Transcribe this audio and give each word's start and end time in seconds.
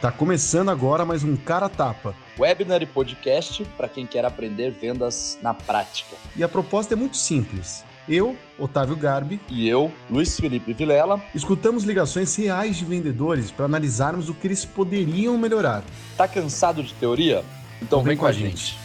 Tá 0.00 0.12
começando 0.12 0.68
agora 0.68 1.04
mais 1.04 1.24
um 1.24 1.36
Cara 1.36 1.68
Tapa. 1.68 2.14
Webinar 2.38 2.80
e 2.80 2.86
podcast 2.86 3.64
para 3.76 3.88
quem 3.88 4.06
quer 4.06 4.24
aprender 4.24 4.70
vendas 4.70 5.36
na 5.42 5.52
prática. 5.52 6.14
E 6.36 6.44
a 6.44 6.48
proposta 6.48 6.94
é 6.94 6.96
muito 6.96 7.16
simples. 7.16 7.84
Eu, 8.08 8.36
Otávio 8.56 8.94
Garbi, 8.94 9.40
e 9.48 9.68
eu, 9.68 9.92
Luiz 10.08 10.38
Felipe 10.38 10.72
Vilela, 10.72 11.20
escutamos 11.34 11.82
ligações 11.82 12.36
reais 12.36 12.76
de 12.76 12.84
vendedores 12.84 13.50
para 13.50 13.64
analisarmos 13.64 14.28
o 14.28 14.34
que 14.34 14.46
eles 14.46 14.64
poderiam 14.64 15.36
melhorar. 15.36 15.82
Tá 16.16 16.28
cansado 16.28 16.80
de 16.80 16.94
teoria? 16.94 17.44
Então, 17.82 17.82
então 17.82 17.98
vem, 17.98 18.10
vem, 18.10 18.18
com 18.18 18.26
a 18.26 18.30
gente. 18.30 18.66
gente. 18.66 18.78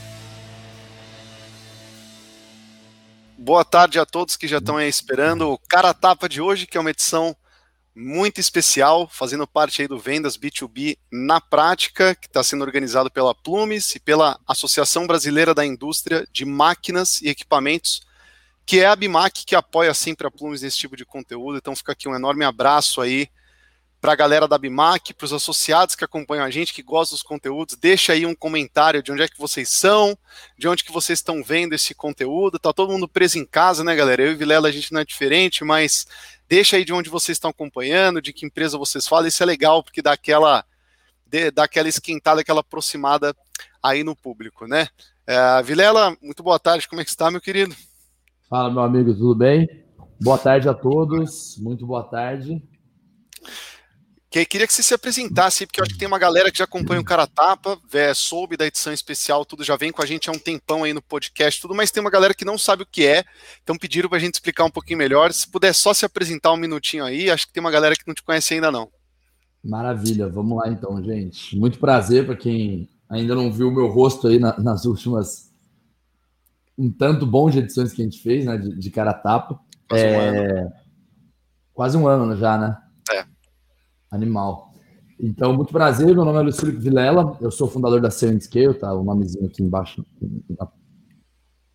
Boa 3.37 3.63
tarde 3.63 3.99
a 3.99 4.05
todos 4.05 4.35
que 4.35 4.47
já 4.47 4.57
estão 4.57 4.77
aí 4.77 4.89
esperando 4.89 5.51
o 5.51 5.59
Cara 5.59 5.93
Tapa 5.93 6.27
de 6.27 6.41
hoje, 6.41 6.65
que 6.65 6.75
é 6.75 6.81
uma 6.81 6.89
edição 6.89 7.35
muito 7.95 8.39
especial, 8.39 9.07
fazendo 9.07 9.45
parte 9.45 9.81
aí 9.81 9.87
do 9.87 9.99
Vendas 9.99 10.37
B2B 10.37 10.97
na 11.11 11.39
Prática, 11.39 12.15
que 12.15 12.27
está 12.27 12.43
sendo 12.43 12.63
organizado 12.63 13.11
pela 13.11 13.35
Plumes 13.35 13.95
e 13.95 13.99
pela 13.99 14.39
Associação 14.47 15.05
Brasileira 15.05 15.53
da 15.53 15.65
Indústria 15.65 16.27
de 16.31 16.43
Máquinas 16.43 17.21
e 17.21 17.29
Equipamentos, 17.29 18.01
que 18.65 18.79
é 18.79 18.85
a 18.87 18.95
BIMAC 18.95 19.45
que 19.45 19.55
apoia 19.55 19.93
sempre 19.93 20.25
a 20.25 20.31
Plumes 20.31 20.61
nesse 20.61 20.77
tipo 20.77 20.97
de 20.97 21.05
conteúdo. 21.05 21.57
Então 21.57 21.75
fica 21.75 21.91
aqui 21.91 22.07
um 22.07 22.15
enorme 22.15 22.45
abraço 22.45 23.01
aí 23.01 23.29
para 24.03 24.11
a 24.11 24.17
galera 24.17 24.49
da 24.49 24.57
BIMAC, 24.57 25.13
para 25.13 25.23
os 25.23 25.31
associados 25.31 25.95
que 25.95 26.03
acompanham 26.03 26.43
a 26.43 26.49
gente, 26.49 26.73
que 26.73 26.83
gostam 26.83 27.15
dos 27.15 27.23
conteúdos, 27.23 27.77
deixa 27.77 28.11
aí 28.11 28.25
um 28.25 28.35
comentário 28.35 29.01
de 29.01 29.13
onde 29.13 29.21
é 29.21 29.29
que 29.29 29.39
vocês 29.39 29.69
são, 29.69 30.17
de 30.57 30.67
onde 30.67 30.83
que 30.83 30.91
vocês 30.91 31.19
estão 31.19 31.41
vendo 31.41 31.71
esse 31.71 31.95
conteúdo. 31.95 32.59
Tá 32.59 32.73
todo 32.73 32.91
mundo 32.91 33.07
preso 33.07 33.39
em 33.39 33.45
casa, 33.45 33.81
né, 33.81 33.95
galera? 33.95 34.21
Eu 34.21 34.33
e 34.33 34.35
Vilela 34.35 34.67
a 34.67 34.71
gente 34.73 34.91
não 34.91 34.99
é 34.99 35.05
diferente, 35.05 35.63
mas 35.63 36.05
Deixa 36.53 36.77
aí 36.77 36.85
de 36.85 36.93
onde 36.93 37.09
vocês 37.09 37.35
estão 37.35 37.49
acompanhando, 37.49 38.21
de 38.21 38.31
que 38.31 38.45
empresa 38.45 38.77
vocês 38.77 39.07
falam. 39.07 39.25
Isso 39.25 39.41
é 39.41 39.45
legal, 39.47 39.81
porque 39.81 40.03
dá 40.03 40.11
aquela, 40.11 40.63
dá 41.51 41.63
aquela 41.63 41.89
esquentada, 41.89 42.41
aquela 42.41 42.59
aproximada 42.59 43.35
aí 43.81 44.03
no 44.03 44.15
público, 44.15 44.67
né? 44.67 44.87
É, 45.25 45.63
Vilela, 45.63 46.15
muito 46.21 46.43
boa 46.43 46.59
tarde. 46.59 46.87
Como 46.87 47.01
é 47.01 47.03
que 47.03 47.09
está, 47.09 47.31
meu 47.31 47.41
querido? 47.41 47.75
Fala, 48.47 48.69
meu 48.69 48.83
amigo, 48.83 49.15
tudo 49.15 49.33
bem? 49.33 49.67
Boa 50.21 50.37
tarde 50.37 50.69
a 50.69 50.75
todos. 50.75 51.57
Muito 51.57 51.87
boa 51.87 52.03
tarde 52.03 52.61
que 54.33 54.45
queria 54.45 54.65
que 54.65 54.73
você 54.73 54.81
se 54.81 54.95
apresentasse, 54.95 55.67
porque 55.67 55.79
eu 55.79 55.83
acho 55.83 55.93
que 55.93 55.99
tem 55.99 56.07
uma 56.07 56.17
galera 56.17 56.51
que 56.51 56.57
já 56.57 56.63
acompanha 56.63 56.99
o 56.99 57.03
Cara 57.03 57.27
Tapa, 57.27 57.77
é, 57.93 58.15
soube 58.15 58.57
da 58.57 58.65
edição 58.65 58.91
especial, 58.91 59.45
tudo 59.45 59.63
já 59.63 59.75
vem 59.75 59.91
com 59.91 60.01
a 60.01 60.07
gente 60.07 60.27
há 60.27 60.33
um 60.33 60.39
tempão 60.39 60.83
aí 60.83 60.91
no 60.91 61.03
podcast, 61.03 61.61
tudo, 61.61 61.75
mas 61.75 61.91
tem 61.91 62.01
uma 62.01 62.09
galera 62.09 62.33
que 62.33 62.43
não 62.43 62.57
sabe 62.57 62.81
o 62.81 62.87
que 62.91 63.05
é, 63.05 63.23
então 63.61 63.77
pediram 63.77 64.09
para 64.09 64.17
a 64.17 64.21
gente 64.21 64.33
explicar 64.33 64.65
um 64.65 64.71
pouquinho 64.71 64.97
melhor. 64.97 65.31
Se 65.31 65.47
puder 65.47 65.71
só 65.71 65.93
se 65.93 66.03
apresentar 66.03 66.51
um 66.51 66.57
minutinho 66.57 67.05
aí, 67.05 67.29
acho 67.29 67.45
que 67.45 67.53
tem 67.53 67.61
uma 67.61 67.69
galera 67.69 67.95
que 67.95 68.07
não 68.07 68.15
te 68.15 68.23
conhece 68.23 68.55
ainda 68.55 68.71
não. 68.71 68.89
Maravilha, 69.63 70.27
vamos 70.27 70.57
lá 70.57 70.67
então, 70.67 71.01
gente. 71.03 71.55
Muito 71.55 71.77
prazer 71.77 72.25
para 72.25 72.35
quem 72.35 72.89
ainda 73.07 73.35
não 73.35 73.51
viu 73.51 73.67
o 73.67 73.71
meu 73.71 73.87
rosto 73.87 74.27
aí 74.27 74.39
na, 74.39 74.59
nas 74.59 74.85
últimas 74.85 75.53
um 76.75 76.91
tanto 76.91 77.27
bom 77.27 77.51
de 77.51 77.59
edições 77.59 77.93
que 77.93 78.01
a 78.01 78.05
gente 78.05 78.19
fez, 78.19 78.45
né, 78.45 78.57
de, 78.57 78.75
de 78.79 78.89
Cara 78.89 79.13
Tapa. 79.13 79.59
Quase 79.87 80.03
é... 80.03 80.17
um 80.17 80.19
ano. 80.19 80.73
Quase 81.71 81.97
um 81.97 82.07
ano 82.07 82.35
já, 82.35 82.57
né? 82.57 82.77
Animal. 84.13 84.71
Então, 85.19 85.53
muito 85.53 85.73
prazer. 85.73 86.13
Meu 86.13 86.23
nome 86.23 86.49
é 86.49 86.53
Felipe 86.53 86.77
Vilela. 86.77 87.35
Eu 87.41 87.49
sou 87.49 87.67
fundador 87.67 87.99
da 87.99 88.11
Sand 88.11 88.39
Scale, 88.41 88.75
tá? 88.75 88.93
O 88.93 89.03
nomezinho 89.03 89.47
aqui 89.47 89.63
embaixo. 89.63 90.05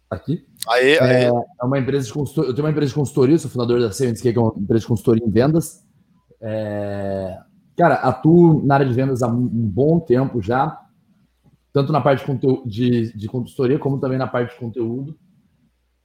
Aqui. 0.08 0.46
Aê, 0.68 0.92
é, 0.92 1.02
aê. 1.02 1.24
é 1.24 1.64
uma 1.64 1.78
empresa 1.78 2.06
de 2.06 2.12
consultoria. 2.12 2.50
Eu 2.50 2.54
tenho 2.54 2.64
uma 2.64 2.70
empresa 2.70 2.90
de 2.90 2.94
consultoria, 2.94 3.38
sou 3.38 3.50
fundador 3.50 3.80
da 3.80 3.90
Sand 3.90 4.14
Scale, 4.14 4.32
que 4.32 4.38
é 4.38 4.42
uma 4.42 4.54
empresa 4.56 4.82
de 4.82 4.86
consultoria 4.86 5.26
em 5.26 5.30
vendas. 5.30 5.84
É, 6.40 7.36
cara, 7.76 7.94
atuo 7.96 8.64
na 8.64 8.74
área 8.74 8.86
de 8.86 8.94
vendas 8.94 9.22
há 9.22 9.26
um 9.26 9.48
bom 9.48 9.98
tempo 9.98 10.40
já, 10.40 10.80
tanto 11.72 11.92
na 11.92 12.00
parte 12.00 12.24
de, 12.24 12.62
de, 12.64 13.16
de 13.16 13.26
consultoria, 13.26 13.78
como 13.80 13.98
também 13.98 14.18
na 14.18 14.28
parte 14.28 14.52
de 14.52 14.60
conteúdo. 14.60 15.18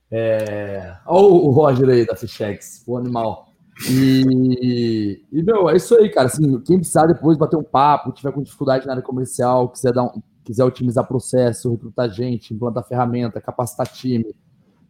É... 0.09 0.95
Olha 1.05 1.27
o 1.27 1.50
Roger 1.51 1.89
aí 1.89 2.05
da 2.05 2.15
Fichex, 2.15 2.83
o 2.88 2.97
animal. 2.97 3.52
E, 3.89 5.23
e, 5.31 5.44
meu, 5.44 5.69
é 5.69 5.75
isso 5.75 5.95
aí, 5.95 6.09
cara. 6.09 6.28
Assim, 6.28 6.59
quem 6.61 6.78
precisar 6.78 7.07
depois 7.07 7.38
bater 7.38 7.57
um 7.57 7.63
papo, 7.63 8.11
tiver 8.11 8.31
com 8.31 8.41
dificuldade 8.41 8.85
na 8.85 8.94
área 8.94 9.03
comercial, 9.03 9.69
quiser, 9.69 9.91
dar 9.91 10.03
um, 10.03 10.22
quiser 10.44 10.63
otimizar 10.63 11.07
processo, 11.07 11.72
recrutar 11.72 12.09
gente, 12.09 12.53
implantar 12.53 12.88
ferramenta, 12.88 13.41
capacitar 13.41 13.88
time, 13.88 14.35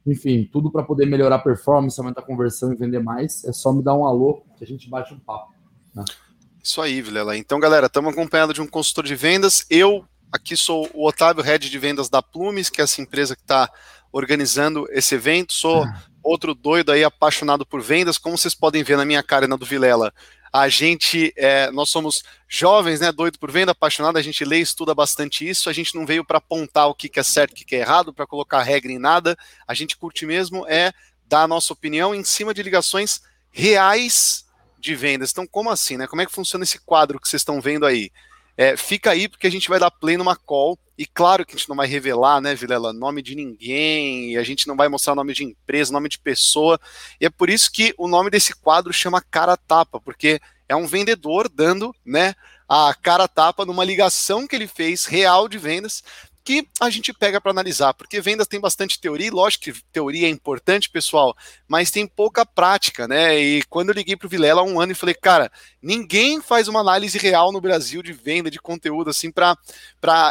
enfim, 0.05 0.49
tudo 0.51 0.69
para 0.69 0.83
poder 0.83 1.05
melhorar 1.05 1.37
a 1.37 1.39
performance, 1.39 1.99
aumentar 1.99 2.21
a 2.21 2.25
conversão 2.25 2.73
e 2.73 2.75
vender 2.75 2.99
mais, 2.99 3.43
é 3.45 3.53
só 3.53 3.71
me 3.71 3.81
dar 3.81 3.95
um 3.95 4.05
alô 4.05 4.43
que 4.57 4.63
a 4.63 4.67
gente 4.67 4.89
bate 4.89 5.13
um 5.13 5.19
papo. 5.19 5.53
Né? 5.95 6.03
Isso 6.61 6.81
aí, 6.81 7.01
Vilela. 7.01 7.37
Então, 7.37 7.59
galera, 7.59 7.87
estamos 7.87 8.11
acompanhando 8.11 8.53
de 8.53 8.61
um 8.61 8.67
consultor 8.67 9.05
de 9.05 9.15
vendas. 9.15 9.65
Eu 9.69 10.05
aqui 10.31 10.57
sou 10.57 10.89
o 10.93 11.07
Otávio, 11.07 11.43
head 11.43 11.69
de 11.69 11.79
vendas 11.79 12.09
da 12.09 12.21
Plumes, 12.21 12.69
que 12.69 12.81
é 12.81 12.83
essa 12.83 13.01
empresa 13.01 13.35
que 13.35 13.41
está 13.43 13.69
organizando 14.11 14.85
esse 14.91 15.15
evento. 15.15 15.53
Sou 15.53 15.83
ah 15.83 16.12
outro 16.23 16.55
doido 16.55 16.91
aí 16.91 17.03
apaixonado 17.03 17.65
por 17.65 17.81
vendas, 17.81 18.17
como 18.17 18.37
vocês 18.37 18.55
podem 18.55 18.83
ver 18.83 18.97
na 18.97 19.05
minha 19.05 19.21
cara 19.21 19.45
e 19.45 19.47
na 19.47 19.55
do 19.55 19.65
Vilela. 19.65 20.13
A 20.51 20.69
gente, 20.69 21.33
é, 21.35 21.71
nós 21.71 21.89
somos 21.89 22.23
jovens, 22.47 22.99
né, 22.99 23.11
doido 23.11 23.39
por 23.39 23.51
venda, 23.51 23.71
apaixonado, 23.71 24.17
a 24.17 24.21
gente 24.21 24.45
lê 24.45 24.59
e 24.59 24.61
estuda 24.61 24.93
bastante 24.93 25.47
isso, 25.47 25.69
a 25.69 25.73
gente 25.73 25.95
não 25.95 26.05
veio 26.05 26.23
para 26.23 26.37
apontar 26.37 26.87
o 26.87 26.93
que, 26.93 27.09
que 27.09 27.19
é 27.19 27.23
certo 27.23 27.51
o 27.51 27.55
que, 27.55 27.65
que 27.65 27.75
é 27.75 27.79
errado, 27.79 28.13
para 28.13 28.27
colocar 28.27 28.61
regra 28.61 28.91
em 28.91 28.99
nada, 28.99 29.35
a 29.67 29.73
gente 29.73 29.97
curte 29.97 30.25
mesmo 30.25 30.65
é 30.67 30.93
dar 31.25 31.43
a 31.43 31.47
nossa 31.47 31.73
opinião 31.73 32.13
em 32.13 32.23
cima 32.23 32.53
de 32.53 32.61
ligações 32.61 33.21
reais 33.51 34.45
de 34.79 34.93
vendas. 34.93 35.31
Então, 35.31 35.47
como 35.47 35.69
assim, 35.71 35.97
né? 35.97 36.05
Como 36.05 36.21
é 36.21 36.25
que 36.25 36.31
funciona 36.31 36.63
esse 36.63 36.79
quadro 36.79 37.19
que 37.19 37.27
vocês 37.27 37.41
estão 37.41 37.59
vendo 37.59 37.85
aí? 37.85 38.11
É, 38.55 38.77
fica 38.77 39.11
aí 39.11 39.27
porque 39.27 39.47
a 39.47 39.51
gente 39.51 39.69
vai 39.69 39.79
dar 39.79 39.91
play 39.91 40.17
numa 40.17 40.35
call. 40.35 40.77
E 40.95 41.07
claro 41.07 41.43
que 41.43 41.55
a 41.55 41.57
gente 41.57 41.67
não 41.67 41.75
vai 41.75 41.87
revelar, 41.87 42.39
né, 42.39 42.53
Vilela, 42.53 42.93
nome 42.93 43.23
de 43.23 43.33
ninguém, 43.33 44.37
a 44.37 44.43
gente 44.43 44.67
não 44.67 44.75
vai 44.75 44.87
mostrar 44.87 45.15
nome 45.15 45.33
de 45.33 45.43
empresa, 45.43 45.91
nome 45.91 46.07
de 46.07 46.19
pessoa. 46.19 46.79
E 47.19 47.25
é 47.25 47.29
por 47.31 47.49
isso 47.49 47.71
que 47.71 47.95
o 47.97 48.07
nome 48.07 48.29
desse 48.29 48.53
quadro 48.53 48.93
chama 48.93 49.19
Cara 49.19 49.57
Tapa, 49.57 49.99
porque 49.99 50.39
é 50.69 50.75
um 50.75 50.85
vendedor 50.85 51.49
dando, 51.49 51.95
né, 52.05 52.35
a 52.67 52.93
cara 52.93 53.27
tapa 53.27 53.65
numa 53.65 53.83
ligação 53.83 54.47
que 54.47 54.55
ele 54.55 54.67
fez 54.67 55.05
real 55.05 55.47
de 55.47 55.57
vendas 55.57 56.03
que 56.43 56.67
a 56.79 56.89
gente 56.89 57.13
pega 57.13 57.39
para 57.39 57.51
analisar, 57.51 57.93
porque 57.93 58.19
vendas 58.19 58.47
tem 58.47 58.59
bastante 58.59 58.99
teoria, 58.99 59.27
e 59.27 59.31
lógico 59.31 59.63
que 59.65 59.83
teoria 59.91 60.27
é 60.27 60.29
importante, 60.29 60.89
pessoal, 60.89 61.35
mas 61.67 61.89
tem 61.89 62.05
pouca 62.05 62.45
prática, 62.45 63.07
né? 63.07 63.39
E 63.39 63.63
quando 63.63 63.89
eu 63.89 63.95
liguei 63.95 64.17
para 64.17 64.25
o 64.25 64.29
Vilela 64.29 64.61
há 64.61 64.63
um 64.63 64.79
ano 64.79 64.91
e 64.91 64.95
falei, 64.95 65.15
cara, 65.15 65.51
ninguém 65.81 66.41
faz 66.41 66.67
uma 66.67 66.81
análise 66.81 67.17
real 67.17 67.51
no 67.51 67.61
Brasil 67.61 68.03
de 68.03 68.11
venda 68.11 68.51
de 68.51 68.59
conteúdo 68.59 69.09
assim 69.09 69.31
para 69.31 69.57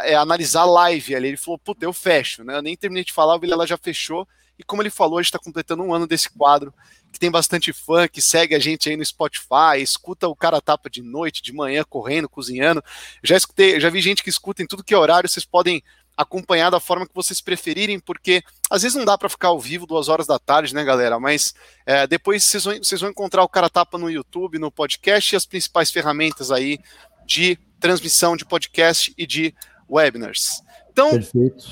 é, 0.04 0.14
analisar 0.14 0.64
live 0.66 1.14
ali. 1.16 1.28
Ele 1.28 1.36
falou, 1.38 1.58
puta, 1.58 1.84
eu 1.84 1.92
fecho, 1.92 2.44
né? 2.44 2.56
Eu 2.56 2.62
nem 2.62 2.76
terminei 2.76 3.04
de 3.04 3.12
falar, 3.12 3.36
o 3.36 3.40
Vilela 3.40 3.66
já 3.66 3.78
fechou. 3.78 4.28
E 4.58 4.62
como 4.62 4.82
ele 4.82 4.90
falou, 4.90 5.18
a 5.18 5.22
gente 5.22 5.28
está 5.28 5.38
completando 5.38 5.82
um 5.82 5.94
ano 5.94 6.06
desse 6.06 6.28
quadro, 6.28 6.74
que 7.10 7.18
tem 7.18 7.30
bastante 7.30 7.72
fã, 7.72 8.06
que 8.06 8.22
segue 8.22 8.54
a 8.54 8.58
gente 8.58 8.88
aí 8.88 8.96
no 8.96 9.04
Spotify, 9.04 9.78
escuta 9.78 10.28
o 10.28 10.36
cara 10.36 10.60
tapa 10.60 10.88
de 10.88 11.02
noite, 11.02 11.42
de 11.42 11.52
manhã, 11.52 11.84
correndo, 11.88 12.28
cozinhando. 12.28 12.82
Já 13.22 13.36
escutei, 13.36 13.80
já 13.80 13.90
vi 13.90 14.00
gente 14.00 14.22
que 14.22 14.30
escuta 14.30 14.62
em 14.62 14.66
tudo 14.66 14.84
que 14.84 14.94
é 14.94 14.98
horário, 14.98 15.28
vocês 15.28 15.44
podem 15.44 15.82
acompanhar 16.16 16.70
da 16.70 16.80
forma 16.80 17.06
que 17.06 17.14
vocês 17.14 17.40
preferirem, 17.40 17.98
porque 17.98 18.42
às 18.70 18.82
vezes 18.82 18.96
não 18.96 19.04
dá 19.04 19.16
para 19.16 19.28
ficar 19.28 19.48
ao 19.48 19.60
vivo 19.60 19.86
duas 19.86 20.08
horas 20.08 20.26
da 20.26 20.38
tarde, 20.38 20.74
né, 20.74 20.84
galera? 20.84 21.18
Mas 21.18 21.54
é, 21.86 22.06
depois 22.06 22.44
vocês 22.44 22.64
vão, 22.64 22.76
vocês 22.76 23.00
vão 23.00 23.10
encontrar 23.10 23.42
o 23.42 23.48
Cara 23.48 23.70
Tapa 23.70 23.98
no 23.98 24.10
YouTube, 24.10 24.58
no 24.58 24.70
podcast 24.70 25.34
e 25.34 25.36
as 25.36 25.46
principais 25.46 25.90
ferramentas 25.90 26.50
aí 26.50 26.78
de 27.26 27.58
transmissão 27.80 28.36
de 28.36 28.44
podcast 28.44 29.12
e 29.16 29.26
de 29.26 29.54
webinars. 29.90 30.62
Então, 30.90 31.10
Perfeito. 31.10 31.64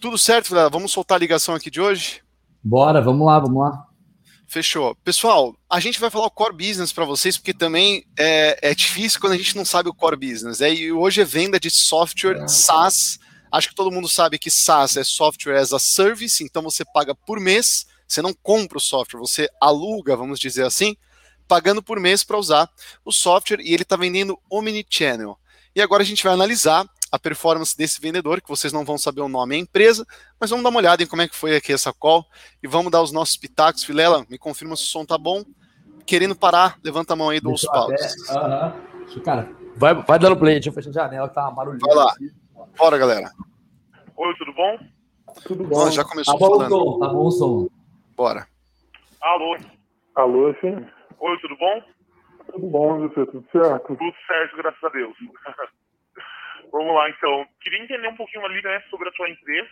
tudo 0.00 0.16
certo, 0.16 0.50
galera? 0.50 0.70
Vamos 0.70 0.92
soltar 0.92 1.16
a 1.16 1.20
ligação 1.20 1.54
aqui 1.54 1.70
de 1.70 1.80
hoje? 1.80 2.22
Bora, 2.62 3.00
vamos 3.00 3.26
lá, 3.26 3.38
vamos 3.38 3.60
lá. 3.60 3.86
Fechou. 4.46 4.96
Pessoal, 5.04 5.54
a 5.70 5.78
gente 5.78 6.00
vai 6.00 6.10
falar 6.10 6.26
o 6.26 6.30
core 6.30 6.56
business 6.56 6.92
para 6.92 7.04
vocês, 7.04 7.36
porque 7.36 7.54
também 7.54 8.04
é, 8.18 8.70
é, 8.70 8.74
difícil 8.74 9.20
quando 9.20 9.34
a 9.34 9.36
gente 9.36 9.56
não 9.56 9.64
sabe 9.64 9.88
o 9.88 9.94
core 9.94 10.16
business. 10.16 10.60
É, 10.60 10.72
e 10.72 10.92
hoje 10.92 11.20
é 11.20 11.24
venda 11.24 11.58
de 11.58 11.70
software 11.70 12.48
SaaS 12.48 13.18
Acho 13.50 13.68
que 13.68 13.74
todo 13.74 13.90
mundo 13.90 14.08
sabe 14.08 14.38
que 14.38 14.50
SaaS 14.50 14.96
é 14.96 15.04
Software 15.04 15.58
as 15.58 15.72
a 15.72 15.78
Service, 15.78 16.42
então 16.42 16.62
você 16.62 16.84
paga 16.84 17.14
por 17.14 17.40
mês, 17.40 17.86
você 18.06 18.22
não 18.22 18.32
compra 18.32 18.78
o 18.78 18.80
software, 18.80 19.18
você 19.18 19.48
aluga, 19.60 20.16
vamos 20.16 20.38
dizer 20.38 20.64
assim, 20.64 20.96
pagando 21.48 21.82
por 21.82 21.98
mês 21.98 22.22
para 22.22 22.38
usar 22.38 22.70
o 23.04 23.10
software 23.10 23.60
e 23.60 23.74
ele 23.74 23.82
está 23.82 23.96
vendendo 23.96 24.38
Omnichannel. 24.48 25.38
E 25.74 25.80
agora 25.82 26.02
a 26.02 26.06
gente 26.06 26.22
vai 26.22 26.32
analisar 26.32 26.86
a 27.10 27.18
performance 27.18 27.76
desse 27.76 28.00
vendedor, 28.00 28.40
que 28.40 28.48
vocês 28.48 28.72
não 28.72 28.84
vão 28.84 28.96
saber 28.96 29.20
o 29.20 29.28
nome 29.28 29.56
da 29.56 29.60
empresa, 29.60 30.06
mas 30.38 30.50
vamos 30.50 30.62
dar 30.62 30.70
uma 30.70 30.78
olhada 30.78 31.02
em 31.02 31.06
como 31.06 31.22
é 31.22 31.28
que 31.28 31.34
foi 31.34 31.56
aqui 31.56 31.72
essa 31.72 31.92
call 31.92 32.24
e 32.62 32.68
vamos 32.68 32.92
dar 32.92 33.02
os 33.02 33.10
nossos 33.10 33.36
pitacos. 33.36 33.82
Filela, 33.82 34.24
me 34.30 34.38
confirma 34.38 34.76
se 34.76 34.84
o 34.84 34.86
som 34.86 35.04
tá 35.04 35.18
bom. 35.18 35.44
Querendo 36.06 36.34
parar, 36.34 36.78
levanta 36.82 37.12
a 37.12 37.16
mão 37.16 37.30
aí 37.30 37.40
dos 37.40 37.62
paus. 37.62 37.92
Uhum. 38.30 39.20
Cara, 39.22 39.50
vai, 39.76 39.94
vai 39.94 40.18
dando 40.18 40.36
play, 40.36 40.54
deixa 40.54 40.68
eu 40.68 40.72
fechar 40.72 40.90
a 40.90 40.92
janela 40.92 41.28
que 41.28 41.34
tá 41.34 41.42
uma 41.42 41.52
barulhinha. 41.52 41.86
Vai 41.86 41.94
lá. 41.94 42.12
Aqui. 42.12 42.39
Bora, 42.76 42.98
galera. 42.98 43.30
Oi, 44.16 44.34
tudo 44.36 44.52
bom? 44.52 44.78
Tudo 45.46 45.64
bom. 45.64 45.86
Ah, 45.86 45.90
já 45.90 46.04
começou 46.04 46.38
tá 46.38 46.40
bom 46.40 46.56
falando. 46.56 46.70
Som, 46.70 46.98
tá 46.98 47.08
bom 47.08 47.26
o 47.26 47.30
som. 47.30 47.68
Bora. 48.16 48.46
Alô. 49.20 49.56
Alô, 50.14 50.54
sim. 50.60 50.74
Oi, 51.18 51.38
tudo 51.40 51.56
bom? 51.56 51.82
Tudo 52.52 52.66
bom, 52.66 53.08
você? 53.08 53.26
Tudo 53.26 53.46
certo? 53.52 53.96
Tudo 53.96 54.14
certo, 54.26 54.56
graças 54.56 54.82
a 54.82 54.88
Deus. 54.88 55.16
Vamos 56.72 56.94
lá, 56.94 57.10
então. 57.10 57.46
Queria 57.60 57.82
entender 57.82 58.08
um 58.08 58.16
pouquinho 58.16 58.44
ali, 58.44 58.62
né, 58.62 58.80
sobre 58.90 59.08
a 59.08 59.12
sua 59.12 59.28
empresa 59.28 59.70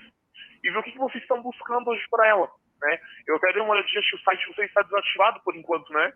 e 0.62 0.70
ver 0.70 0.78
o 0.78 0.82
que, 0.82 0.92
que 0.92 0.98
vocês 0.98 1.22
estão 1.22 1.42
buscando 1.42 1.88
hoje 1.88 2.02
para 2.10 2.26
ela, 2.26 2.48
né? 2.82 2.98
Eu 3.26 3.36
até 3.36 3.52
dei 3.52 3.62
uma 3.62 3.72
olhadinha, 3.72 4.00
acho 4.00 4.10
que 4.10 4.16
o 4.16 4.24
site 4.24 4.40
de 4.40 4.54
vocês 4.54 4.68
está 4.68 4.82
desativado 4.82 5.40
por 5.44 5.54
enquanto, 5.54 5.92
né? 5.92 6.12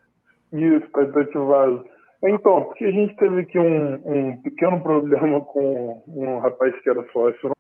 Isso, 0.52 0.86
está 0.86 1.02
desativado. 1.02 1.88
Então, 2.24 2.64
porque 2.64 2.84
a 2.84 2.90
gente 2.90 3.16
teve 3.16 3.40
aqui 3.40 3.58
um, 3.58 3.94
um 4.04 4.36
pequeno 4.42 4.80
problema 4.80 5.40
com 5.46 6.02
um 6.06 6.38
rapaz 6.38 6.72
que 6.82 6.88
era 6.88 7.04
sócio. 7.12 7.50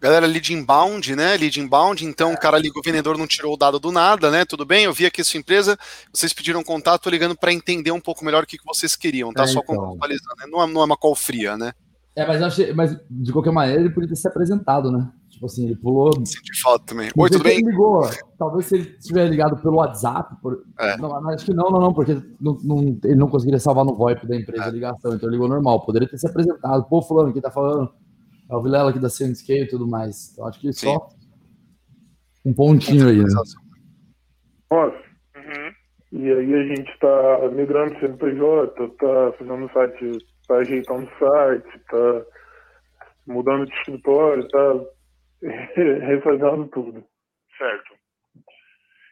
Galera, 0.00 0.26
lead 0.26 0.54
inbound, 0.54 1.16
né? 1.16 1.36
Lead 1.36 1.60
inbound, 1.60 2.04
então 2.04 2.32
o 2.32 2.38
cara 2.38 2.56
liga, 2.56 2.78
o 2.78 2.82
vendedor 2.82 3.18
não 3.18 3.26
tirou 3.26 3.54
o 3.54 3.56
dado 3.56 3.80
do 3.80 3.90
nada, 3.90 4.30
né? 4.30 4.44
Tudo 4.44 4.64
bem, 4.64 4.84
eu 4.84 4.92
vi 4.92 5.04
aqui 5.04 5.20
a 5.20 5.24
sua 5.24 5.40
empresa, 5.40 5.76
vocês 6.12 6.32
pediram 6.32 6.62
contato, 6.62 7.02
tô 7.02 7.10
ligando 7.10 7.36
para 7.36 7.52
entender 7.52 7.90
um 7.90 8.00
pouco 8.00 8.24
melhor 8.24 8.44
o 8.44 8.46
que, 8.46 8.56
que 8.56 8.64
vocês 8.64 8.94
queriam, 8.94 9.32
tá? 9.32 9.42
É, 9.42 9.46
Só 9.48 9.60
então. 9.60 9.74
contextualizando, 9.74 10.36
né? 10.38 10.46
Não 10.48 10.62
é, 10.62 10.66
não 10.68 10.80
é 10.80 10.84
uma 10.84 10.96
call 10.96 11.16
fria, 11.16 11.56
né? 11.56 11.72
É, 12.14 12.26
mas, 12.26 12.42
achei, 12.42 12.72
mas 12.72 12.96
de 13.10 13.32
qualquer 13.32 13.52
maneira 13.52 13.80
ele 13.80 13.90
podia 13.90 14.08
ter 14.08 14.16
se 14.16 14.28
apresentado, 14.28 14.90
né? 14.90 15.08
Tipo 15.38 15.46
assim, 15.46 15.66
ele 15.66 15.76
pulou. 15.76 16.12
Senti 16.26 16.60
falta 16.60 16.86
também. 16.86 17.10
Oi, 17.16 17.30
tudo 17.30 17.44
bem? 17.44 17.58
Ele 17.58 17.70
ligou. 17.70 18.02
Talvez 18.36 18.66
se 18.66 18.74
ele 18.74 18.84
tiver 18.98 19.28
ligado 19.28 19.56
pelo 19.62 19.76
WhatsApp. 19.76 20.34
Por... 20.42 20.64
É. 20.80 20.96
Não, 20.96 21.28
acho 21.28 21.46
que 21.46 21.54
não, 21.54 21.70
não, 21.70 21.80
não, 21.80 21.94
porque 21.94 22.20
não, 22.40 22.58
não, 22.64 22.98
ele 23.04 23.14
não 23.14 23.28
conseguiria 23.28 23.60
salvar 23.60 23.84
no 23.84 23.94
VoIP 23.94 24.26
da 24.26 24.34
empresa 24.34 24.64
é. 24.64 24.66
a 24.66 24.72
ligação, 24.72 25.14
então 25.14 25.28
ele 25.28 25.36
ligou 25.36 25.48
normal. 25.48 25.86
Poderia 25.86 26.08
ter 26.08 26.18
se 26.18 26.26
apresentado. 26.26 26.88
Pô, 26.88 27.00
Fulano, 27.00 27.32
quem 27.32 27.40
tá 27.40 27.52
falando? 27.52 27.88
É 28.50 28.56
o 28.56 28.60
Vilela 28.60 28.90
aqui 28.90 28.98
da 28.98 29.08
CNSK 29.08 29.52
e 29.52 29.68
tudo 29.68 29.86
mais. 29.86 30.32
Então 30.32 30.44
acho 30.48 30.58
que 30.58 30.72
Sim. 30.72 30.86
só 30.86 31.08
um 32.44 32.52
pontinho 32.52 33.08
aí, 33.08 33.18
né? 33.18 33.32
Nossa. 33.32 33.56
Uhum. 34.72 36.20
E 36.20 36.32
aí 36.32 36.54
a 36.54 36.62
gente 36.74 36.90
está 36.90 37.48
migrando 37.52 37.94
o 37.94 38.00
CNPJ, 38.00 38.84
está 38.86 39.32
fazendo 39.38 39.66
o 39.66 39.72
site, 39.72 40.18
está 40.40 40.56
ajeitando 40.56 41.06
o 41.06 41.18
site, 41.18 41.76
está 41.76 42.24
mudando 43.24 43.66
de 43.66 43.74
escritório, 43.74 44.42
está 44.42 44.80
refazendo 46.06 46.68
tudo. 46.68 47.04
Certo. 47.56 47.98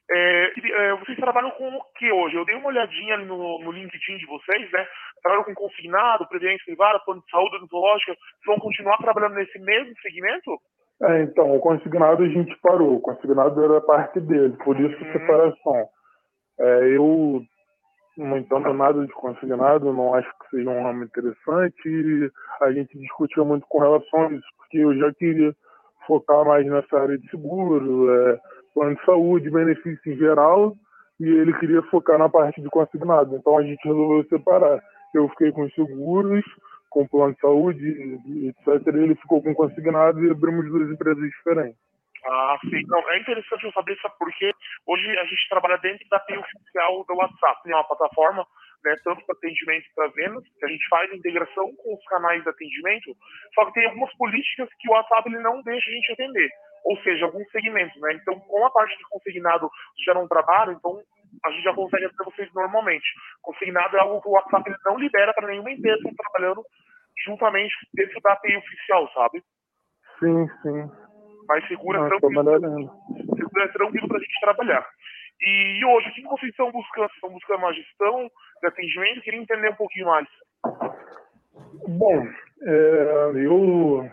É, 0.08 0.52
é, 0.56 0.96
vocês 0.96 1.18
trabalham 1.18 1.50
com 1.52 1.68
o 1.68 1.82
que 1.96 2.10
hoje? 2.12 2.36
Eu 2.36 2.44
dei 2.44 2.54
uma 2.54 2.68
olhadinha 2.68 3.16
no, 3.18 3.58
no 3.60 3.72
LinkedIn 3.72 4.18
de 4.18 4.26
vocês, 4.26 4.70
né? 4.70 4.86
Trabalham 5.20 5.44
com 5.44 5.54
consignado, 5.54 6.28
previdência 6.28 6.64
privada, 6.64 7.00
plano 7.00 7.22
de 7.22 7.30
saúde, 7.30 7.56
odontológica. 7.56 8.12
Vocês 8.12 8.46
vão 8.46 8.58
continuar 8.58 8.98
trabalhando 8.98 9.34
nesse 9.34 9.58
mesmo 9.58 9.92
segmento? 10.00 10.60
É, 11.02 11.22
então, 11.22 11.56
o 11.56 11.60
consignado 11.60 12.22
a 12.22 12.28
gente 12.28 12.56
parou. 12.62 12.96
O 12.96 13.00
consignado 13.00 13.62
era 13.64 13.80
parte 13.80 14.20
dele, 14.20 14.56
por 14.64 14.78
isso 14.78 14.96
a 14.96 15.06
uhum. 15.06 15.12
separação. 15.12 15.88
É, 16.60 16.96
eu 16.96 17.42
não 18.16 18.38
entendo 18.38 18.72
nada 18.72 19.04
de 19.04 19.12
consignado, 19.12 19.92
não 19.92 20.14
acho 20.14 20.30
que 20.38 20.50
seja 20.50 20.70
um 20.70 20.82
ramo 20.82 21.04
interessante 21.04 21.76
e 21.84 22.30
a 22.62 22.72
gente 22.72 22.96
discutia 22.98 23.44
muito 23.44 23.66
com 23.66 23.78
relação 23.78 24.26
a 24.26 24.32
isso, 24.32 24.46
porque 24.56 24.78
eu 24.78 24.96
já 24.96 25.12
queria 25.14 25.54
focar 26.06 26.44
mais 26.44 26.66
nessa 26.66 26.98
área 26.98 27.18
de 27.18 27.28
seguro, 27.30 28.12
é, 28.12 28.38
plano 28.74 28.96
de 28.96 29.04
saúde, 29.04 29.50
benefício 29.50 30.12
em 30.12 30.16
geral, 30.16 30.74
e 31.18 31.24
ele 31.24 31.52
queria 31.54 31.82
focar 31.82 32.18
na 32.18 32.28
parte 32.28 32.60
de 32.60 32.68
consignado. 32.68 33.36
Então 33.36 33.58
a 33.58 33.62
gente 33.62 33.82
resolveu 33.86 34.24
separar. 34.28 34.82
Eu 35.14 35.28
fiquei 35.30 35.52
com 35.52 35.62
os 35.62 35.74
seguros, 35.74 36.44
com 36.90 37.06
plano 37.06 37.34
de 37.34 37.40
saúde, 37.40 38.18
etc. 38.48 38.86
Ele 38.88 39.14
ficou 39.16 39.42
com 39.42 39.54
consignado 39.54 40.24
e 40.24 40.30
abrimos 40.30 40.66
duas 40.66 40.90
empresas 40.90 41.22
diferentes. 41.22 41.78
Ah, 42.26 42.58
sim. 42.62 42.82
Não, 42.88 42.98
é 43.10 43.18
interessante 43.20 43.64
eu 43.64 43.72
saber 43.72 43.92
isso 43.92 44.08
porque 44.18 44.50
hoje 44.86 45.18
a 45.18 45.24
gente 45.24 45.48
trabalha 45.48 45.78
dentro 45.78 46.08
da 46.08 46.16
API 46.16 46.36
oficial 46.36 47.04
do 47.06 47.14
WhatsApp, 47.14 47.60
né, 47.66 47.74
uma 47.74 47.84
plataforma 47.84 48.46
né, 48.84 48.94
tanto 49.04 49.24
para 49.24 49.36
atendimento 49.36 49.86
para 49.94 50.08
vendas, 50.08 50.44
que 50.58 50.64
a 50.64 50.68
gente 50.68 50.88
faz 50.88 51.10
a 51.10 51.16
integração 51.16 51.74
com 51.76 51.94
os 51.94 52.04
canais 52.06 52.42
de 52.42 52.48
atendimento, 52.48 53.16
só 53.54 53.66
que 53.66 53.74
tem 53.74 53.86
algumas 53.86 54.14
políticas 54.16 54.68
que 54.78 54.88
o 54.88 54.92
WhatsApp 54.92 55.28
ele 55.28 55.40
não 55.40 55.62
deixa 55.62 55.90
a 55.90 55.94
gente 55.94 56.12
atender, 56.12 56.50
ou 56.84 56.96
seja, 57.02 57.24
alguns 57.26 57.48
segmentos, 57.50 58.00
né? 58.00 58.14
Então, 58.14 58.38
com 58.40 58.64
a 58.64 58.70
parte 58.70 58.96
de 58.96 59.04
consignado 59.08 59.68
já 60.04 60.14
não 60.14 60.28
trabalha, 60.28 60.72
então 60.72 61.00
a 61.44 61.50
gente 61.50 61.64
já 61.64 61.74
consegue 61.74 62.04
atender 62.04 62.24
vocês 62.24 62.52
normalmente. 62.54 63.06
Consignado 63.42 63.96
é 63.96 64.00
algo 64.00 64.22
que 64.22 64.28
o 64.28 64.32
WhatsApp 64.32 64.68
ele 64.68 64.78
não 64.84 64.98
libera 64.98 65.32
para 65.34 65.48
nenhuma 65.48 65.70
empresa 65.70 66.00
que 66.02 66.08
está 66.08 66.24
trabalhando 66.30 66.62
juntamente 67.24 67.74
dentro 67.94 68.20
da 68.20 68.32
API 68.32 68.56
oficial, 68.56 69.10
sabe? 69.12 69.42
Sim, 70.20 70.48
sim. 70.62 70.90
Mas 71.48 71.66
segura 71.68 72.06
tranquilo. 72.08 72.90
Segura 73.36 73.72
tranquilo 73.72 74.08
para 74.08 74.16
a 74.16 74.20
gente 74.20 74.40
trabalhar. 74.40 74.88
E 75.40 75.84
hoje, 75.84 76.08
o 76.08 76.14
que 76.14 76.22
vocês 76.22 76.50
estão 76.50 76.72
buscando? 76.72 77.08
Vocês 77.08 77.14
estão 77.16 77.30
buscando 77.30 77.58
uma 77.58 77.74
gestão 77.74 78.30
de 78.60 78.68
atendimento? 78.68 79.22
Queria 79.22 79.40
entender 79.40 79.70
um 79.70 79.76
pouquinho 79.76 80.06
mais. 80.06 80.28
Bom, 81.88 82.26
é, 82.62 83.32
eu, 83.34 84.10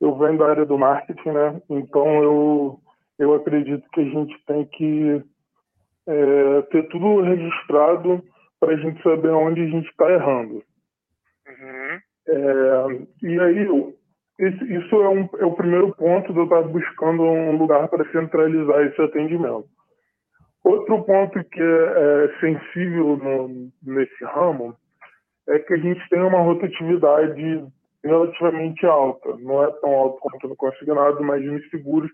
eu 0.00 0.18
venho 0.18 0.38
da 0.38 0.50
área 0.50 0.66
do 0.66 0.78
marketing, 0.78 1.30
né? 1.30 1.62
Então 1.68 2.22
eu, 2.22 2.80
eu 3.18 3.34
acredito 3.34 3.88
que 3.90 4.00
a 4.00 4.04
gente 4.04 4.44
tem 4.46 4.64
que 4.66 5.22
é, 6.06 6.62
ter 6.70 6.88
tudo 6.88 7.22
registrado 7.22 8.22
para 8.58 8.72
a 8.72 8.76
gente 8.76 9.02
saber 9.02 9.30
onde 9.30 9.62
a 9.62 9.66
gente 9.68 9.88
está 9.88 10.10
errando. 10.10 10.62
Uhum. 11.46 12.00
É, 12.28 13.06
e 13.22 13.40
aí, 13.40 13.94
esse, 14.38 14.74
isso 14.74 14.94
é, 14.96 15.08
um, 15.08 15.28
é 15.38 15.44
o 15.44 15.54
primeiro 15.54 15.94
ponto 15.94 16.32
de 16.32 16.38
eu 16.38 16.44
estar 16.44 16.62
buscando 16.62 17.22
um 17.22 17.56
lugar 17.56 17.88
para 17.88 18.10
centralizar 18.10 18.82
esse 18.82 19.00
atendimento. 19.00 19.68
Outro 20.64 21.02
ponto 21.04 21.42
que 21.44 21.60
é, 21.60 22.24
é 22.24 22.40
sensível 22.40 23.16
no, 23.16 23.70
nesse 23.82 24.24
ramo 24.24 24.76
é 25.48 25.58
que 25.58 25.74
a 25.74 25.78
gente 25.78 26.06
tem 26.08 26.20
uma 26.20 26.40
rotatividade 26.40 27.66
relativamente 28.04 28.84
alta. 28.86 29.36
Não 29.38 29.62
é 29.64 29.70
tão 29.80 29.90
alta 29.90 30.18
quanto 30.20 30.48
no 30.48 30.56
consignado, 30.56 31.22
mas 31.22 31.44
nos 31.44 31.68
seguros 31.70 32.10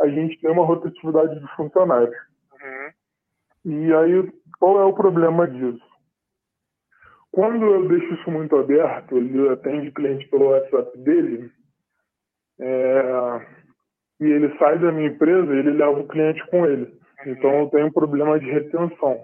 a 0.00 0.08
gente 0.08 0.40
tem 0.40 0.50
uma 0.50 0.64
rotatividade 0.64 1.38
de 1.38 1.56
funcionários. 1.56 2.16
Uhum. 2.52 3.72
E 3.72 3.94
aí, 3.94 4.32
qual 4.58 4.80
é 4.80 4.84
o 4.84 4.94
problema 4.94 5.46
disso? 5.48 5.88
Quando 7.32 7.64
eu 7.64 7.88
deixo 7.88 8.14
isso 8.14 8.30
muito 8.30 8.56
aberto, 8.56 9.16
ele 9.16 9.48
atende 9.48 9.90
cliente 9.90 10.26
pelo 10.28 10.50
WhatsApp 10.50 10.96
dele, 10.98 11.50
é, 12.60 13.46
e 14.20 14.24
ele 14.24 14.56
sai 14.58 14.78
da 14.78 14.90
minha 14.90 15.08
empresa, 15.08 15.52
ele 15.54 15.72
leva 15.72 16.00
o 16.00 16.08
cliente 16.08 16.44
com 16.50 16.66
ele. 16.66 16.98
Então 17.26 17.50
eu 17.60 17.66
tenho 17.68 17.86
um 17.86 17.92
problema 17.92 18.38
de 18.38 18.50
retenção. 18.50 19.20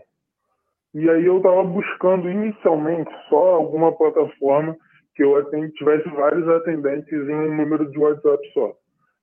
E 0.95 1.09
aí 1.11 1.27
eu 1.27 1.39
estava 1.39 1.63
buscando 1.65 2.31
inicialmente 2.31 3.11
só 3.29 3.57
alguma 3.57 3.97
plataforma 3.97 4.77
que 5.15 5.23
eu 5.23 5.51
tivesse 5.73 6.09
vários 6.11 6.49
atendentes 6.49 7.13
em 7.13 7.35
um 7.35 7.57
número 7.57 7.91
de 7.91 7.99
WhatsApp 7.99 8.53
só. 8.53 8.73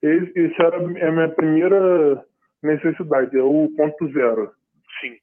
Esse, 0.01 0.31
esse 0.39 0.62
era 0.62 0.77
a 0.77 1.12
minha 1.12 1.29
primeira 1.29 2.25
necessidade, 2.63 3.38
é 3.38 3.43
o 3.43 3.69
ponto 3.75 4.12
zero. 4.12 4.51
Sim. 5.00 5.15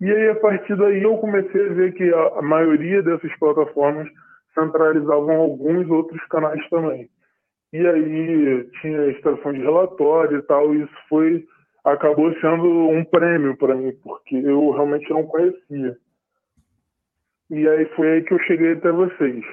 E 0.00 0.10
aí, 0.10 0.28
a 0.28 0.36
partir 0.36 0.76
daí, 0.76 1.02
eu 1.02 1.16
comecei 1.18 1.68
a 1.68 1.72
ver 1.72 1.92
que 1.94 2.12
a, 2.12 2.38
a 2.38 2.42
maioria 2.42 3.02
dessas 3.02 3.34
plataformas 3.38 4.08
centralizavam 4.54 5.36
alguns 5.36 5.88
outros 5.90 6.22
canais 6.28 6.66
também. 6.68 7.08
E 7.72 7.86
aí 7.86 8.70
tinha 8.80 9.06
extração 9.06 9.52
de 9.52 9.60
relatório 9.60 10.38
e 10.38 10.42
tal, 10.42 10.74
e 10.74 10.82
isso 10.82 10.94
foi 11.08 11.46
acabou 11.86 12.32
sendo 12.40 12.88
um 12.88 13.04
prêmio 13.04 13.56
para 13.56 13.74
mim, 13.74 13.92
porque 14.02 14.34
eu 14.34 14.70
realmente 14.72 15.08
não 15.10 15.24
conhecia. 15.24 15.96
E 17.48 17.68
aí 17.68 17.86
foi 17.94 18.10
aí 18.10 18.22
que 18.24 18.34
eu 18.34 18.40
cheguei 18.40 18.72
até 18.72 18.90
vocês. 18.90 19.44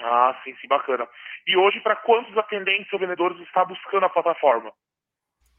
Ah, 0.00 0.36
sim, 0.42 0.52
sim, 0.60 0.66
bacana. 0.66 1.06
E 1.46 1.56
hoje, 1.56 1.80
para 1.80 1.96
quantos 1.96 2.36
atendentes 2.36 2.92
ou 2.92 2.98
vendedores 2.98 3.38
está 3.40 3.64
buscando 3.64 4.04
a 4.04 4.10
plataforma? 4.10 4.72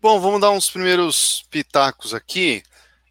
Bom, 0.01 0.19
vamos 0.19 0.41
dar 0.41 0.51
uns 0.51 0.69
primeiros 0.69 1.47
pitacos 1.49 2.13
aqui. 2.13 2.61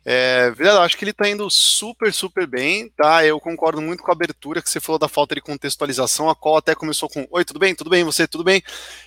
É, 0.06 0.52
acho 0.82 0.98
que 0.98 1.04
ele 1.04 1.12
está 1.12 1.26
indo 1.26 1.48
super, 1.50 2.12
super 2.12 2.46
bem, 2.46 2.90
tá? 2.90 3.24
Eu 3.24 3.40
concordo 3.40 3.80
muito 3.80 4.02
com 4.02 4.10
a 4.10 4.14
abertura 4.14 4.60
que 4.60 4.68
você 4.68 4.78
falou 4.78 4.98
da 4.98 5.08
falta 5.08 5.34
de 5.34 5.40
contextualização, 5.40 6.28
a 6.28 6.36
qual 6.36 6.58
até 6.58 6.74
começou 6.74 7.08
com 7.08 7.26
Oi, 7.30 7.44
tudo 7.46 7.58
bem? 7.58 7.74
Tudo 7.74 7.88
bem? 7.88 8.04
Você, 8.04 8.28
tudo 8.28 8.44
bem? 8.44 8.62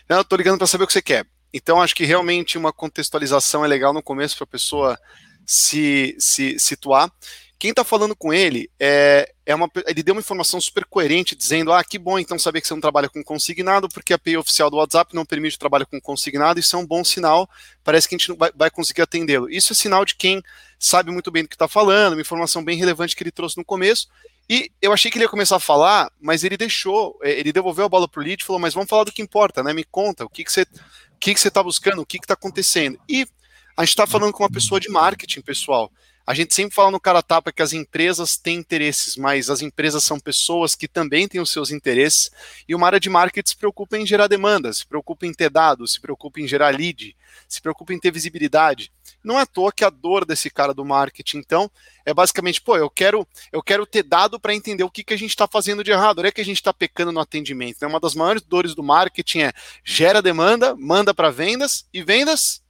Eu 0.09 0.25
tô 0.25 0.35
ligando 0.35 0.57
para 0.57 0.65
saber 0.65 0.85
o 0.85 0.87
que 0.87 0.93
você 0.93 1.03
quer. 1.03 1.27
Então, 1.53 1.81
acho 1.81 1.95
que 1.95 2.05
realmente 2.05 2.57
uma 2.57 2.73
contextualização 2.73 3.63
é 3.63 3.67
legal 3.67 3.93
no 3.93 4.03
começo 4.03 4.35
para 4.37 4.43
a 4.43 4.47
pessoa 4.47 4.99
se, 5.45 6.15
se 6.19 6.59
situar. 6.59 7.11
Quem 7.59 7.71
está 7.71 7.83
falando 7.83 8.15
com 8.15 8.31
ele 8.31 8.69
é, 8.79 9.31
é 9.43 9.55
uma, 9.55 9.67
ele 9.87 10.03
deu 10.03 10.13
uma 10.13 10.21
informação 10.21 10.61
super 10.61 10.85
coerente, 10.85 11.35
dizendo: 11.35 11.71
ah, 11.73 11.83
que 11.83 11.97
bom 11.97 12.19
então 12.19 12.37
saber 12.37 12.61
que 12.61 12.67
você 12.67 12.73
não 12.75 12.81
trabalha 12.81 13.09
com 13.09 13.23
consignado, 13.23 13.89
porque 13.89 14.13
a 14.13 14.15
API 14.15 14.37
oficial 14.37 14.69
do 14.69 14.77
WhatsApp 14.77 15.15
não 15.15 15.25
permite 15.25 15.55
o 15.55 15.59
trabalho 15.59 15.87
com 15.87 15.99
consignado, 15.99 16.59
isso 16.59 16.75
é 16.75 16.79
um 16.79 16.85
bom 16.85 17.03
sinal, 17.03 17.49
parece 17.83 18.07
que 18.07 18.13
a 18.13 18.17
gente 18.17 18.29
não 18.29 18.35
vai, 18.35 18.51
vai 18.55 18.69
conseguir 18.69 19.01
atendê-lo. 19.01 19.49
Isso 19.49 19.73
é 19.73 19.75
sinal 19.75 20.05
de 20.05 20.15
quem 20.15 20.43
sabe 20.77 21.09
muito 21.09 21.31
bem 21.31 21.43
do 21.43 21.49
que 21.49 21.55
está 21.55 21.67
falando, 21.67 22.13
uma 22.13 22.21
informação 22.21 22.63
bem 22.63 22.77
relevante 22.77 23.15
que 23.15 23.23
ele 23.23 23.31
trouxe 23.31 23.57
no 23.57 23.65
começo. 23.65 24.07
E 24.49 24.71
eu 24.81 24.93
achei 24.93 25.11
que 25.11 25.17
ele 25.17 25.25
ia 25.25 25.29
começar 25.29 25.57
a 25.57 25.59
falar, 25.59 26.09
mas 26.21 26.43
ele 26.43 26.55
deixou, 26.55 27.19
é, 27.21 27.31
ele 27.31 27.51
devolveu 27.51 27.85
a 27.85 27.89
bola 27.89 28.07
para 28.07 28.21
o 28.21 28.23
lead 28.23 28.41
e 28.41 28.45
falou: 28.45 28.59
mas 28.59 28.73
vamos 28.73 28.89
falar 28.89 29.03
do 29.03 29.11
que 29.11 29.21
importa, 29.21 29.61
né? 29.61 29.73
Me 29.73 29.83
conta, 29.83 30.25
o 30.25 30.29
que, 30.29 30.43
que 30.43 30.51
você 30.51 30.61
o 30.61 31.19
que, 31.19 31.33
que 31.33 31.39
você 31.39 31.47
está 31.47 31.63
buscando, 31.63 32.01
o 32.01 32.05
que 32.05 32.17
está 32.17 32.35
acontecendo. 32.35 32.99
E 33.09 33.27
a 33.75 33.81
gente 33.81 33.89
está 33.89 34.05
falando 34.05 34.31
com 34.31 34.43
uma 34.43 34.51
pessoa 34.51 34.79
de 34.79 34.89
marketing, 34.89 35.41
pessoal. 35.41 35.91
A 36.27 36.33
gente 36.33 36.53
sempre 36.53 36.75
fala 36.75 36.91
no 36.91 36.99
cara 36.99 37.23
tapa 37.23 37.53
que 37.53 37.61
as 37.61 37.71
empresas 37.71 38.35
têm 38.35 38.57
interesses, 38.57 39.15
mas 39.15 39.49
as 39.49 39.61
empresas 39.61 40.03
são 40.03 40.19
pessoas 40.19 40.75
que 40.75 40.85
também 40.85 41.25
têm 41.25 41.39
os 41.39 41.49
seus 41.49 41.71
interesses. 41.71 42.29
E 42.67 42.75
uma 42.75 42.85
área 42.85 42.99
de 42.99 43.09
marketing 43.09 43.47
se 43.47 43.55
preocupa 43.55 43.97
em 43.97 44.05
gerar 44.05 44.27
demanda, 44.27 44.73
se 44.73 44.85
preocupa 44.85 45.25
em 45.25 45.33
ter 45.33 45.49
dados, 45.49 45.93
se 45.93 46.01
preocupa 46.01 46.41
em 46.41 46.47
gerar 46.47 46.75
lead, 46.75 47.15
se 47.47 47.61
preocupa 47.61 47.93
em 47.93 47.99
ter 47.99 48.11
visibilidade. 48.11 48.91
Não 49.23 49.39
é 49.39 49.43
à 49.43 49.45
toa 49.45 49.71
que 49.71 49.85
a 49.85 49.89
dor 49.89 50.25
desse 50.25 50.49
cara 50.49 50.73
do 50.73 50.83
marketing, 50.83 51.37
então, 51.37 51.71
é 52.05 52.13
basicamente, 52.13 52.61
pô, 52.61 52.75
eu 52.75 52.89
quero, 52.89 53.25
eu 53.49 53.63
quero 53.63 53.85
ter 53.85 54.03
dado 54.03 54.37
para 54.37 54.53
entender 54.53 54.83
o 54.83 54.91
que, 54.91 55.05
que 55.05 55.13
a 55.13 55.17
gente 55.17 55.29
está 55.29 55.47
fazendo 55.47 55.81
de 55.81 55.91
errado, 55.91 56.21
não 56.21 56.27
é 56.27 56.31
que 56.31 56.41
a 56.41 56.45
gente 56.45 56.57
está 56.57 56.73
pecando 56.73 57.13
no 57.13 57.21
atendimento. 57.21 57.77
Né? 57.81 57.87
Uma 57.87 58.01
das 58.01 58.13
maiores 58.13 58.41
dores 58.41 58.75
do 58.75 58.83
marketing 58.83 59.43
é 59.43 59.53
gera 59.81 60.21
demanda, 60.21 60.75
manda 60.75 61.13
para 61.13 61.31
vendas 61.31 61.87
e 61.93 62.03
vendas 62.03 62.61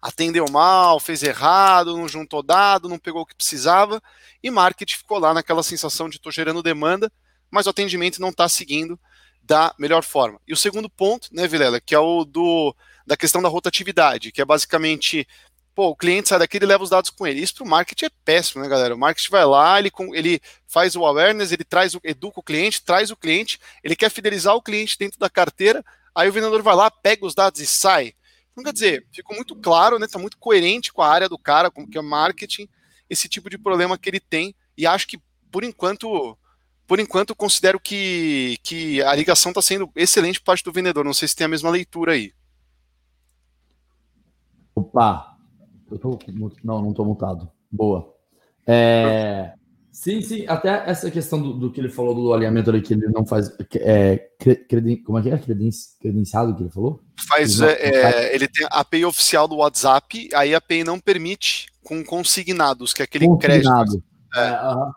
atendeu 0.00 0.46
mal, 0.50 0.98
fez 1.00 1.22
errado, 1.22 1.96
não 1.96 2.08
juntou 2.08 2.42
dado, 2.42 2.88
não 2.88 2.98
pegou 2.98 3.22
o 3.22 3.26
que 3.26 3.34
precisava, 3.34 4.02
e 4.42 4.50
marketing 4.50 4.96
ficou 4.96 5.18
lá 5.18 5.32
naquela 5.34 5.62
sensação 5.62 6.08
de 6.08 6.16
estou 6.16 6.32
gerando 6.32 6.62
demanda, 6.62 7.10
mas 7.50 7.66
o 7.66 7.70
atendimento 7.70 8.20
não 8.20 8.30
está 8.30 8.48
seguindo 8.48 8.98
da 9.42 9.74
melhor 9.78 10.02
forma. 10.02 10.40
E 10.46 10.52
o 10.52 10.56
segundo 10.56 10.88
ponto, 10.88 11.28
né, 11.32 11.46
Vilela, 11.46 11.80
que 11.80 11.94
é 11.94 11.98
o 11.98 12.24
do 12.24 12.74
da 13.04 13.16
questão 13.16 13.42
da 13.42 13.48
rotatividade, 13.48 14.30
que 14.30 14.40
é 14.40 14.44
basicamente, 14.44 15.26
pô, 15.74 15.88
o 15.88 15.96
cliente 15.96 16.28
sai 16.28 16.38
daqui 16.38 16.58
e 16.58 16.60
leva 16.60 16.84
os 16.84 16.90
dados 16.90 17.10
com 17.10 17.26
ele. 17.26 17.40
Isso 17.40 17.56
para 17.56 17.64
o 17.64 17.68
marketing 17.68 18.04
é 18.04 18.10
péssimo, 18.24 18.62
né, 18.62 18.68
galera? 18.68 18.94
O 18.94 18.98
marketing 18.98 19.30
vai 19.30 19.44
lá, 19.44 19.78
ele, 19.78 19.90
ele 20.14 20.40
faz 20.68 20.94
o 20.94 21.04
awareness, 21.04 21.50
ele 21.50 21.64
traz 21.64 21.94
o, 21.94 22.00
educa 22.04 22.38
o 22.38 22.42
cliente, 22.42 22.82
traz 22.82 23.10
o 23.10 23.16
cliente, 23.16 23.58
ele 23.82 23.96
quer 23.96 24.10
fidelizar 24.10 24.54
o 24.54 24.62
cliente 24.62 24.96
dentro 24.96 25.18
da 25.18 25.28
carteira, 25.28 25.84
aí 26.14 26.28
o 26.28 26.32
vendedor 26.32 26.62
vai 26.62 26.76
lá, 26.76 26.90
pega 26.90 27.26
os 27.26 27.34
dados 27.34 27.60
e 27.60 27.66
sai. 27.66 28.14
Então, 28.52 28.64
quer 28.64 28.72
dizer, 28.72 29.06
ficou 29.10 29.34
muito 29.34 29.56
claro, 29.56 29.98
né? 29.98 30.06
Tá 30.06 30.18
muito 30.18 30.38
coerente 30.38 30.92
com 30.92 31.02
a 31.02 31.08
área 31.08 31.28
do 31.28 31.38
cara, 31.38 31.70
com 31.70 31.86
que 31.86 31.96
é 31.96 32.02
marketing, 32.02 32.68
esse 33.08 33.28
tipo 33.28 33.48
de 33.48 33.58
problema 33.58 33.96
que 33.96 34.08
ele 34.08 34.20
tem. 34.20 34.54
E 34.76 34.86
acho 34.86 35.06
que, 35.06 35.18
por 35.50 35.64
enquanto, 35.64 36.36
por 36.86 37.00
enquanto, 37.00 37.34
considero 37.34 37.80
que, 37.80 38.58
que 38.62 39.02
a 39.02 39.14
ligação 39.14 39.50
está 39.50 39.62
sendo 39.62 39.90
excelente 39.96 40.38
por 40.40 40.46
parte 40.46 40.64
do 40.64 40.72
vendedor. 40.72 41.04
Não 41.04 41.14
sei 41.14 41.28
se 41.28 41.36
tem 41.36 41.46
a 41.46 41.48
mesma 41.48 41.70
leitura 41.70 42.12
aí. 42.12 42.32
Opa! 44.74 45.36
Eu 45.90 45.98
tô, 45.98 46.18
não, 46.62 46.80
não 46.82 46.90
estou 46.90 47.04
mutado. 47.04 47.50
Boa. 47.70 48.14
É, 48.66 49.54
Sim, 49.92 50.22
sim. 50.22 50.46
Até 50.48 50.88
essa 50.88 51.10
questão 51.10 51.40
do, 51.40 51.52
do, 51.52 51.70
que 51.70 51.78
ele 51.78 51.90
falou 51.90 52.14
do 52.14 52.32
alinhamento 52.32 52.70
ali, 52.70 52.80
que 52.80 52.94
ele 52.94 53.08
não 53.08 53.26
faz. 53.26 53.52
É, 53.74 54.16
creden, 54.66 55.02
como 55.02 55.18
é 55.18 55.22
que 55.22 55.30
é? 55.30 55.38
credenciado 55.38 56.56
que 56.56 56.62
ele 56.62 56.70
falou? 56.70 57.02
Faz. 57.28 57.60
Ele, 57.60 57.70
é, 57.70 58.30
é, 58.30 58.34
ele 58.34 58.48
tem 58.48 58.66
a 58.70 58.80
API 58.80 59.04
oficial 59.04 59.46
do 59.46 59.56
WhatsApp, 59.56 60.30
aí 60.32 60.54
a 60.54 60.58
API 60.58 60.82
não 60.82 60.98
permite 60.98 61.66
com 61.84 62.02
consignados, 62.02 62.94
que 62.94 63.02
é 63.02 63.04
aquele 63.04 63.26
Consignado. 63.26 63.90
crédito. 63.90 64.04
É. 64.34 64.50
Uh 64.50 64.76
-huh. 64.76 64.92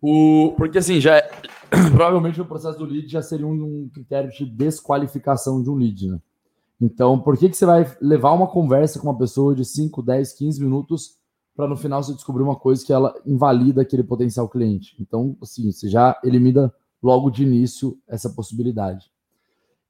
o, 0.00 0.54
porque 0.56 0.78
assim, 0.78 0.98
já 0.98 1.18
é, 1.18 1.30
provavelmente 1.94 2.40
o 2.40 2.46
processo 2.46 2.78
do 2.78 2.86
lead 2.86 3.08
já 3.08 3.20
seria 3.20 3.46
um, 3.46 3.52
um, 3.52 3.90
critério 3.92 4.30
de 4.30 4.46
desqualificação 4.46 5.62
de 5.62 5.68
um 5.68 5.74
lead, 5.74 6.08
né? 6.08 6.18
Então, 6.80 7.18
por 7.18 7.36
que, 7.36 7.50
que 7.50 7.56
você 7.56 7.66
vai 7.66 7.86
levar 8.00 8.32
uma 8.32 8.48
conversa 8.48 8.98
com 8.98 9.06
uma 9.08 9.18
pessoa 9.18 9.54
de 9.54 9.64
5, 9.64 10.02
10, 10.02 10.32
15 10.32 10.60
minutos 10.60 11.21
para 11.54 11.68
no 11.68 11.76
final 11.76 12.02
você 12.02 12.14
descobrir 12.14 12.42
uma 12.42 12.56
coisa 12.56 12.84
que 12.84 12.92
ela 12.92 13.14
invalida 13.26 13.82
aquele 13.82 14.02
potencial 14.02 14.48
cliente. 14.48 14.96
Então, 15.00 15.36
assim, 15.42 15.70
você 15.70 15.88
já 15.88 16.18
elimina 16.24 16.72
logo 17.02 17.30
de 17.30 17.42
início 17.42 17.98
essa 18.08 18.30
possibilidade. 18.30 19.10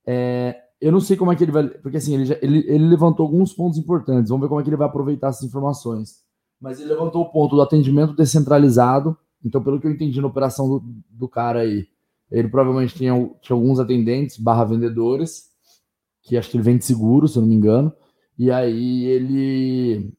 É, 0.05 0.61
eu 0.81 0.91
não 0.91 1.01
sei 1.01 1.17
como 1.17 1.33
é 1.33 1.37
que 1.37 1.45
ele 1.45 1.53
vai. 1.53 1.69
Porque 1.69 1.97
assim, 1.97 2.15
ele, 2.15 2.25
já, 2.25 2.37
ele, 2.43 2.65
ele 2.67 2.87
levantou 2.89 3.25
alguns 3.25 3.53
pontos 3.53 3.79
importantes. 3.79 4.31
Vamos 4.31 4.43
ver 4.43 4.49
como 4.49 4.61
é 4.61 4.65
que 4.65 4.71
ele 4.71 4.77
vai 4.77 4.89
aproveitar 4.89 5.29
essas 5.29 5.45
informações. 5.45 6.23
Mas 6.61 6.81
ele 6.81 6.89
levantou 6.89 7.23
o 7.23 7.31
ponto 7.31 7.55
do 7.55 7.63
atendimento 7.63 8.15
descentralizado. 8.15 9.17
Então, 9.45 9.63
pelo 9.63 9.81
que 9.81 9.87
eu 9.87 9.91
entendi 9.91 10.21
na 10.21 10.27
operação 10.27 10.69
do, 10.69 10.85
do 11.11 11.29
cara 11.29 11.61
aí, 11.61 11.87
ele 12.31 12.49
provavelmente 12.49 12.95
tinha, 12.95 13.13
tinha 13.41 13.57
alguns 13.57 13.79
atendentes 13.79 14.39
barra 14.39 14.65
vendedores, 14.65 15.51
que 16.23 16.37
acho 16.37 16.51
que 16.51 16.57
ele 16.57 16.65
vende 16.65 16.85
seguro, 16.85 17.29
se 17.29 17.37
eu 17.37 17.43
não 17.43 17.49
me 17.49 17.55
engano. 17.55 17.93
E 18.39 18.51
aí 18.51 19.05
ele 19.05 20.13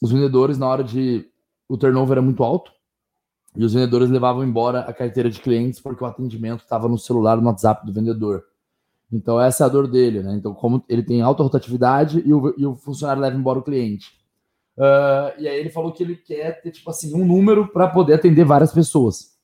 os 0.00 0.12
vendedores, 0.12 0.58
na 0.58 0.66
hora 0.66 0.84
de. 0.84 1.26
O 1.68 1.76
turnover 1.76 2.12
era 2.12 2.22
muito 2.22 2.42
alto. 2.42 2.70
E 3.56 3.64
os 3.64 3.74
vendedores 3.74 4.08
levavam 4.08 4.44
embora 4.44 4.80
a 4.80 4.92
carteira 4.92 5.28
de 5.28 5.40
clientes 5.40 5.80
porque 5.80 6.02
o 6.02 6.06
atendimento 6.06 6.62
estava 6.62 6.88
no 6.88 6.98
celular, 6.98 7.36
no 7.40 7.46
WhatsApp 7.46 7.84
do 7.84 7.92
vendedor. 7.92 8.44
Então, 9.10 9.40
essa 9.40 9.64
é 9.64 9.66
a 9.66 9.70
dor 9.70 9.88
dele, 9.88 10.22
né? 10.22 10.34
Então, 10.36 10.54
como 10.54 10.84
ele 10.88 11.02
tem 11.02 11.22
alta 11.22 11.42
rotatividade 11.42 12.22
e 12.24 12.32
o, 12.32 12.54
e 12.56 12.66
o 12.66 12.74
funcionário 12.76 13.22
leva 13.22 13.36
embora 13.36 13.58
o 13.58 13.62
cliente. 13.62 14.12
Uh, 14.76 15.40
e 15.40 15.48
aí 15.48 15.58
ele 15.58 15.70
falou 15.70 15.92
que 15.92 16.02
ele 16.02 16.14
quer 16.14 16.60
ter, 16.60 16.70
tipo 16.70 16.88
assim, 16.88 17.14
um 17.14 17.26
número 17.26 17.66
para 17.68 17.88
poder 17.88 18.14
atender 18.14 18.44
várias 18.44 18.72
pessoas. 18.72 19.36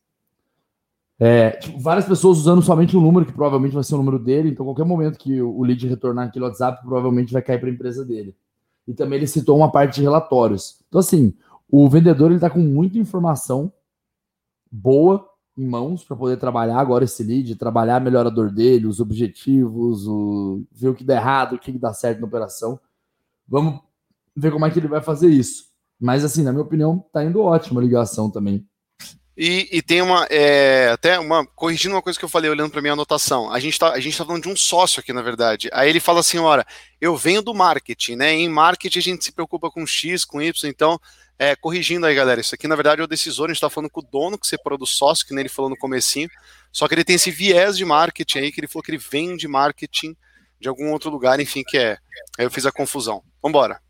É, 1.18 1.52
tipo, 1.52 1.80
várias 1.80 2.04
pessoas 2.04 2.38
usando 2.38 2.62
somente 2.62 2.96
um 2.96 3.00
número, 3.00 3.26
que 3.26 3.32
provavelmente 3.32 3.74
vai 3.74 3.82
ser 3.82 3.94
o 3.94 3.98
número 3.98 4.18
dele. 4.18 4.50
Então, 4.50 4.66
qualquer 4.66 4.84
momento 4.84 5.18
que 5.18 5.40
o 5.42 5.62
lead 5.62 5.88
retornar 5.88 6.28
aquele 6.28 6.44
WhatsApp, 6.44 6.82
provavelmente 6.82 7.32
vai 7.32 7.42
cair 7.42 7.58
para 7.58 7.68
a 7.68 7.72
empresa 7.72 8.04
dele 8.04 8.36
e 8.86 8.94
também 8.94 9.18
ele 9.18 9.26
citou 9.26 9.56
uma 9.56 9.70
parte 9.70 9.96
de 9.96 10.02
relatórios. 10.02 10.80
Então, 10.88 10.98
assim, 11.00 11.34
o 11.70 11.88
vendedor 11.88 12.26
ele 12.26 12.36
está 12.36 12.50
com 12.50 12.60
muita 12.60 12.98
informação 12.98 13.72
boa 14.70 15.28
em 15.56 15.66
mãos 15.66 16.02
para 16.04 16.16
poder 16.16 16.36
trabalhar 16.36 16.78
agora 16.78 17.04
esse 17.04 17.22
lead, 17.22 17.54
trabalhar 17.56 18.04
a 18.06 18.30
dor 18.30 18.50
dele, 18.50 18.86
os 18.86 19.00
objetivos, 19.00 20.06
o... 20.06 20.64
ver 20.72 20.88
o 20.88 20.94
que 20.94 21.04
dá 21.04 21.14
errado, 21.14 21.54
o 21.54 21.58
que 21.58 21.72
dá 21.78 21.92
certo 21.92 22.20
na 22.20 22.26
operação. 22.26 22.78
Vamos 23.46 23.80
ver 24.34 24.50
como 24.50 24.66
é 24.66 24.70
que 24.70 24.78
ele 24.78 24.88
vai 24.88 25.00
fazer 25.00 25.28
isso. 25.28 25.66
Mas, 25.98 26.24
assim, 26.24 26.42
na 26.42 26.52
minha 26.52 26.64
opinião, 26.64 27.04
tá 27.12 27.24
indo 27.24 27.40
ótimo 27.40 27.78
a 27.78 27.82
ligação 27.82 28.30
também. 28.30 28.66
E, 29.36 29.68
e, 29.72 29.82
tem 29.82 30.00
uma, 30.00 30.26
é, 30.30 30.90
até 30.92 31.18
uma, 31.18 31.44
corrigindo 31.44 31.96
uma 31.96 32.02
coisa 32.02 32.16
que 32.16 32.24
eu 32.24 32.28
falei 32.28 32.48
olhando 32.48 32.70
para 32.70 32.80
minha 32.80 32.92
anotação, 32.92 33.50
a 33.52 33.58
gente 33.58 33.72
está 33.72 33.90
a 33.90 33.98
gente 33.98 34.16
tá 34.16 34.24
falando 34.24 34.44
de 34.44 34.48
um 34.48 34.56
sócio 34.56 35.00
aqui, 35.00 35.12
na 35.12 35.22
verdade. 35.22 35.68
Aí 35.72 35.90
ele 35.90 35.98
fala 35.98 36.20
assim: 36.20 36.38
olha, 36.38 36.64
eu 37.00 37.16
venho 37.16 37.42
do 37.42 37.52
marketing, 37.52 38.14
né? 38.14 38.32
Em 38.32 38.48
marketing 38.48 38.98
a 38.98 39.02
gente 39.02 39.24
se 39.24 39.32
preocupa 39.32 39.70
com 39.72 39.84
X, 39.84 40.24
com 40.24 40.40
Y, 40.40 40.70
então, 40.70 41.00
é, 41.36 41.56
corrigindo 41.56 42.06
aí, 42.06 42.14
galera, 42.14 42.40
isso 42.40 42.54
aqui 42.54 42.68
na 42.68 42.76
verdade 42.76 43.00
é 43.00 43.04
o 43.04 43.08
decisor, 43.08 43.46
a 43.46 43.48
gente 43.48 43.56
está 43.56 43.68
falando 43.68 43.90
com 43.90 44.00
o 44.00 44.04
dono 44.04 44.38
que 44.38 44.46
separou 44.46 44.78
do 44.78 44.86
sócio, 44.86 45.26
que 45.26 45.34
nem 45.34 45.42
ele 45.42 45.48
falou 45.48 45.68
no 45.68 45.76
comecinho, 45.76 46.28
só 46.70 46.86
que 46.86 46.94
ele 46.94 47.04
tem 47.04 47.16
esse 47.16 47.32
viés 47.32 47.76
de 47.76 47.84
marketing 47.84 48.38
aí, 48.38 48.52
que 48.52 48.60
ele 48.60 48.68
falou 48.68 48.84
que 48.84 48.92
ele 48.92 48.98
vem 48.98 49.36
de 49.36 49.48
marketing 49.48 50.16
de 50.60 50.68
algum 50.68 50.92
outro 50.92 51.10
lugar, 51.10 51.40
enfim, 51.40 51.62
que 51.66 51.76
é. 51.76 51.98
Aí 52.38 52.44
eu 52.46 52.50
fiz 52.50 52.64
a 52.64 52.72
confusão. 52.72 53.22
Vambora. 53.42 53.83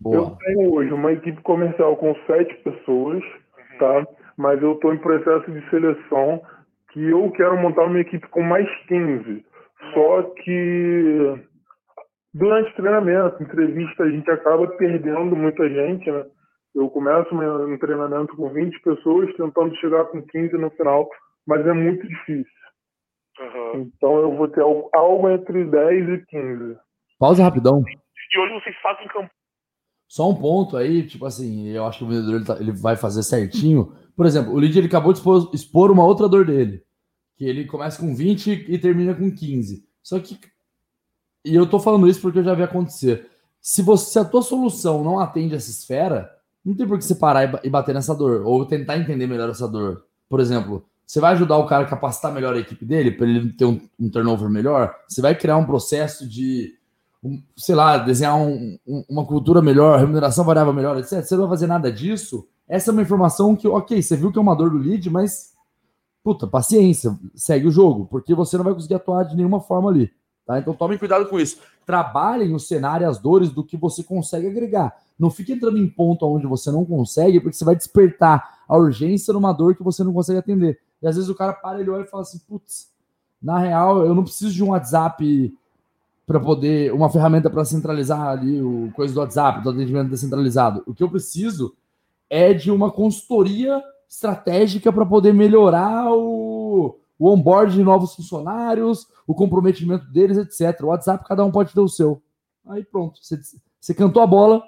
Boa. 0.00 0.16
Eu 0.16 0.36
tenho 0.36 0.72
hoje 0.72 0.92
uma 0.92 1.12
equipe 1.12 1.40
comercial 1.42 1.96
com 1.96 2.14
sete 2.26 2.54
pessoas 2.62 3.22
tá? 3.80 4.06
Mas 4.36 4.62
eu 4.62 4.74
estou 4.74 4.94
em 4.94 4.98
processo 4.98 5.50
de 5.50 5.68
seleção 5.70 6.42
que 6.92 7.02
eu 7.02 7.30
quero 7.32 7.56
montar 7.56 7.84
uma 7.84 7.98
equipe 7.98 8.26
com 8.28 8.42
mais 8.42 8.68
15. 8.86 9.44
Só 9.94 10.22
que 10.22 11.34
durante 12.34 12.76
treinamento, 12.76 13.42
entrevista, 13.42 14.04
a 14.04 14.10
gente 14.10 14.30
acaba 14.30 14.66
perdendo 14.76 15.34
muita 15.34 15.68
gente, 15.68 16.10
né? 16.10 16.26
Eu 16.74 16.88
começo 16.88 17.34
um 17.34 17.78
treinamento 17.78 18.36
com 18.36 18.48
20 18.50 18.80
pessoas, 18.82 19.34
tentando 19.36 19.74
chegar 19.76 20.04
com 20.04 20.22
15 20.22 20.56
no 20.56 20.70
final, 20.70 21.08
mas 21.46 21.66
é 21.66 21.72
muito 21.72 22.06
difícil. 22.06 22.60
Uhum. 23.40 23.90
Então 23.96 24.18
eu 24.18 24.36
vou 24.36 24.46
ter 24.48 24.60
algo 24.60 25.28
entre 25.30 25.64
10 25.64 26.08
e 26.08 26.26
15. 26.26 26.78
Pausa 27.18 27.42
rapidão. 27.42 27.82
E 27.82 28.38
hoje 28.38 28.54
vocês 28.54 28.76
fazem 28.80 29.08
campanha 29.08 29.39
só 30.10 30.28
um 30.28 30.34
ponto 30.34 30.76
aí, 30.76 31.06
tipo 31.06 31.24
assim, 31.24 31.68
eu 31.68 31.86
acho 31.86 31.98
que 31.98 32.04
o 32.04 32.08
vendedor 32.08 32.34
ele, 32.34 32.44
tá, 32.44 32.56
ele 32.58 32.72
vai 32.72 32.96
fazer 32.96 33.22
certinho. 33.22 33.92
Por 34.16 34.26
exemplo, 34.26 34.52
o 34.52 34.58
lead 34.58 34.76
ele 34.76 34.88
acabou 34.88 35.12
de 35.12 35.20
expor, 35.20 35.48
expor, 35.54 35.88
uma 35.92 36.04
outra 36.04 36.28
dor 36.28 36.44
dele, 36.44 36.82
que 37.36 37.44
ele 37.44 37.64
começa 37.64 38.00
com 38.00 38.12
20 38.12 38.66
e 38.68 38.76
termina 38.76 39.14
com 39.14 39.30
15. 39.30 39.86
Só 40.02 40.18
que 40.18 40.36
e 41.44 41.54
eu 41.54 41.64
tô 41.64 41.78
falando 41.78 42.08
isso 42.08 42.20
porque 42.20 42.40
eu 42.40 42.44
já 42.44 42.54
vi 42.54 42.64
acontecer. 42.64 43.30
Se 43.60 43.82
você 43.82 44.10
se 44.10 44.18
a 44.18 44.24
tua 44.24 44.42
solução 44.42 45.04
não 45.04 45.20
atende 45.20 45.54
essa 45.54 45.70
esfera, 45.70 46.28
não 46.64 46.74
tem 46.74 46.88
por 46.88 46.98
que 46.98 47.04
você 47.04 47.14
parar 47.14 47.64
e 47.64 47.70
bater 47.70 47.94
nessa 47.94 48.12
dor 48.12 48.42
ou 48.44 48.66
tentar 48.66 48.98
entender 48.98 49.28
melhor 49.28 49.48
essa 49.48 49.68
dor. 49.68 50.06
Por 50.28 50.40
exemplo, 50.40 50.84
você 51.06 51.20
vai 51.20 51.34
ajudar 51.34 51.56
o 51.56 51.66
cara 51.66 51.84
a 51.84 51.88
capacitar 51.88 52.34
melhor 52.34 52.56
a 52.56 52.58
equipe 52.58 52.84
dele 52.84 53.12
para 53.12 53.28
ele 53.28 53.52
ter 53.52 53.64
um, 53.64 53.80
um 53.96 54.10
turnover 54.10 54.50
melhor? 54.50 54.92
Você 55.06 55.22
vai 55.22 55.36
criar 55.36 55.56
um 55.56 55.66
processo 55.66 56.28
de 56.28 56.79
um, 57.22 57.42
sei 57.56 57.74
lá, 57.74 57.98
desenhar 57.98 58.36
um, 58.36 58.78
um, 58.86 59.04
uma 59.08 59.24
cultura 59.24 59.60
melhor, 59.60 59.98
remuneração 59.98 60.44
variável 60.44 60.72
melhor, 60.72 60.98
etc. 60.98 61.22
Você 61.22 61.34
não 61.34 61.42
vai 61.42 61.50
fazer 61.50 61.66
nada 61.66 61.92
disso. 61.92 62.46
Essa 62.68 62.90
é 62.90 62.92
uma 62.92 63.02
informação 63.02 63.54
que, 63.54 63.68
ok, 63.68 64.00
você 64.02 64.16
viu 64.16 64.32
que 64.32 64.38
é 64.38 64.40
uma 64.40 64.54
dor 64.54 64.70
do 64.70 64.78
lead, 64.78 65.10
mas, 65.10 65.52
puta, 66.22 66.46
paciência, 66.46 67.18
segue 67.34 67.66
o 67.66 67.70
jogo, 67.70 68.06
porque 68.06 68.34
você 68.34 68.56
não 68.56 68.64
vai 68.64 68.72
conseguir 68.72 68.94
atuar 68.94 69.24
de 69.24 69.36
nenhuma 69.36 69.60
forma 69.60 69.90
ali. 69.90 70.10
Tá? 70.46 70.58
Então 70.58 70.74
tomem 70.74 70.98
cuidado 70.98 71.28
com 71.28 71.38
isso. 71.38 71.58
Trabalhem 71.84 72.54
o 72.54 72.58
cenário, 72.58 73.08
as 73.08 73.18
dores 73.18 73.50
do 73.50 73.64
que 73.64 73.76
você 73.76 74.02
consegue 74.02 74.46
agregar. 74.46 74.96
Não 75.18 75.30
fique 75.30 75.52
entrando 75.52 75.78
em 75.78 75.88
ponto 75.88 76.26
onde 76.26 76.46
você 76.46 76.70
não 76.70 76.84
consegue, 76.84 77.40
porque 77.40 77.56
você 77.56 77.64
vai 77.64 77.76
despertar 77.76 78.60
a 78.66 78.76
urgência 78.76 79.34
numa 79.34 79.52
dor 79.52 79.74
que 79.74 79.82
você 79.82 80.02
não 80.02 80.12
consegue 80.12 80.38
atender. 80.38 80.80
E 81.02 81.06
às 81.06 81.16
vezes 81.16 81.28
o 81.28 81.34
cara 81.34 81.52
para, 81.52 81.80
ele 81.80 81.90
olha 81.90 82.02
e 82.02 82.06
fala 82.06 82.22
assim, 82.22 82.38
putz, 82.48 82.88
na 83.42 83.58
real, 83.58 84.04
eu 84.04 84.14
não 84.14 84.22
preciso 84.22 84.52
de 84.52 84.62
um 84.62 84.70
WhatsApp 84.70 85.52
para 86.30 86.38
poder 86.38 86.92
uma 86.92 87.10
ferramenta 87.10 87.50
para 87.50 87.64
centralizar 87.64 88.24
ali 88.24 88.62
o 88.62 88.88
coisa 88.94 89.12
do 89.12 89.18
WhatsApp, 89.18 89.64
do 89.64 89.70
atendimento 89.70 90.10
descentralizado. 90.10 90.80
O 90.86 90.94
que 90.94 91.02
eu 91.02 91.10
preciso 91.10 91.74
é 92.30 92.54
de 92.54 92.70
uma 92.70 92.88
consultoria 92.88 93.82
estratégica 94.08 94.92
para 94.92 95.04
poder 95.04 95.34
melhorar 95.34 96.08
o, 96.12 96.96
o 97.18 97.28
onboard 97.28 97.74
de 97.74 97.82
novos 97.82 98.14
funcionários, 98.14 99.08
o 99.26 99.34
comprometimento 99.34 100.06
deles, 100.12 100.38
etc. 100.38 100.80
O 100.84 100.86
WhatsApp, 100.86 101.26
cada 101.26 101.44
um 101.44 101.50
pode 101.50 101.72
ter 101.72 101.80
o 101.80 101.88
seu. 101.88 102.22
Aí 102.64 102.84
pronto, 102.84 103.18
você, 103.20 103.36
você 103.80 103.92
cantou 103.92 104.22
a 104.22 104.26
bola 104.26 104.62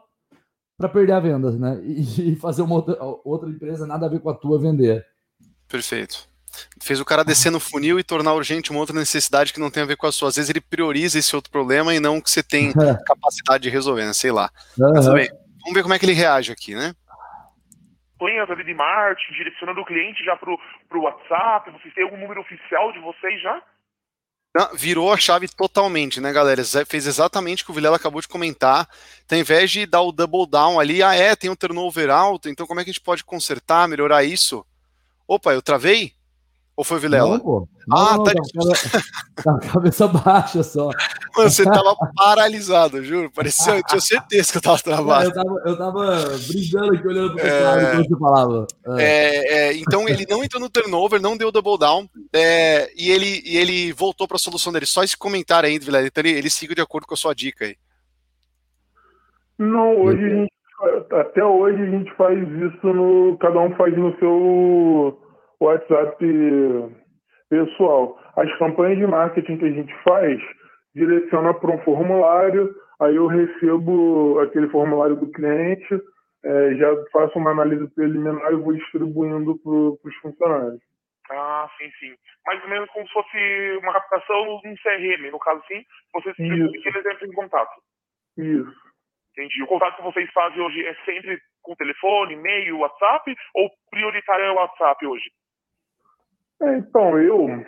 para 0.76 0.88
perder 0.88 1.12
a 1.12 1.20
venda, 1.20 1.52
né? 1.52 1.80
E, 1.84 2.32
e 2.34 2.34
fazer 2.34 2.62
uma 2.62 2.74
outra, 2.74 2.98
outra 3.24 3.48
empresa 3.48 3.86
nada 3.86 4.06
a 4.06 4.08
ver 4.08 4.18
com 4.18 4.30
a 4.30 4.34
tua 4.34 4.58
vender. 4.58 5.06
Perfeito. 5.68 6.28
Fez 6.80 7.00
o 7.00 7.04
cara 7.04 7.24
descer 7.24 7.50
no 7.50 7.60
funil 7.60 7.98
e 7.98 8.04
tornar 8.04 8.34
urgente 8.34 8.70
uma 8.70 8.80
outra 8.80 8.96
necessidade 8.96 9.52
que 9.52 9.60
não 9.60 9.70
tem 9.70 9.82
a 9.82 9.86
ver 9.86 9.96
com 9.96 10.06
a 10.06 10.12
sua. 10.12 10.28
Às 10.28 10.36
vezes 10.36 10.50
ele 10.50 10.60
prioriza 10.60 11.18
esse 11.18 11.34
outro 11.34 11.50
problema 11.50 11.94
e 11.94 12.00
não 12.00 12.20
que 12.20 12.30
você 12.30 12.42
tem 12.42 12.72
capacidade 13.06 13.62
de 13.62 13.70
resolver, 13.70 14.04
né? 14.04 14.12
Sei 14.12 14.30
lá. 14.30 14.50
Uhum. 14.78 14.92
Mas, 14.94 15.08
bem, 15.08 15.28
vamos 15.60 15.74
ver 15.74 15.82
como 15.82 15.94
é 15.94 15.98
que 15.98 16.04
ele 16.04 16.12
reage 16.12 16.52
aqui, 16.52 16.74
né? 16.74 16.94
campanhas 18.22 18.50
ali 18.50 18.64
de 18.64 18.74
marketing, 18.74 19.32
direcionando 19.34 19.80
o 19.80 19.84
cliente 19.84 20.24
já 20.24 20.36
para 20.36 20.50
o 20.50 21.02
WhatsApp? 21.02 21.70
Vocês 21.72 21.92
têm 21.94 22.04
algum 22.04 22.16
número 22.16 22.40
oficial 22.40 22.92
de 22.92 23.00
vocês 23.00 23.42
já? 23.42 23.62
Não, 24.54 24.68
virou 24.74 25.12
a 25.12 25.16
chave 25.16 25.48
totalmente, 25.48 26.20
né, 26.20 26.30
galera? 26.30 26.62
Fez 26.86 27.06
exatamente 27.06 27.62
o 27.62 27.66
que 27.66 27.72
o 27.72 27.74
Vilela 27.74 27.96
acabou 27.96 28.20
de 28.20 28.28
comentar. 28.28 28.86
Então, 29.24 29.36
ao 29.36 29.40
invés 29.40 29.70
de 29.70 29.86
dar 29.86 30.02
o 30.02 30.12
double 30.12 30.46
down 30.46 30.78
ali, 30.78 31.02
ah, 31.02 31.14
é, 31.14 31.34
tem 31.34 31.50
um 31.50 31.56
turnover 31.56 32.10
alto, 32.10 32.48
então 32.48 32.66
como 32.66 32.78
é 32.78 32.84
que 32.84 32.90
a 32.90 32.92
gente 32.92 33.02
pode 33.02 33.24
consertar, 33.24 33.88
melhorar 33.88 34.24
isso? 34.24 34.64
Opa, 35.26 35.52
eu 35.52 35.62
travei? 35.62 36.12
Ou 36.74 36.84
foi 36.84 36.98
Vilela? 36.98 37.36
Não, 37.36 37.40
pô. 37.40 37.68
Não, 37.86 37.96
ah, 37.98 38.16
não, 38.16 38.24
tá. 38.24 38.32
Tá 39.44 39.58
cabeça 39.72 40.08
baixa 40.08 40.62
só. 40.62 40.86
Mano, 41.36 41.50
você 41.50 41.64
tava 41.64 41.94
paralisado, 42.16 43.04
juro. 43.04 43.30
Parecia, 43.30 43.76
eu 43.76 43.82
tinha 43.82 44.00
certeza 44.00 44.50
que 44.50 44.58
eu 44.58 44.62
tava 44.62 44.78
travado. 44.78 45.26
Eu 45.26 45.34
tava, 45.34 45.62
eu 45.66 45.78
tava 45.78 46.38
brincando 46.48 46.94
aqui 46.94 47.06
olhando 47.06 47.34
pro 47.34 47.46
é... 47.46 47.90
quando 47.90 48.08
você 48.08 48.18
falava. 48.18 48.66
É. 48.98 49.02
É, 49.02 49.54
é, 49.54 49.76
então 49.76 50.08
ele 50.08 50.24
não 50.28 50.42
entrou 50.42 50.62
no 50.62 50.70
turnover, 50.70 51.20
não 51.20 51.36
deu 51.36 51.52
double 51.52 51.78
down, 51.78 52.08
é, 52.32 52.90
e, 52.96 53.10
ele, 53.10 53.42
e 53.44 53.58
ele 53.58 53.92
voltou 53.92 54.26
para 54.26 54.36
a 54.36 54.40
solução 54.40 54.72
dele. 54.72 54.86
Só 54.86 55.02
esse 55.02 55.16
comentário 55.16 55.68
aí, 55.68 55.78
Vilela. 55.78 56.06
Então 56.06 56.22
ele, 56.24 56.38
ele 56.38 56.48
siga 56.48 56.74
de 56.74 56.80
acordo 56.80 57.06
com 57.06 57.14
a 57.14 57.18
sua 57.18 57.34
dica 57.34 57.66
aí. 57.66 57.76
Não, 59.58 60.00
hoje 60.00 60.24
a 60.24 60.28
gente, 60.28 60.52
até 61.12 61.44
hoje 61.44 61.82
a 61.82 61.90
gente 61.90 62.14
faz 62.16 62.38
isso 62.38 62.86
no. 62.86 63.36
Cada 63.38 63.60
um 63.60 63.76
faz 63.76 63.96
no 63.96 64.16
seu 64.18 65.18
WhatsApp 65.64 66.16
pessoal. 67.48 68.18
As 68.36 68.58
campanhas 68.58 68.98
de 68.98 69.06
marketing 69.06 69.58
que 69.58 69.64
a 69.66 69.70
gente 69.70 69.94
faz 70.02 70.40
direciona 70.94 71.54
para 71.54 71.70
um 71.70 71.82
formulário, 71.82 72.74
aí 73.00 73.16
eu 73.16 73.26
recebo 73.26 74.40
aquele 74.40 74.68
formulário 74.68 75.16
do 75.16 75.30
cliente, 75.30 76.00
é, 76.44 76.74
já 76.74 76.88
faço 77.12 77.38
uma 77.38 77.50
análise 77.50 77.86
preliminar 77.94 78.52
e 78.52 78.56
vou 78.56 78.72
distribuindo 78.72 79.58
para 79.58 80.08
os 80.08 80.16
funcionários. 80.16 80.80
Ah, 81.30 81.68
sim, 81.78 81.90
sim. 82.00 82.14
Mais 82.46 82.62
ou 82.62 82.68
menos 82.68 82.90
como 82.90 83.06
se 83.06 83.12
fosse 83.12 83.78
uma 83.82 83.92
captação 83.92 84.60
num 84.64 84.74
CRM, 84.76 85.30
no 85.30 85.38
caso 85.38 85.62
sim, 85.68 85.82
vocês 86.12 86.34
eles 86.38 86.86
entram 86.86 87.28
em 87.28 87.32
contato. 87.32 87.80
Isso. 88.36 88.92
Entendi. 89.32 89.62
O 89.62 89.66
contato 89.66 89.96
que 89.96 90.02
vocês 90.02 90.30
fazem 90.32 90.60
hoje 90.60 90.84
é 90.84 90.94
sempre 91.04 91.38
com 91.62 91.76
telefone, 91.76 92.34
e-mail, 92.34 92.80
WhatsApp, 92.80 93.34
ou 93.54 93.70
prioritário 93.90 94.44
é 94.44 94.50
o 94.50 94.56
WhatsApp 94.56 95.06
hoje? 95.06 95.30
É, 96.60 96.78
então, 96.78 97.18
eu 97.18 97.64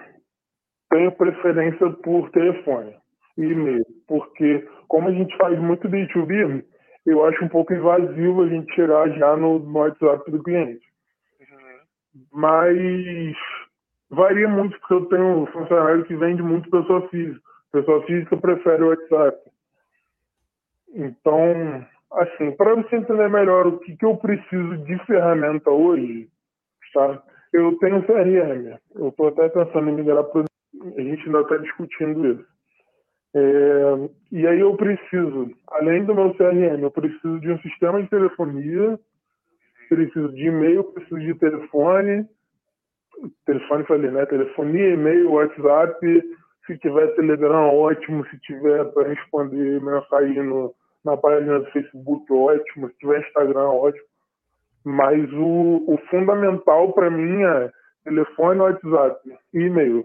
tenho 0.91 1.12
preferência 1.12 1.91
por 1.91 2.31
telefone 2.31 2.95
e 3.37 3.43
e-mail, 3.43 3.85
porque 4.07 4.69
como 4.88 5.09
a 5.09 5.12
gente 5.12 5.37
faz 5.37 5.59
muito 5.59 5.88
B2B, 5.88 6.64
eu 7.07 7.25
acho 7.25 7.45
um 7.45 7.49
pouco 7.49 7.75
invasivo 7.75 8.43
a 8.43 8.49
gente 8.49 8.73
chegar 8.75 9.09
já 9.11 9.37
no, 9.37 9.59
no 9.59 9.79
WhatsApp 9.79 10.31
do 10.31 10.43
cliente. 10.43 10.87
Uhum. 11.41 12.21
Mas 12.33 13.37
varia 14.11 14.49
muito, 14.49 14.79
porque 14.79 14.94
eu 14.94 15.07
tenho 15.07 15.42
um 15.42 15.47
funcionário 15.47 16.05
que 16.05 16.16
vende 16.16 16.42
muito 16.42 16.70
pessoa 16.70 17.09
física. 17.09 17.40
Pessoa 17.73 18.07
física 18.07 18.37
prefere 18.37 18.83
o 18.85 18.88
WhatsApp. 18.88 19.51
Então, 20.94 21.87
assim, 22.12 22.53
para 22.53 22.75
você 22.77 22.97
entender 22.97 23.29
melhor 23.29 23.66
o 23.66 23.79
que, 23.81 23.97
que 23.97 24.05
eu 24.07 24.16
preciso 24.16 24.79
de 24.85 24.97
ferramenta 25.07 25.70
hoje, 25.70 26.29
tá? 26.92 27.20
Eu 27.55 27.79
tenho 27.79 28.05
CRM. 28.05 28.77
Eu 28.97 29.09
estou 29.11 29.29
até 29.29 29.49
pensando 29.49 29.88
em 29.88 29.95
migrar 29.95 30.25
para. 30.25 30.45
A 30.97 31.01
gente 31.01 31.25
ainda 31.25 31.40
está 31.40 31.57
discutindo 31.57 32.27
isso. 32.27 32.45
É, 33.37 34.11
e 34.33 34.47
aí 34.47 34.61
eu 34.61 34.77
preciso, 34.77 35.51
além 35.69 36.05
do 36.05 36.14
meu 36.14 36.35
CRM, 36.35 36.83
eu 36.83 36.90
preciso 36.90 37.40
de 37.40 37.53
um 37.53 37.59
sistema 37.61 38.03
de 38.03 38.09
telefonia, 38.09 38.99
preciso 39.88 40.33
de 40.33 40.47
e-mail, 40.47 40.85
preciso 40.85 41.21
de 41.21 41.35
telefone, 41.35 42.29
telefone 43.47 43.85
falei, 43.85 44.11
né? 44.11 44.27
Telefonia, 44.27 44.95
e-mail, 44.95 45.33
WhatsApp, 45.33 46.23
se 46.67 46.79
tiver 46.79 47.14
Telegram, 47.14 47.73
ótimo, 47.73 48.27
se 48.31 48.38
tiver 48.40 48.85
para 48.93 49.09
responder 49.09 49.81
mensagem 49.81 50.43
no, 50.43 50.75
na 51.05 51.17
página 51.17 51.61
do 51.61 51.71
Facebook, 51.71 52.33
ótimo, 52.33 52.88
se 52.88 52.99
tiver 52.99 53.21
Instagram, 53.21 53.69
ótimo. 53.69 54.13
Mas 54.85 55.33
o, 55.33 55.85
o 55.88 55.99
fundamental 56.11 56.92
para 56.92 57.11
mim 57.11 57.42
é 57.42 57.70
telefone, 58.05 58.61
WhatsApp 58.61 59.20
e 59.55 59.59
e-mail. 59.59 60.05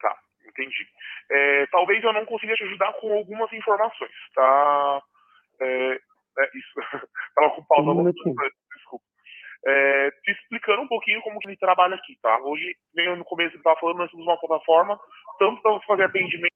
Tá, 0.00 0.14
entendi. 0.48 0.88
É, 1.30 1.66
talvez 1.66 2.02
eu 2.02 2.12
não 2.12 2.24
consiga 2.24 2.54
te 2.54 2.64
ajudar 2.64 2.92
com 2.94 3.12
algumas 3.12 3.52
informações, 3.52 4.10
tá? 4.34 5.02
É, 5.60 6.00
é 6.38 6.50
isso. 6.54 6.74
Tava 7.34 7.50
com 7.50 7.64
pausa. 7.64 7.90
Um 7.90 8.10
desculpa. 8.10 8.42
É, 9.66 10.10
te 10.22 10.30
explicando 10.30 10.82
um 10.82 10.88
pouquinho 10.88 11.20
como 11.22 11.38
que 11.40 11.48
ele 11.48 11.56
trabalha 11.56 11.96
aqui, 11.96 12.16
tá? 12.22 12.38
Hoje, 12.42 12.76
no 13.16 13.24
começo 13.24 13.50
ele 13.50 13.58
estava 13.58 13.78
falando, 13.78 13.98
nós 13.98 14.10
temos 14.10 14.24
uma 14.24 14.38
plataforma 14.38 14.98
tanto 15.38 15.60
para 15.60 15.80
fazer 15.80 16.04
atendimento. 16.04 16.54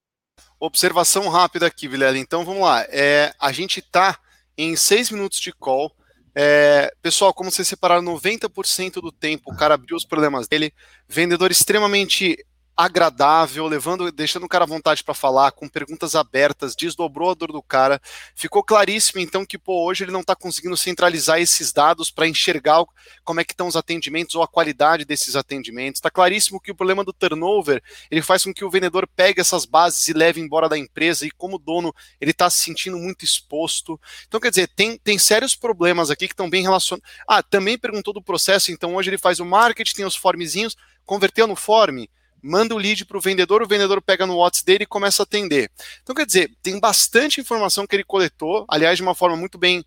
Observação 0.59 1.29
rápida 1.29 1.67
aqui, 1.67 1.89
Vilela. 1.89 2.17
Então 2.17 2.45
vamos 2.45 2.63
lá. 2.63 2.83
É, 2.89 3.33
a 3.41 3.53
gente 3.53 3.81
está 3.81 4.19
em 4.57 4.77
seis 4.77 5.11
minutos 5.11 5.41
de 5.41 5.53
call. 5.53 5.91
É, 6.35 6.91
pessoal, 7.03 7.35
como 7.35 7.51
vocês 7.51 7.69
separaram 7.69 8.03
90% 8.03 8.95
do 8.95 9.13
tempo, 9.13 9.53
o 9.53 9.57
cara 9.57 9.75
abriu 9.75 9.97
os 9.97 10.05
problemas 10.05 10.49
dele, 10.49 10.73
vendedor 11.09 11.51
extremamente 11.51 12.37
agradável, 12.85 13.67
levando, 13.67 14.11
deixando 14.11 14.45
o 14.45 14.49
cara 14.49 14.65
à 14.65 14.67
vontade 14.67 15.05
para 15.05 15.15
falar, 15.15 15.53
com 15.53 15.69
perguntas 15.69 16.15
abertas, 16.15 16.75
desdobrou 16.75 17.31
a 17.31 17.35
dor 17.35 17.53
do 17.53 17.63
cara. 17.63 18.01
Ficou 18.35 18.63
claríssimo 18.63 19.21
então 19.21 19.45
que 19.45 19.59
pô, 19.59 19.85
hoje 19.85 20.05
ele 20.05 20.11
não 20.11 20.21
está 20.21 20.35
conseguindo 20.35 20.77
centralizar 20.77 21.41
esses 21.41 21.73
dados 21.73 22.11
para 22.11 22.27
enxergar 22.27 22.85
como 23.25 23.41
é 23.41 23.45
que 23.45 23.53
estão 23.53 23.67
os 23.67 23.77
atendimentos 23.77 24.35
ou 24.35 24.43
a 24.43 24.49
qualidade 24.49 25.05
desses 25.05 25.37
atendimentos. 25.37 25.99
Está 25.99 26.11
claríssimo 26.11 26.61
que 26.61 26.73
o 26.73 26.75
problema 26.75 27.05
do 27.05 27.13
turnover 27.13 27.83
ele 28.11 28.23
faz 28.23 28.45
com 28.45 28.53
que 28.53 28.65
o 28.65 28.71
vendedor 28.71 29.07
pegue 29.07 29.41
essas 29.41 29.65
bases 29.65 30.09
e 30.09 30.13
leve 30.13 30.41
embora 30.41 30.69
da 30.69 30.79
empresa 30.79 31.27
e 31.27 31.31
como 31.31 31.59
dono 31.59 31.95
ele 32.21 32.33
está 32.33 32.51
se 32.51 32.59
sentindo 32.59 32.99
muito 32.99 33.25
exposto. 33.25 34.01
Então 34.27 34.41
quer 34.41 34.51
dizer 34.51 34.69
tem, 34.69 34.99
tem 34.99 35.19
sérios 35.19 35.55
problemas 35.55 36.11
aqui 36.11 36.27
que 36.27 36.35
estão 36.35 36.51
bem 36.51 36.63
relacionados. 36.63 37.09
Ah, 37.29 37.43
também 37.43 37.79
perguntou 37.79 38.13
do 38.13 38.23
processo. 38.23 38.73
Então 38.73 38.95
hoje 38.97 39.11
ele 39.11 39.19
faz 39.19 39.41
o 39.41 39.45
marketing, 39.45 39.95
tem 39.95 40.05
os 40.05 40.17
formezinhos, 40.17 40.77
converteu 41.05 41.47
no 41.47 41.57
form 41.57 42.05
manda 42.43 42.75
o 42.75 42.79
lead 42.79 43.05
para 43.05 43.17
o 43.17 43.21
vendedor, 43.21 43.63
o 43.63 43.69
vendedor 43.69 44.03
pega 44.03 44.27
no 44.27 44.37
WhatsApp 44.37 44.67
dele 44.67 44.85
e 44.85 44.87
começa 44.87 45.23
a 45.23 45.25
atender. 45.25 45.71
Então, 46.03 46.15
quer 46.15 46.27
dizer, 46.27 46.51
tem 46.63 46.81
bastante 46.81 47.41
informação 47.41 47.87
que 47.87 47.95
ele 47.95 48.05
coletou, 48.05 48.65
aliás, 48.69 48.97
de 48.97 49.03
uma 49.03 49.15
forma 49.15 49.37
muito 49.37 49.57
bem 49.57 49.85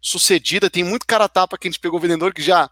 sucedida. 0.00 0.70
Tem 0.70 0.82
muito 0.82 1.06
cara 1.06 1.28
tapa 1.28 1.58
que 1.58 1.68
a 1.68 1.70
gente 1.70 1.80
pegou 1.80 1.98
o 1.98 2.02
vendedor 2.02 2.32
que 2.32 2.42
já 2.42 2.70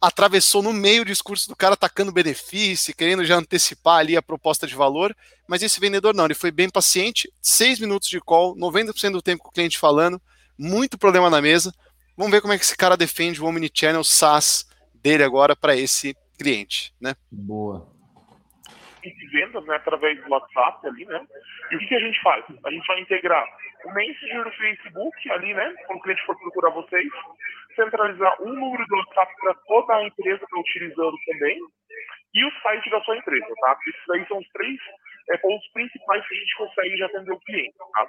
atravessou 0.00 0.62
no 0.62 0.72
meio 0.72 1.04
do 1.04 1.08
discurso 1.08 1.48
do 1.48 1.56
cara 1.56 1.74
atacando 1.74 2.12
benefício, 2.12 2.94
querendo 2.94 3.24
já 3.24 3.36
antecipar 3.36 3.98
ali 3.98 4.16
a 4.16 4.22
proposta 4.22 4.66
de 4.66 4.74
valor, 4.74 5.14
mas 5.46 5.62
esse 5.62 5.78
vendedor 5.78 6.14
não, 6.14 6.24
ele 6.24 6.32
foi 6.32 6.50
bem 6.50 6.70
paciente, 6.70 7.30
seis 7.42 7.78
minutos 7.78 8.08
de 8.08 8.18
call, 8.18 8.56
90% 8.56 9.12
do 9.12 9.20
tempo 9.20 9.42
com 9.42 9.50
o 9.50 9.52
cliente 9.52 9.76
falando, 9.76 10.20
muito 10.56 10.96
problema 10.96 11.28
na 11.28 11.42
mesa. 11.42 11.74
Vamos 12.16 12.32
ver 12.32 12.40
como 12.40 12.54
é 12.54 12.58
que 12.58 12.64
esse 12.64 12.76
cara 12.76 12.96
defende 12.96 13.42
o 13.42 13.46
Omnichannel 13.46 14.02
SaaS 14.02 14.64
dele 14.94 15.22
agora 15.22 15.54
para 15.54 15.76
esse 15.76 16.16
cliente, 16.38 16.94
né? 16.98 17.14
Boa 17.30 17.99
de 19.00 19.26
vendas, 19.28 19.64
né, 19.66 19.76
através 19.76 20.22
do 20.22 20.30
WhatsApp 20.30 20.86
ali, 20.86 21.04
né? 21.06 21.26
E 21.70 21.76
o 21.76 21.78
que, 21.78 21.86
que, 21.86 21.94
a 21.94 22.00
gente 22.00 22.20
faz? 22.22 22.44
A 22.64 22.70
gente 22.70 22.86
vai 22.86 23.00
integrar 23.00 23.46
o 23.84 23.92
Messenger 23.92 24.44
do 24.44 24.50
Facebook 24.50 25.30
ali, 25.30 25.54
né? 25.54 25.74
Quando 25.86 25.98
o 25.98 26.02
cliente 26.02 26.24
for 26.26 26.38
procurar 26.38 26.70
vocês, 26.70 27.08
centralizar 27.74 28.42
um 28.42 28.52
número 28.52 28.84
do 28.86 28.96
WhatsApp 28.96 29.32
para 29.40 29.54
toda 29.66 29.96
a 29.96 30.04
empresa 30.04 30.38
que 30.38 30.44
está 30.44 30.58
utilizando 30.58 31.16
também 31.26 31.58
e 32.34 32.44
o 32.44 32.60
site 32.62 32.90
da 32.90 33.00
sua 33.02 33.16
empresa, 33.16 33.54
tá? 33.60 33.76
Esses 33.86 34.10
aí 34.10 34.26
são 34.26 34.38
os 34.38 34.48
três 34.48 34.78
é, 35.30 35.36
pontos 35.38 35.66
principais 35.72 36.26
que 36.26 36.34
a 36.34 36.38
gente 36.38 36.56
consegue 36.56 36.96
já 36.96 37.06
atender 37.06 37.32
o 37.32 37.40
cliente, 37.40 37.74
tá? 37.92 38.08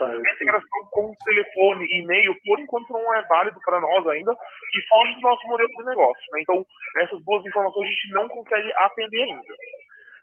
Tá, 0.00 0.06
a 0.06 0.16
integração 0.16 0.88
com 0.92 1.14
telefone 1.22 1.84
e 1.84 2.00
e-mail, 2.00 2.34
por 2.46 2.58
enquanto, 2.58 2.90
não 2.90 3.14
é 3.14 3.22
válido 3.26 3.60
para 3.62 3.82
nós 3.82 4.06
ainda 4.06 4.32
e 4.32 4.88
foge 4.88 5.14
do 5.16 5.20
nosso 5.20 5.46
modelo 5.46 5.68
de 5.68 5.84
negócio. 5.84 6.24
Né? 6.32 6.40
Então, 6.40 6.64
essas 7.02 7.22
boas 7.22 7.44
informações 7.44 7.86
a 7.86 7.90
gente 7.90 8.10
não 8.12 8.26
consegue 8.28 8.72
atender 8.76 9.22
ainda. 9.24 9.42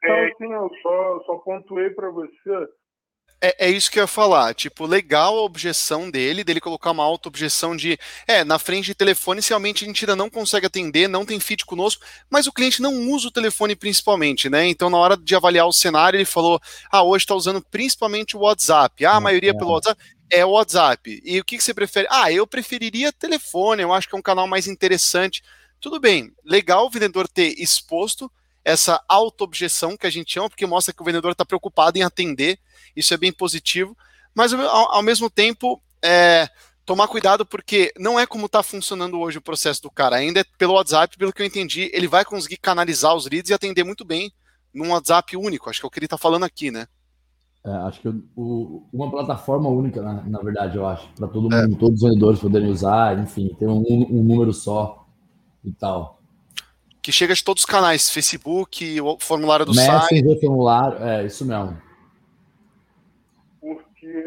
Então, 0.04 0.16
assim, 0.26 0.54
eu 0.54 0.70
só, 0.82 1.24
só 1.26 1.38
pontuei 1.38 1.90
para 1.92 2.10
você 2.12 2.68
é, 3.40 3.68
é, 3.68 3.70
isso 3.70 3.92
que 3.92 4.00
eu 4.00 4.04
ia 4.04 4.08
falar. 4.08 4.54
Tipo, 4.56 4.86
legal 4.86 5.38
a 5.38 5.44
objeção 5.44 6.10
dele, 6.10 6.44
dele 6.44 6.60
colocar 6.60 6.92
uma 6.92 7.04
auto-objeção 7.04 7.76
de 7.76 7.98
é, 8.28 8.44
na 8.44 8.58
frente 8.58 8.86
de 8.86 8.96
telefone, 8.96 9.42
se 9.42 9.50
realmente 9.50 9.84
a 9.84 9.88
gente 9.88 10.04
ainda 10.04 10.16
não 10.16 10.30
consegue 10.30 10.66
atender, 10.66 11.08
não 11.08 11.26
tem 11.26 11.40
feed 11.40 11.66
conosco, 11.66 12.04
mas 12.30 12.48
o 12.48 12.52
cliente 12.52 12.82
não 12.82 13.10
usa 13.12 13.28
o 13.28 13.32
telefone 13.32 13.76
principalmente, 13.76 14.50
né? 14.50 14.68
Então, 14.68 14.90
na 14.90 14.98
hora 14.98 15.16
de 15.16 15.36
avaliar 15.36 15.68
o 15.68 15.74
cenário, 15.74 16.18
ele 16.18 16.26
falou: 16.26 16.60
ah, 16.92 17.04
hoje 17.04 17.24
está 17.24 17.36
usando 17.36 17.62
principalmente 17.62 18.36
o 18.36 18.42
WhatsApp. 18.42 19.06
Ah, 19.06 19.18
a 19.18 19.22
maioria 19.22 19.56
pelo 19.56 19.72
WhatsApp 19.72 20.02
é 20.32 20.44
o 20.44 20.52
WhatsApp. 20.52 21.22
E 21.24 21.40
o 21.40 21.46
que, 21.46 21.58
que 21.58 21.64
você 21.64 21.74
prefere? 21.74 22.08
Ah, 22.10 22.32
eu 22.32 22.48
preferiria 22.48 23.14
telefone, 23.14 23.84
eu 23.84 23.94
acho 23.94 24.10
que 24.10 24.16
é 24.16 24.20
um 24.20 24.22
canal 24.22 24.48
mais 24.48 24.68
interessante. 24.68 25.44
Tudo 25.80 26.00
bem, 26.00 26.34
legal 26.44 26.88
o 26.88 26.90
vendedor 26.90 27.28
ter 27.28 27.54
exposto 27.62 28.32
essa 28.68 29.02
auto-objeção 29.08 29.96
que 29.96 30.06
a 30.06 30.10
gente 30.10 30.34
chama, 30.34 30.50
porque 30.50 30.66
mostra 30.66 30.94
que 30.94 31.02
o 31.02 31.06
vendedor 31.06 31.32
está 31.32 31.46
preocupado 31.46 31.98
em 31.98 32.04
atender, 32.04 32.60
isso 32.94 33.14
é 33.14 33.18
bem 33.18 33.32
positivo, 33.32 33.96
mas 34.36 34.52
ao, 34.52 34.96
ao 34.96 35.02
mesmo 35.02 35.30
tempo, 35.30 35.82
é, 36.04 36.50
tomar 36.86 37.08
cuidado 37.08 37.46
porque 37.46 37.94
não 37.98 38.20
é 38.20 38.28
como 38.28 38.46
está 38.46 38.62
funcionando 38.62 39.22
hoje 39.22 39.38
o 39.38 39.42
processo 39.42 39.82
do 39.82 39.90
cara, 39.90 40.18
ainda 40.18 40.42
é 40.42 40.46
pelo 40.58 40.74
WhatsApp, 40.74 41.18
pelo 41.18 41.32
que 41.32 41.42
eu 41.42 41.46
entendi, 41.46 41.90
ele 41.94 42.10
vai 42.10 42.26
conseguir 42.26 42.58
canalizar 42.58 43.16
os 43.16 43.26
leads 43.26 43.50
e 43.50 43.54
atender 43.54 43.86
muito 43.86 44.04
bem 44.04 44.34
num 44.74 44.92
WhatsApp 44.92 45.38
único, 45.38 45.70
acho 45.70 45.80
que 45.80 45.86
é 45.86 45.88
o 45.88 45.90
que 45.90 46.00
ele 46.00 46.06
está 46.06 46.18
falando 46.18 46.44
aqui, 46.44 46.70
né? 46.70 46.90
É, 47.66 47.72
acho 47.72 48.02
que 48.02 48.10
o, 48.36 48.86
uma 48.92 49.10
plataforma 49.10 49.70
única, 49.70 50.02
na, 50.02 50.24
na, 50.24 50.40
verdade, 50.40 50.76
eu 50.76 50.86
acho, 50.86 51.08
para 51.14 51.30
todo 51.30 51.54
é. 51.56 51.62
mundo, 51.62 51.76
é. 51.76 51.80
todos 51.80 52.04
os 52.04 52.10
vendedores 52.10 52.40
poderem 52.42 52.70
usar, 52.70 53.18
enfim, 53.18 53.56
ter 53.58 53.68
um, 53.68 53.82
um 53.88 54.24
número 54.24 54.52
só 54.52 55.08
e 55.64 55.72
tal 55.72 56.17
que 57.08 57.12
chega 57.14 57.34
de 57.34 57.42
todos 57.42 57.64
os 57.64 57.66
canais, 57.66 58.12
Facebook, 58.12 59.00
o 59.00 59.18
formulário 59.18 59.66
do 59.66 59.74
Messenger, 59.74 60.10
site. 60.10 60.42
formulário, 60.42 61.02
é 61.02 61.26
isso 61.26 61.46
mesmo. 61.46 61.82
Porque 63.62 64.24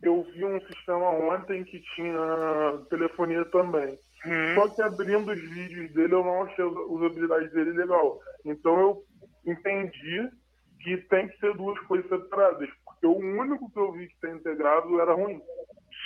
eu 0.00 0.24
vi 0.32 0.44
um 0.44 0.60
sistema 0.68 1.10
ontem 1.10 1.64
que 1.64 1.82
tinha 1.96 2.78
telefonia 2.88 3.44
também. 3.46 3.98
Hum. 4.24 4.54
Só 4.54 4.68
que 4.68 4.82
abrindo 4.82 5.32
os 5.32 5.40
vídeos 5.40 5.92
dele, 5.94 6.14
eu 6.14 6.22
não 6.22 6.44
achei 6.44 6.64
a 6.64 6.68
usabilidade 6.68 7.48
dele 7.48 7.72
legal. 7.72 8.20
Então 8.44 8.78
eu 8.78 9.04
entendi 9.44 10.30
que 10.78 10.96
tem 11.08 11.26
que 11.26 11.36
ser 11.40 11.56
duas 11.56 11.76
coisas 11.88 12.08
separadas. 12.08 12.68
Porque 12.84 13.04
o 13.04 13.16
único 13.16 13.68
que 13.68 13.80
eu 13.80 13.90
vi 13.90 14.06
que 14.06 14.20
tem 14.20 14.36
integrado 14.36 15.00
era 15.00 15.12
ruim. 15.12 15.42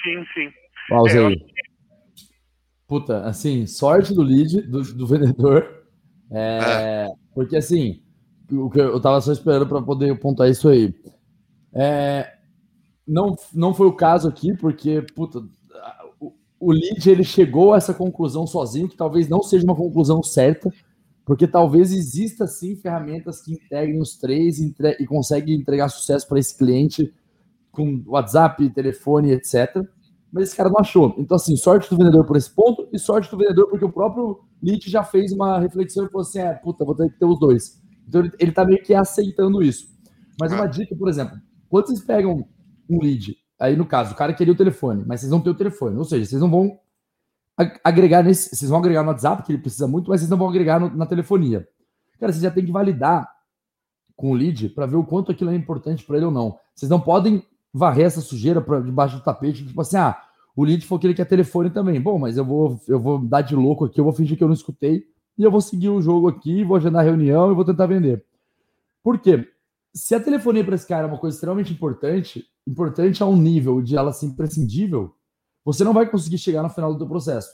Sim, 0.03 0.25
sim. 0.33 0.51
Pausa 0.89 1.19
é, 1.19 1.27
aí 1.27 1.68
puta, 2.89 3.21
assim, 3.25 3.67
sorte 3.67 4.15
do 4.15 4.23
lead, 4.23 4.63
do, 4.63 4.83
do 4.95 5.07
vendedor. 5.07 5.85
É, 6.31 6.59
é. 6.63 7.13
Porque, 7.35 7.57
assim, 7.57 8.01
o 8.51 8.71
que 8.71 8.81
eu 8.81 8.99
tava 8.99 9.21
só 9.21 9.31
esperando 9.31 9.69
para 9.69 9.83
poder 9.83 10.19
pontuar 10.19 10.49
isso 10.49 10.69
aí. 10.69 10.93
É, 11.73 12.33
não, 13.07 13.37
não 13.55 13.75
foi 13.75 13.87
o 13.87 13.93
caso 13.93 14.27
aqui, 14.27 14.57
porque, 14.57 15.03
puta, 15.15 15.41
o, 16.19 16.33
o 16.59 16.73
lead 16.73 17.09
ele 17.09 17.23
chegou 17.23 17.75
a 17.75 17.77
essa 17.77 17.93
conclusão 17.93 18.47
sozinho, 18.47 18.89
que 18.89 18.97
talvez 18.97 19.29
não 19.29 19.43
seja 19.43 19.65
uma 19.65 19.77
conclusão 19.77 20.23
certa, 20.23 20.73
porque 21.27 21.47
talvez 21.47 21.93
exista 21.93 22.47
sim 22.47 22.75
ferramentas 22.75 23.43
que 23.43 23.53
integrem 23.53 24.01
os 24.01 24.17
três 24.17 24.59
entre, 24.59 24.97
e 24.99 25.07
conseguem 25.07 25.57
entregar 25.57 25.91
sucesso 25.91 26.27
para 26.27 26.39
esse 26.39 26.57
cliente 26.57 27.13
com 27.71 28.03
WhatsApp, 28.07 28.71
telefone, 28.71 29.33
etc 29.33 29.87
mas 30.33 30.45
esse 30.45 30.57
cara 30.57 30.69
não 30.69 30.79
achou. 30.79 31.15
Então, 31.19 31.37
assim, 31.37 31.57
sorte 31.57 31.89
do 31.89 31.97
vendedor 31.97 32.25
por 32.25 32.37
esse 32.37 32.51
ponto 32.51 32.89
e 32.93 32.99
sorte 32.99 33.31
do 33.31 33.39
vendedor 33.39 33.69
porque 33.69 33.85
o 33.85 33.93
próprio 33.93 34.41
Nietzsche 34.63 34.91
já 34.91 35.03
fez 35.03 35.33
uma 35.33 35.59
reflexão 35.59 36.05
e 36.05 36.09
falou 36.09 36.23
assim: 36.23 36.41
é, 36.41 36.53
puta, 36.55 36.85
vou 36.85 36.95
ter 36.95 37.11
que 37.11 37.19
ter 37.19 37.25
os 37.25 37.39
dois. 37.39 37.81
Então, 38.07 38.21
ele, 38.21 38.33
ele 38.39 38.53
tá 38.53 38.65
meio 38.65 38.83
que 38.83 38.95
aceitando 38.95 39.63
isso. 39.63 39.89
Mas 40.41 40.53
uma 40.53 40.67
dica, 40.67 40.95
por 40.95 41.09
exemplo, 41.09 41.37
quando 41.69 41.87
vocês 41.87 42.01
pegam 42.01 42.47
um 42.89 43.03
lead, 43.03 43.37
aí 43.59 43.77
no 43.77 43.85
caso, 43.85 44.13
o 44.13 44.17
cara 44.17 44.33
queria 44.33 44.53
o 44.53 44.57
telefone, 44.57 45.05
mas 45.07 45.21
vocês 45.21 45.33
não 45.33 45.41
têm 45.41 45.53
o 45.53 45.57
telefone, 45.57 45.97
ou 45.97 46.05
seja, 46.05 46.25
vocês 46.25 46.41
não 46.41 46.51
vão 46.51 46.79
agregar 47.83 48.23
nesse, 48.23 48.55
vocês 48.55 48.71
vão 48.71 48.79
agregar 48.79 49.03
no 49.03 49.09
WhatsApp, 49.09 49.43
que 49.43 49.53
ele 49.53 49.61
precisa 49.61 49.89
muito, 49.89 50.09
mas 50.09 50.21
vocês 50.21 50.31
não 50.31 50.39
vão 50.39 50.49
agregar 50.49 50.79
no, 50.79 50.95
na 50.97 51.07
telefonia. 51.07 51.67
Cara, 52.21 52.33
vocês 52.33 52.43
já 52.43 52.51
tem 52.51 52.65
que 52.65 52.73
validar 52.73 53.29
com 54.17 54.31
o 54.31 54.35
lead 54.35 54.69
para 54.71 54.87
ver 54.87 54.97
o 54.97 55.05
quanto 55.05 55.33
aquilo 55.33 55.51
é 55.51 55.55
importante 55.55 56.05
para 56.05 56.17
ele 56.17 56.27
ou 56.27 56.33
não. 56.33 56.59
Vocês 56.75 56.91
não 56.91 57.01
podem 57.01 57.45
varrer 57.73 58.07
essa 58.07 58.21
sujeira 58.21 58.61
para 58.61 58.81
debaixo 58.81 59.17
do 59.17 59.23
tapete, 59.23 59.67
tipo 59.67 59.81
assim, 59.81 59.97
ah, 59.97 60.21
o 60.57 60.65
lead 60.65 60.85
falou 60.87 60.99
que 61.01 61.07
ele 61.07 61.15
quer 61.15 61.25
telefone 61.25 61.71
também. 61.71 62.01
Bom, 62.01 62.19
mas 62.19 62.37
eu 62.37 62.45
vou, 62.45 62.81
eu 62.89 62.99
vou 62.99 63.19
dar 63.19 63.43
de 63.43 63.55
louco 63.55 63.85
aqui, 63.85 64.01
eu 64.01 64.05
vou 64.05 64.13
fingir 64.13 64.37
que 64.37 64.43
eu 64.43 64.49
não 64.49 64.55
escutei 64.55 65.07
e 65.39 65.45
eu 65.45 65.51
vou 65.51 65.61
seguir 65.61 65.89
o 65.89 66.03
jogo 66.03 66.29
aqui, 66.29 66.65
vou 66.65 66.77
agendar 66.77 67.05
reunião 67.05 67.53
e 67.53 67.55
vou 67.55 67.65
tentar 67.65 67.87
vender. 67.87 68.25
Por 69.03 69.19
quê? 69.19 69.49
Se 69.95 70.15
a 70.15 70.21
telefonia 70.21 70.65
para 70.65 70.75
esse 70.75 70.87
cara 70.87 71.07
é 71.07 71.11
uma 71.11 71.19
coisa 71.19 71.37
extremamente 71.37 71.73
importante, 71.73 72.45
importante 72.67 73.23
a 73.23 73.27
um 73.27 73.37
nível 73.37 73.81
de 73.81 73.97
ela 73.97 74.13
ser 74.13 74.27
imprescindível, 74.27 75.15
você 75.65 75.85
não 75.85 75.93
vai 75.93 76.11
conseguir 76.11 76.39
chegar 76.39 76.63
no 76.63 76.71
final 76.71 76.93
do 76.95 77.07
processo. 77.07 77.51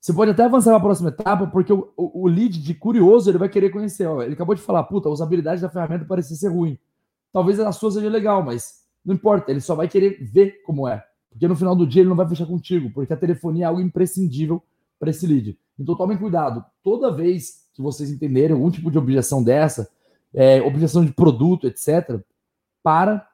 Você 0.00 0.12
pode 0.12 0.30
até 0.30 0.44
avançar 0.44 0.70
para 0.70 0.78
a 0.78 0.82
próxima 0.82 1.08
etapa, 1.08 1.48
porque 1.48 1.72
o, 1.72 1.92
o, 1.96 2.22
o, 2.22 2.26
lead 2.28 2.62
de 2.62 2.74
curioso 2.74 3.28
ele 3.28 3.38
vai 3.38 3.48
querer 3.48 3.70
conhecer. 3.70 4.06
Ó, 4.06 4.22
ele 4.22 4.34
acabou 4.34 4.54
de 4.54 4.62
falar, 4.62 4.84
puta, 4.84 5.08
a 5.08 5.12
usabilidade 5.12 5.60
da 5.60 5.68
ferramenta 5.68 6.04
parecia 6.04 6.36
ser 6.36 6.48
ruim. 6.48 6.78
Talvez 7.32 7.58
a 7.58 7.72
sua 7.72 7.90
seja 7.90 8.08
legal, 8.08 8.40
mas 8.40 8.85
não 9.06 9.14
importa, 9.14 9.52
ele 9.52 9.60
só 9.60 9.76
vai 9.76 9.86
querer 9.86 10.18
ver 10.20 10.62
como 10.64 10.88
é. 10.88 11.02
Porque 11.30 11.46
no 11.46 11.54
final 11.54 11.76
do 11.76 11.86
dia 11.86 12.02
ele 12.02 12.08
não 12.08 12.16
vai 12.16 12.28
fechar 12.28 12.46
contigo, 12.46 12.90
porque 12.90 13.12
a 13.12 13.16
telefonia 13.16 13.64
é 13.64 13.68
algo 13.68 13.80
imprescindível 13.80 14.60
para 14.98 15.10
esse 15.10 15.26
lead. 15.26 15.56
Então 15.78 15.94
tomem 15.94 16.18
cuidado. 16.18 16.64
Toda 16.82 17.12
vez 17.12 17.68
que 17.72 17.80
vocês 17.80 18.10
entenderem 18.10 18.52
algum 18.52 18.70
tipo 18.70 18.90
de 18.90 18.98
objeção 18.98 19.44
dessa, 19.44 19.88
é, 20.34 20.60
objeção 20.60 21.04
de 21.04 21.12
produto, 21.12 21.68
etc., 21.68 22.20
para, 22.82 23.28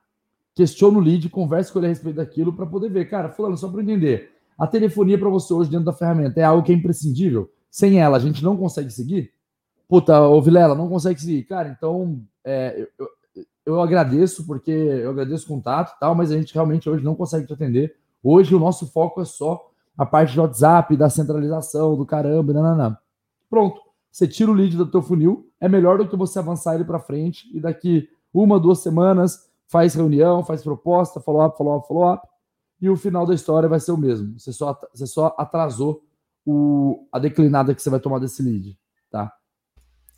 questione 0.54 0.96
o 0.96 1.00
lead, 1.00 1.28
converse 1.30 1.72
com 1.72 1.78
ele 1.78 1.87
a 1.87 1.90
respeito 1.90 2.16
daquilo 2.16 2.52
para 2.52 2.66
poder 2.66 2.90
ver. 2.90 3.08
Cara, 3.08 3.30
fulano, 3.30 3.56
só 3.56 3.68
para 3.68 3.82
entender, 3.82 4.32
a 4.58 4.66
telefonia 4.66 5.18
para 5.18 5.28
você 5.28 5.54
hoje 5.54 5.70
dentro 5.70 5.87
da 5.87 5.92
ferramenta 5.92 6.40
é 6.40 6.44
algo 6.44 6.62
que 6.62 6.72
é 6.72 6.74
imprescindível? 6.74 7.50
Sem 7.70 7.98
ela, 7.98 8.18
a 8.18 8.20
gente 8.20 8.44
não 8.44 8.56
consegue 8.56 8.90
seguir? 8.90 9.32
Puta, 9.88 10.20
ô 10.20 10.42
Vilela, 10.42 10.74
não 10.74 10.88
consegue 10.88 11.20
seguir. 11.20 11.44
Cara, 11.44 11.68
então, 11.68 12.20
é, 12.44 12.88
eu, 12.98 13.08
eu 13.64 13.80
agradeço, 13.80 14.46
porque 14.46 14.70
eu 14.70 15.10
agradeço 15.10 15.44
o 15.44 15.48
contato 15.48 15.94
e 15.96 16.00
tal, 16.00 16.14
mas 16.14 16.30
a 16.30 16.36
gente 16.36 16.52
realmente 16.52 16.88
hoje 16.88 17.04
não 17.04 17.14
consegue 17.14 17.46
te 17.46 17.52
atender. 17.52 17.96
Hoje 18.22 18.54
o 18.54 18.58
nosso 18.58 18.86
foco 18.86 19.20
é 19.20 19.24
só 19.24 19.70
a 19.96 20.06
parte 20.06 20.34
do 20.34 20.42
WhatsApp, 20.42 20.96
da 20.96 21.10
centralização, 21.10 21.96
do 21.96 22.06
caramba, 22.06 22.52
não. 22.52 22.96
Pronto. 23.48 23.80
Você 24.10 24.28
tira 24.28 24.50
o 24.50 24.54
lead 24.54 24.76
do 24.76 24.90
teu 24.90 25.00
funil, 25.00 25.48
é 25.58 25.68
melhor 25.68 25.96
do 25.96 26.06
que 26.06 26.16
você 26.16 26.38
avançar 26.38 26.74
ele 26.74 26.84
para 26.84 26.98
frente 26.98 27.48
e 27.56 27.60
daqui 27.60 28.08
uma, 28.32 28.60
duas 28.60 28.80
semanas 28.80 29.50
faz 29.66 29.94
reunião, 29.94 30.44
faz 30.44 30.62
proposta, 30.62 31.18
follow-up, 31.18 31.56
follow-up, 31.56 31.88
follow-up, 31.88 32.28
e 32.78 32.90
o 32.90 32.96
final 32.96 33.24
da 33.24 33.34
história 33.34 33.68
vai 33.68 33.80
ser 33.80 33.92
o 33.92 33.96
mesmo. 33.96 34.38
Você 34.38 34.52
só, 34.52 34.78
você 34.92 35.06
só 35.06 35.34
atrasou 35.38 36.04
o, 36.44 37.06
a 37.10 37.18
declinada 37.18 37.74
que 37.74 37.80
você 37.80 37.88
vai 37.88 38.00
tomar 38.00 38.18
desse 38.18 38.42
lead, 38.42 38.78
tá? 39.10 39.32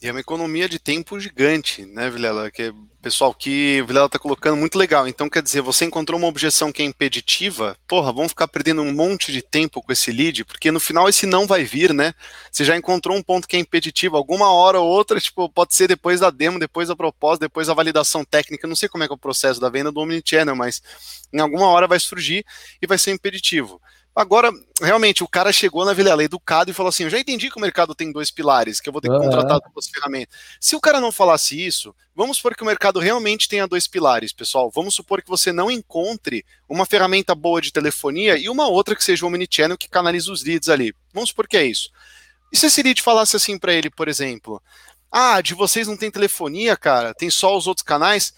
E 0.03 0.09
é 0.09 0.11
uma 0.11 0.21
economia 0.21 0.69
de 0.69 0.79
tempo 0.79 1.19
gigante, 1.19 1.87
né, 1.87 2.11
Vilela? 2.11 2.51
Que 2.51 2.75
pessoal 3.05 3.35
que 3.35 3.83
o 3.83 3.87
Vilela 3.87 4.09
tá 4.09 4.19
colocando 4.19 4.57
muito 4.57 4.79
legal. 4.79 5.07
Então, 5.07 5.29
quer 5.29 5.43
dizer, 5.43 5.61
você 5.61 5.85
encontrou 5.85 6.19
uma 6.19 6.27
objeção 6.27 6.73
que 6.73 6.83
é 6.83 6.87
impeditiva, 6.87 7.77
porra, 7.87 8.11
vamos 8.13 8.31
ficar 8.33 8.49
perdendo 8.49 8.81
um 8.81 8.95
monte 8.95 9.31
de 9.31 9.43
tempo 9.43 9.83
com 9.83 9.93
esse 9.93 10.11
lead, 10.11 10.43
porque 10.45 10.71
no 10.71 10.81
final 10.81 11.07
esse 11.07 11.27
não 11.27 11.47
vai 11.47 11.65
vir, 11.65 11.93
né? 11.93 12.15
Você 12.51 12.65
já 12.65 12.75
encontrou 12.75 13.15
um 13.15 13.23
ponto 13.23 13.47
que 13.47 13.57
é 13.57 13.59
impeditivo, 13.61 14.17
alguma 14.17 14.51
hora 14.51 14.81
ou 14.81 14.89
outra, 14.89 15.21
tipo, 15.21 15.51
pode 15.51 15.75
ser 15.75 15.87
depois 15.87 16.21
da 16.21 16.31
demo, 16.31 16.59
depois 16.59 16.89
da 16.89 16.97
proposta, 16.97 17.45
depois 17.45 17.67
da 17.67 17.75
validação 17.75 18.25
técnica, 18.25 18.67
não 18.67 18.77
sei 18.77 18.89
como 18.89 19.05
é 19.05 19.07
que 19.07 19.13
é 19.13 19.17
o 19.17 19.19
processo 19.19 19.61
da 19.61 19.69
venda 19.69 19.93
do 19.93 20.01
Omnichannel, 20.01 20.57
mas 20.57 20.83
em 21.31 21.41
alguma 21.41 21.69
hora 21.69 21.87
vai 21.87 22.01
surgir 22.01 22.45
e 22.81 22.87
vai 22.87 22.97
ser 22.97 23.11
impeditivo. 23.11 23.81
Agora, 24.14 24.53
realmente, 24.81 25.24
o 25.24 25.29
cara 25.29 25.53
chegou 25.53 25.85
na 25.85 25.92
Vilela 25.92 26.22
educado 26.22 26.70
e 26.70 26.74
falou 26.74 26.88
assim: 26.90 27.03
Eu 27.03 27.11
já 27.11 27.18
entendi 27.18 27.50
que 27.50 27.57
o 27.57 27.61
mercado 27.61 27.96
tem 27.96 28.12
dois 28.12 28.31
pilares, 28.31 28.81
que 28.81 28.88
eu 28.88 28.92
vou 28.92 29.03
ter 29.03 29.11
que 29.11 29.18
contratar 29.18 29.61
duas 29.72 29.88
ferramentas. 29.88 30.38
Se 30.61 30.77
o 30.77 30.81
cara 30.81 31.00
não 31.00 31.11
falasse 31.11 31.61
isso, 31.61 31.92
vamos 32.14 32.37
supor 32.37 32.55
que 32.55 32.62
o 32.62 32.66
mercado 32.66 33.00
realmente 33.00 33.48
tenha 33.48 33.66
dois 33.66 33.88
pilares, 33.88 34.33
pessoal. 34.33 34.70
Vamos 34.70 34.94
supor 34.94 35.20
que 35.20 35.29
você 35.29 35.53
não 35.53 35.68
encontre 35.68 36.44
uma 36.68 36.87
ferramenta 36.87 37.35
boa 37.35 37.61
de 37.61 37.72
telefonia 37.72 38.38
e 38.38 38.48
uma 38.48 38.68
outra 38.68 38.94
que 38.94 39.03
seja 39.03 39.24
o 39.24 39.29
Omnichannel 39.29 39.77
que 39.77 39.88
canaliza 39.88 40.31
os 40.31 40.44
leads 40.44 40.68
ali. 40.68 40.94
Vamos 41.12 41.31
supor 41.31 41.48
que 41.48 41.57
é 41.57 41.64
isso. 41.64 41.90
E 42.53 42.57
se 42.57 42.66
esse 42.66 42.85
lead 42.85 43.03
falasse 43.03 43.35
assim 43.35 43.59
para 43.59 43.74
ele, 43.74 43.90
por 43.90 44.07
exemplo: 44.07 44.62
Ah, 45.11 45.40
de 45.40 45.55
vocês 45.55 45.88
não 45.88 45.96
tem 45.96 46.09
telefonia, 46.09 46.77
cara, 46.77 47.12
tem 47.12 47.31
só 47.31 47.57
os 47.57 47.66
outros 47.66 47.85
canais? 47.85 48.33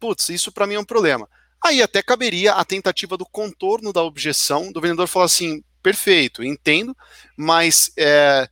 Putz, 0.00 0.30
isso 0.30 0.50
para 0.50 0.66
mim 0.66 0.76
é 0.76 0.80
um 0.80 0.84
problema. 0.86 1.28
Aí 1.64 1.82
até 1.82 2.02
caberia 2.02 2.54
a 2.54 2.64
tentativa 2.64 3.16
do 3.16 3.26
contorno 3.26 3.92
da 3.92 4.02
objeção, 4.02 4.72
do 4.72 4.80
vendedor 4.80 5.08
falar 5.08 5.26
assim: 5.26 5.62
perfeito, 5.82 6.42
entendo, 6.42 6.96
mas 7.36 7.90
é, 7.96 8.48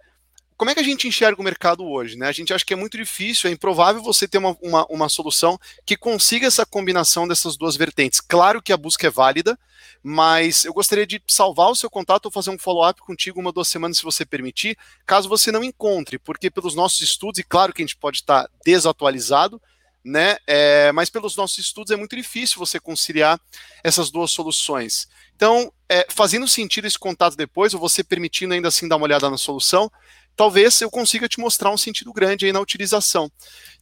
como 0.56 0.70
é 0.70 0.74
que 0.74 0.80
a 0.80 0.84
gente 0.84 1.06
enxerga 1.06 1.40
o 1.40 1.44
mercado 1.44 1.84
hoje? 1.84 2.16
Né? 2.16 2.26
A 2.26 2.32
gente 2.32 2.52
acha 2.52 2.64
que 2.64 2.72
é 2.72 2.76
muito 2.76 2.96
difícil, 2.96 3.50
é 3.50 3.52
improvável 3.52 4.02
você 4.02 4.26
ter 4.26 4.38
uma, 4.38 4.56
uma, 4.62 4.86
uma, 4.86 5.08
solução 5.08 5.58
que 5.84 5.96
consiga 5.96 6.46
essa 6.46 6.64
combinação 6.64 7.28
dessas 7.28 7.56
duas 7.56 7.76
vertentes. 7.76 8.20
Claro 8.20 8.62
que 8.62 8.72
a 8.72 8.76
busca 8.76 9.06
é 9.06 9.10
válida, 9.10 9.58
mas 10.02 10.64
eu 10.64 10.72
gostaria 10.72 11.06
de 11.06 11.22
salvar 11.26 11.70
o 11.70 11.76
seu 11.76 11.90
contato 11.90 12.26
ou 12.26 12.32
fazer 12.32 12.50
um 12.50 12.58
follow-up 12.58 13.02
contigo 13.02 13.38
uma 13.38 13.52
duas 13.52 13.68
semanas, 13.68 13.98
se 13.98 14.02
você 14.02 14.24
permitir, 14.24 14.78
caso 15.04 15.28
você 15.28 15.52
não 15.52 15.62
encontre, 15.62 16.18
porque 16.18 16.50
pelos 16.50 16.74
nossos 16.74 17.02
estudos, 17.02 17.38
e 17.38 17.44
claro 17.44 17.72
que 17.72 17.82
a 17.82 17.84
gente 17.86 17.96
pode 17.96 18.18
estar 18.18 18.48
desatualizado, 18.64 19.60
né? 20.06 20.36
É, 20.46 20.92
mas 20.92 21.10
pelos 21.10 21.36
nossos 21.36 21.58
estudos 21.58 21.90
é 21.90 21.96
muito 21.96 22.14
difícil 22.14 22.58
você 22.58 22.78
conciliar 22.78 23.40
essas 23.82 24.08
duas 24.08 24.30
soluções. 24.30 25.08
Então, 25.34 25.72
é, 25.88 26.06
fazendo 26.08 26.46
sentido 26.46 26.86
esse 26.86 26.98
contato 26.98 27.36
depois, 27.36 27.74
ou 27.74 27.80
você 27.80 28.04
permitindo 28.04 28.54
ainda 28.54 28.68
assim 28.68 28.86
dar 28.86 28.96
uma 28.96 29.04
olhada 29.04 29.28
na 29.28 29.36
solução, 29.36 29.90
talvez 30.36 30.80
eu 30.80 30.90
consiga 30.90 31.28
te 31.28 31.40
mostrar 31.40 31.70
um 31.70 31.76
sentido 31.76 32.12
grande 32.12 32.46
aí 32.46 32.52
na 32.52 32.60
utilização. 32.60 33.30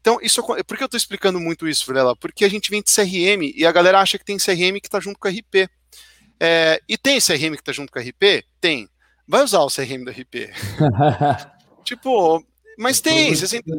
Então, 0.00 0.18
isso 0.22 0.42
por 0.42 0.76
que 0.76 0.82
eu 0.82 0.86
estou 0.86 0.96
explicando 0.96 1.38
muito 1.38 1.68
isso, 1.68 1.84
Vilela? 1.86 2.16
Porque 2.16 2.44
a 2.44 2.48
gente 2.48 2.70
vem 2.70 2.82
de 2.82 2.92
CRM 2.92 3.52
e 3.54 3.66
a 3.66 3.72
galera 3.72 4.00
acha 4.00 4.18
que 4.18 4.24
tem 4.24 4.38
CRM 4.38 4.80
que 4.80 4.88
está 4.88 5.00
junto 5.00 5.18
com 5.18 5.28
RP. 5.28 5.68
É, 6.40 6.80
e 6.88 6.96
tem 6.96 7.20
CRM 7.20 7.54
que 7.54 7.60
está 7.60 7.72
junto 7.72 7.92
com 7.92 7.98
RP? 7.98 8.44
Tem. 8.60 8.88
Vai 9.28 9.44
usar 9.44 9.60
o 9.60 9.68
CRM 9.68 10.04
do 10.04 10.10
RP. 10.10 10.50
tipo, 11.84 12.44
mas 12.78 13.00
tem. 13.00 13.34
Você 13.34 13.46
sempre... 13.46 13.72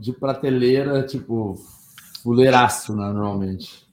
De 0.00 0.12
prateleira, 0.12 1.04
tipo, 1.06 1.56
fuleiraço, 2.24 2.96
né, 2.96 3.12
normalmente. 3.12 3.84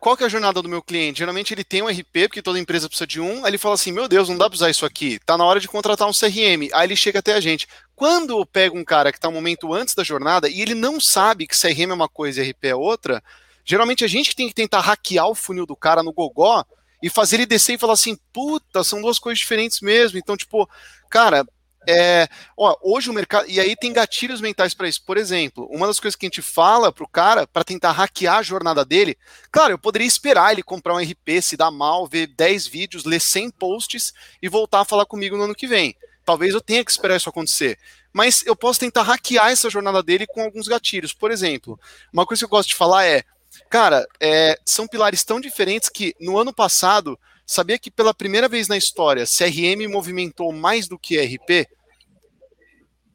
Qual 0.00 0.16
que 0.16 0.22
é 0.22 0.26
a 0.26 0.30
jornada 0.30 0.62
do 0.62 0.68
meu 0.68 0.80
cliente? 0.80 1.18
Geralmente 1.18 1.52
ele 1.52 1.64
tem 1.64 1.82
um 1.82 1.88
RP, 1.88 2.28
porque 2.28 2.40
toda 2.40 2.58
empresa 2.58 2.88
precisa 2.88 3.06
de 3.06 3.20
um, 3.20 3.44
aí 3.44 3.50
ele 3.50 3.58
fala 3.58 3.74
assim, 3.74 3.92
meu 3.92 4.08
Deus, 4.08 4.30
não 4.30 4.38
dá 4.38 4.48
para 4.48 4.54
usar 4.54 4.70
isso 4.70 4.86
aqui, 4.86 5.18
tá 5.26 5.36
na 5.36 5.44
hora 5.44 5.60
de 5.60 5.68
contratar 5.68 6.08
um 6.08 6.12
CRM. 6.12 6.70
Aí 6.72 6.86
ele 6.86 6.96
chega 6.96 7.18
até 7.18 7.34
a 7.34 7.40
gente. 7.40 7.68
Quando 7.94 8.38
eu 8.38 8.46
pego 8.46 8.78
um 8.78 8.84
cara 8.84 9.12
que 9.12 9.18
está 9.18 9.28
um 9.28 9.32
momento 9.32 9.74
antes 9.74 9.94
da 9.94 10.02
jornada 10.02 10.48
e 10.48 10.62
ele 10.62 10.74
não 10.74 10.98
sabe 10.98 11.46
que 11.46 11.60
CRM 11.60 11.90
é 11.90 11.94
uma 11.94 12.08
coisa 12.08 12.42
e 12.42 12.50
RP 12.50 12.64
é 12.64 12.74
outra, 12.74 13.22
geralmente 13.62 14.02
a 14.02 14.08
gente 14.08 14.34
tem 14.34 14.48
que 14.48 14.54
tentar 14.54 14.80
hackear 14.80 15.28
o 15.28 15.34
funil 15.34 15.66
do 15.66 15.76
cara 15.76 16.02
no 16.02 16.14
gogó 16.14 16.64
e 17.02 17.10
fazer 17.10 17.36
ele 17.36 17.46
descer 17.46 17.74
e 17.74 17.78
falar 17.78 17.92
assim, 17.92 18.16
puta, 18.32 18.82
são 18.82 19.02
duas 19.02 19.18
coisas 19.18 19.38
diferentes 19.38 19.82
mesmo. 19.82 20.18
Então, 20.18 20.34
tipo, 20.34 20.66
cara, 21.10 21.44
é, 21.88 22.28
ó, 22.56 22.76
hoje 22.82 23.08
o 23.08 23.12
mercado. 23.12 23.48
E 23.48 23.58
aí 23.58 23.74
tem 23.74 23.92
gatilhos 23.92 24.40
mentais 24.40 24.74
para 24.74 24.88
isso. 24.88 25.02
Por 25.04 25.16
exemplo, 25.16 25.66
uma 25.70 25.86
das 25.86 25.98
coisas 25.98 26.16
que 26.16 26.26
a 26.26 26.28
gente 26.28 26.42
fala 26.42 26.92
pro 26.92 27.08
cara 27.08 27.46
para 27.46 27.64
tentar 27.64 27.92
hackear 27.92 28.38
a 28.38 28.42
jornada 28.42 28.84
dele, 28.84 29.16
claro, 29.50 29.72
eu 29.72 29.78
poderia 29.78 30.06
esperar 30.06 30.52
ele 30.52 30.62
comprar 30.62 30.94
um 30.94 30.98
RP, 30.98 31.40
se 31.42 31.56
dar 31.56 31.70
mal, 31.70 32.06
ver 32.06 32.26
10 32.26 32.66
vídeos, 32.66 33.04
ler 33.04 33.20
100 33.20 33.50
posts 33.52 34.12
e 34.42 34.48
voltar 34.48 34.80
a 34.80 34.84
falar 34.84 35.06
comigo 35.06 35.36
no 35.36 35.44
ano 35.44 35.54
que 35.54 35.66
vem. 35.66 35.96
Talvez 36.24 36.54
eu 36.54 36.60
tenha 36.60 36.84
que 36.84 36.90
esperar 36.90 37.16
isso 37.16 37.28
acontecer. 37.28 37.78
Mas 38.12 38.44
eu 38.44 38.54
posso 38.54 38.80
tentar 38.80 39.02
hackear 39.02 39.50
essa 39.50 39.70
jornada 39.70 40.02
dele 40.02 40.26
com 40.26 40.42
alguns 40.42 40.68
gatilhos. 40.68 41.12
Por 41.12 41.30
exemplo, 41.30 41.78
uma 42.12 42.26
coisa 42.26 42.40
que 42.40 42.44
eu 42.44 42.50
gosto 42.50 42.70
de 42.70 42.76
falar 42.76 43.06
é. 43.06 43.24
Cara, 43.68 44.06
é, 44.20 44.56
são 44.64 44.86
pilares 44.86 45.24
tão 45.24 45.40
diferentes 45.40 45.88
que 45.88 46.14
no 46.20 46.38
ano 46.38 46.52
passado 46.52 47.18
Sabia 47.50 47.80
que 47.80 47.90
pela 47.90 48.14
primeira 48.14 48.48
vez 48.48 48.68
na 48.68 48.76
história, 48.76 49.24
CRM 49.24 49.88
movimentou 49.90 50.52
mais 50.52 50.86
do 50.86 50.96
que 50.96 51.20
RP? 51.20 51.66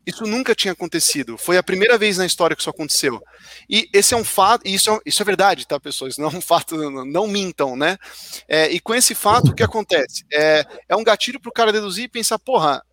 Isso 0.05 0.25
nunca 0.25 0.53
tinha 0.53 0.73
acontecido. 0.73 1.37
Foi 1.37 1.57
a 1.57 1.63
primeira 1.63 1.97
vez 1.97 2.17
na 2.17 2.25
história 2.25 2.53
que 2.53 2.61
isso 2.61 2.69
aconteceu. 2.69 3.23
E 3.69 3.89
esse 3.93 4.13
é 4.13 4.17
um 4.17 4.25
fato, 4.25 4.67
isso 4.67 4.91
é, 4.91 4.99
isso 5.05 5.21
é 5.21 5.25
verdade, 5.25 5.65
tá, 5.65 5.79
pessoas? 5.79 6.17
Não 6.17 6.25
é 6.25 6.35
um 6.35 6.41
fato, 6.41 6.75
não, 6.75 7.05
não 7.05 7.27
mintam, 7.27 7.77
né? 7.77 7.97
É, 8.45 8.69
e 8.69 8.77
com 8.81 8.93
esse 8.93 9.15
fato, 9.15 9.51
o 9.51 9.55
que 9.55 9.63
acontece? 9.63 10.25
É, 10.29 10.65
é 10.89 10.97
um 10.97 11.03
gatilho 11.05 11.39
para 11.39 11.49
o 11.49 11.53
cara 11.53 11.71
deduzir 11.71 12.03
e 12.03 12.09
pensar, 12.09 12.37
porra, 12.37 12.83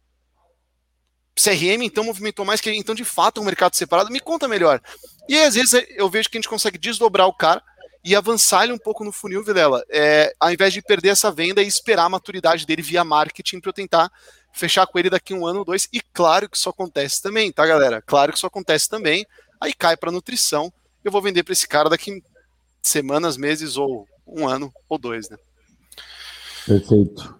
CRM 1.34 1.82
então 1.82 2.04
movimentou 2.04 2.44
mais 2.44 2.60
que 2.60 2.70
então 2.70 2.94
de 2.94 3.04
fato 3.04 3.40
é 3.40 3.42
um 3.42 3.46
mercado 3.46 3.74
separado. 3.74 4.12
Me 4.12 4.20
conta 4.20 4.46
melhor. 4.46 4.80
E 5.28 5.36
às 5.38 5.56
vezes 5.56 5.72
eu 5.96 6.08
vejo 6.08 6.30
que 6.30 6.36
a 6.36 6.40
gente 6.40 6.48
consegue 6.48 6.78
desdobrar 6.78 7.26
o 7.26 7.34
cara 7.34 7.60
e 8.04 8.16
avançar 8.16 8.64
ele 8.64 8.72
um 8.72 8.78
pouco 8.78 9.04
no 9.04 9.12
funil, 9.12 9.44
Vilela, 9.44 9.84
é, 9.88 10.34
ao 10.40 10.52
invés 10.52 10.72
de 10.72 10.82
perder 10.82 11.10
essa 11.10 11.30
venda 11.30 11.62
e 11.62 11.66
esperar 11.66 12.04
a 12.04 12.08
maturidade 12.08 12.66
dele 12.66 12.82
via 12.82 13.04
marketing 13.04 13.60
para 13.60 13.70
eu 13.70 13.74
tentar 13.74 14.10
fechar 14.52 14.86
com 14.86 14.98
ele 14.98 15.08
daqui 15.08 15.32
um 15.32 15.46
ano 15.46 15.60
ou 15.60 15.64
dois. 15.64 15.88
E 15.92 16.00
claro 16.12 16.48
que 16.48 16.56
isso 16.56 16.68
acontece 16.68 17.22
também, 17.22 17.52
tá, 17.52 17.64
galera? 17.64 18.02
Claro 18.02 18.32
que 18.32 18.38
isso 18.38 18.46
acontece 18.46 18.88
também. 18.88 19.24
Aí 19.60 19.72
cai 19.72 19.96
para 19.96 20.10
nutrição. 20.10 20.72
Eu 21.04 21.12
vou 21.12 21.22
vender 21.22 21.42
para 21.42 21.52
esse 21.52 21.66
cara 21.66 21.88
daqui 21.88 22.22
semanas, 22.82 23.36
meses 23.36 23.76
ou 23.76 24.06
um 24.26 24.48
ano 24.48 24.72
ou 24.88 24.98
dois, 24.98 25.28
né? 25.30 25.36
Perfeito. 26.66 27.36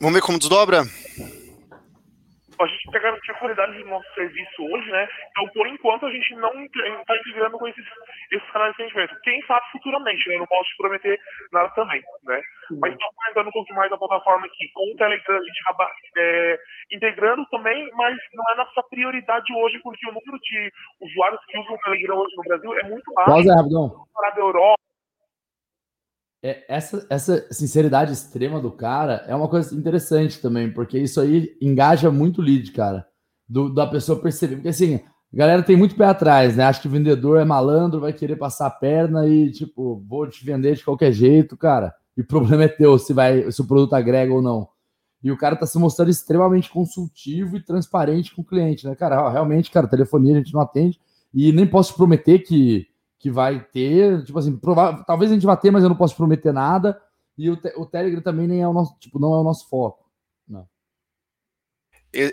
Vamos 0.00 0.14
ver 0.14 0.22
como 0.22 0.38
desdobra? 0.38 0.86
A 2.60 2.66
gente 2.66 2.90
quer 2.90 3.00
garantir 3.00 3.30
a 3.30 3.38
qualidade 3.38 3.78
do 3.78 3.88
nosso 3.88 4.14
serviço 4.14 4.62
hoje, 4.62 4.90
né? 4.90 5.08
Então, 5.30 5.48
por 5.48 5.66
enquanto, 5.66 6.06
a 6.06 6.10
gente 6.10 6.34
não 6.36 6.52
está 6.64 7.16
integrando 7.16 7.58
com 7.58 7.68
esses, 7.68 7.84
esses 8.30 8.50
canais 8.50 8.74
de 8.76 8.82
atendimento. 8.82 9.20
Quem 9.22 9.42
sabe 9.46 9.66
futuramente, 9.72 10.28
né? 10.28 10.36
Eu 10.36 10.40
não 10.40 10.46
posso 10.46 10.70
te 10.70 10.76
prometer 10.76 11.20
nada 11.52 11.68
também, 11.70 12.02
né? 12.24 12.40
Mas 12.80 12.92
estamos 12.92 13.14
aumentando 13.22 13.48
um 13.48 13.52
pouco 13.52 13.74
mais 13.74 13.92
a 13.92 13.98
plataforma 13.98 14.46
aqui. 14.46 14.68
Com 14.74 14.92
o 14.92 14.96
Telegram, 14.96 15.36
a 15.36 15.42
gente 15.42 15.60
acaba 15.62 15.90
é, 16.16 16.58
integrando 16.92 17.46
também, 17.50 17.88
mas 17.94 18.16
não 18.34 18.44
é 18.52 18.56
nossa 18.56 18.82
prioridade 18.88 19.52
hoje, 19.54 19.78
porque 19.80 20.08
o 20.08 20.12
número 20.12 20.38
de 20.40 20.72
usuários 21.00 21.44
que 21.46 21.58
usam 21.58 21.74
o 21.74 21.78
Telegram 21.78 22.16
hoje 22.16 22.36
no 22.36 22.42
Brasil 22.42 22.78
é 22.78 22.82
muito 22.84 23.12
baixo. 23.14 23.30
Pausa, 23.30 23.54
rapidão. 23.54 24.06
Para 24.14 24.34
a 24.34 24.38
Europa, 24.38 24.75
é, 26.46 26.64
essa, 26.68 27.04
essa 27.10 27.44
sinceridade 27.50 28.12
extrema 28.12 28.60
do 28.60 28.70
cara 28.70 29.24
é 29.26 29.34
uma 29.34 29.48
coisa 29.48 29.74
interessante 29.74 30.40
também, 30.40 30.72
porque 30.72 30.96
isso 30.96 31.20
aí 31.20 31.56
engaja 31.60 32.08
muito 32.08 32.40
o 32.40 32.44
lead, 32.44 32.70
cara. 32.70 33.04
Do, 33.48 33.72
da 33.72 33.84
pessoa 33.84 34.20
perceber. 34.20 34.56
Porque 34.56 34.68
assim, 34.68 35.00
a 35.32 35.36
galera 35.36 35.62
tem 35.62 35.76
muito 35.76 35.96
pé 35.96 36.04
atrás, 36.04 36.56
né? 36.56 36.64
Acho 36.64 36.82
que 36.82 36.86
o 36.86 36.90
vendedor 36.90 37.40
é 37.40 37.44
malandro, 37.44 38.00
vai 38.00 38.12
querer 38.12 38.36
passar 38.36 38.66
a 38.68 38.70
perna 38.70 39.26
e, 39.26 39.50
tipo, 39.50 40.04
vou 40.08 40.28
te 40.28 40.44
vender 40.44 40.76
de 40.76 40.84
qualquer 40.84 41.12
jeito, 41.12 41.56
cara. 41.56 41.92
E 42.16 42.20
o 42.20 42.26
problema 42.26 42.64
é 42.64 42.68
teu 42.68 42.96
se, 42.96 43.12
vai, 43.12 43.50
se 43.50 43.60
o 43.60 43.66
produto 43.66 43.94
agrega 43.94 44.32
ou 44.32 44.40
não. 44.40 44.68
E 45.22 45.32
o 45.32 45.36
cara 45.36 45.56
tá 45.56 45.66
se 45.66 45.78
mostrando 45.78 46.10
extremamente 46.10 46.70
consultivo 46.70 47.56
e 47.56 47.64
transparente 47.64 48.32
com 48.32 48.42
o 48.42 48.44
cliente, 48.44 48.86
né? 48.86 48.94
Cara, 48.94 49.28
realmente, 49.30 49.70
cara, 49.70 49.88
telefonia 49.88 50.34
a 50.34 50.38
gente 50.38 50.54
não 50.54 50.60
atende. 50.60 51.00
E 51.34 51.50
nem 51.50 51.66
posso 51.66 51.96
prometer 51.96 52.38
que 52.40 52.86
que 53.18 53.30
vai 53.30 53.60
ter, 53.60 54.24
tipo 54.24 54.38
assim, 54.38 54.56
provável, 54.56 55.04
talvez 55.04 55.30
a 55.30 55.34
gente 55.34 55.46
vá 55.46 55.56
ter, 55.56 55.70
mas 55.70 55.82
eu 55.82 55.88
não 55.88 55.96
posso 55.96 56.16
prometer 56.16 56.52
nada. 56.52 57.00
E 57.36 57.50
o, 57.50 57.56
te, 57.56 57.72
o 57.76 57.86
Telegram 57.86 58.22
também 58.22 58.46
nem 58.46 58.62
é 58.62 58.68
o 58.68 58.72
nosso, 58.72 58.96
tipo, 58.98 59.18
não 59.18 59.34
é 59.34 59.38
o 59.38 59.44
nosso 59.44 59.68
foco. 59.68 60.04
Não. 60.48 60.66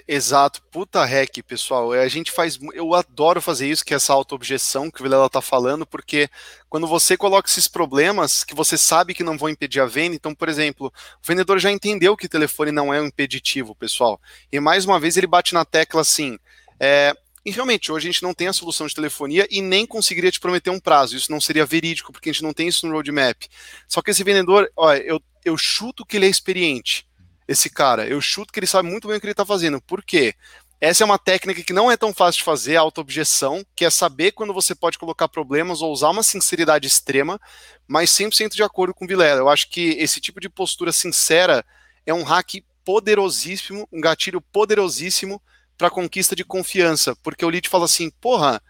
Exato, 0.08 0.62
puta 0.72 1.04
hack, 1.04 1.44
pessoal. 1.46 1.94
É, 1.94 2.04
a 2.04 2.08
gente 2.08 2.32
faz, 2.32 2.58
eu 2.74 2.94
adoro 2.94 3.42
fazer 3.42 3.68
isso, 3.68 3.84
que 3.84 3.94
é 3.94 3.98
essa 3.98 4.14
auto-objeção 4.14 4.90
que 4.90 5.02
o 5.02 5.04
Vilela 5.04 5.30
tá 5.30 5.42
falando, 5.42 5.86
porque 5.86 6.30
quando 6.70 6.88
você 6.88 7.18
coloca 7.18 7.50
esses 7.50 7.68
problemas 7.68 8.46
que 8.46 8.56
você 8.56 8.78
sabe 8.78 9.14
que 9.14 9.26
não 9.26 9.38
vão 9.38 9.50
impedir 9.50 9.82
a 9.82 9.86
venda, 9.86 10.16
então, 10.16 10.34
por 10.34 10.48
exemplo, 10.48 10.88
o 10.88 11.28
vendedor 11.28 11.60
já 11.60 11.70
entendeu 11.70 12.16
que 12.16 12.28
o 12.28 12.30
telefone 12.30 12.72
não 12.72 12.94
é 12.94 13.02
um 13.02 13.08
impeditivo, 13.08 13.76
pessoal. 13.76 14.22
E 14.52 14.60
mais 14.60 14.86
uma 14.86 15.00
vez 15.00 15.18
ele 15.18 15.28
bate 15.28 15.54
na 15.54 15.66
tecla 15.66 16.00
assim: 16.00 16.40
é, 16.80 17.14
e 17.46 17.52
realmente, 17.52 17.92
hoje 17.92 18.08
a 18.08 18.12
gente 18.12 18.24
não 18.24 18.34
tem 18.34 18.48
a 18.48 18.54
solução 18.54 18.88
de 18.88 18.96
telefonia 18.96 19.46
e 19.52 19.62
nem 19.62 19.86
conseguiria 19.86 20.32
te 20.32 20.40
prometer 20.40 20.70
um 20.70 20.80
prazo. 20.80 21.18
Isso 21.18 21.32
não 21.32 21.42
seria 21.42 21.66
verídico, 21.66 22.12
porque 22.12 22.30
a 22.30 22.34
gente 22.34 22.44
não 22.44 22.54
tem 22.54 22.70
isso 22.70 22.88
no 22.88 22.94
roadmap. 22.94 23.44
Só 23.88 24.02
que 24.02 24.12
esse 24.12 24.24
vendedor, 24.24 24.72
olha, 24.78 25.02
eu, 25.02 25.22
eu 25.44 25.58
chuto 25.58 26.06
que 26.06 26.16
ele 26.16 26.26
é 26.26 26.30
experiente, 26.30 27.06
esse 27.46 27.70
cara. 27.70 28.08
Eu 28.08 28.22
chuto 28.22 28.54
que 28.54 28.60
ele 28.60 28.68
sabe 28.68 28.90
muito 28.90 29.10
bem 29.10 29.18
o 29.18 29.20
que 29.20 29.26
ele 29.26 29.34
está 29.34 29.46
fazendo. 29.46 29.82
Por 29.82 30.02
quê? 30.04 30.34
Essa 30.80 31.04
é 31.04 31.06
uma 31.06 31.20
técnica 31.20 31.64
que 31.64 31.74
não 31.74 31.92
é 31.92 31.98
tão 31.98 32.14
fácil 32.14 32.40
de 32.40 32.46
fazer, 32.46 32.78
a 32.78 32.82
auto-objeção, 32.82 33.66
que 33.76 33.86
é 33.86 33.90
saber 33.90 34.32
quando 34.32 34.54
você 34.54 34.74
pode 34.74 34.98
colocar 34.98 35.28
problemas 35.28 35.82
ou 35.82 35.92
usar 35.92 36.10
uma 36.10 36.24
sinceridade 36.24 36.88
extrema, 36.88 37.40
mas 37.88 38.10
100% 38.10 38.54
de 38.54 38.64
acordo 38.64 38.94
com 38.94 39.06
o 39.06 39.08
Vilela. 39.08 39.40
Eu 39.40 39.50
acho 39.50 39.70
que 39.70 39.92
esse 40.00 40.20
tipo 40.20 40.40
de 40.40 40.50
postura 40.50 40.92
sincera 40.92 41.66
é 42.06 42.14
um 42.14 42.24
hack 42.24 42.56
poderosíssimo, 42.84 43.88
um 43.92 44.02
gatilho 44.02 44.42
poderosíssimo 44.42 45.42
para 45.78 45.90
conquista 45.90 46.36
de 46.36 46.44
confiança, 46.44 47.16
porque 47.24 47.46
o 47.46 47.50
lead 47.50 47.68
fala 47.68 47.86
assim, 47.86 48.10
porra, 48.10 48.62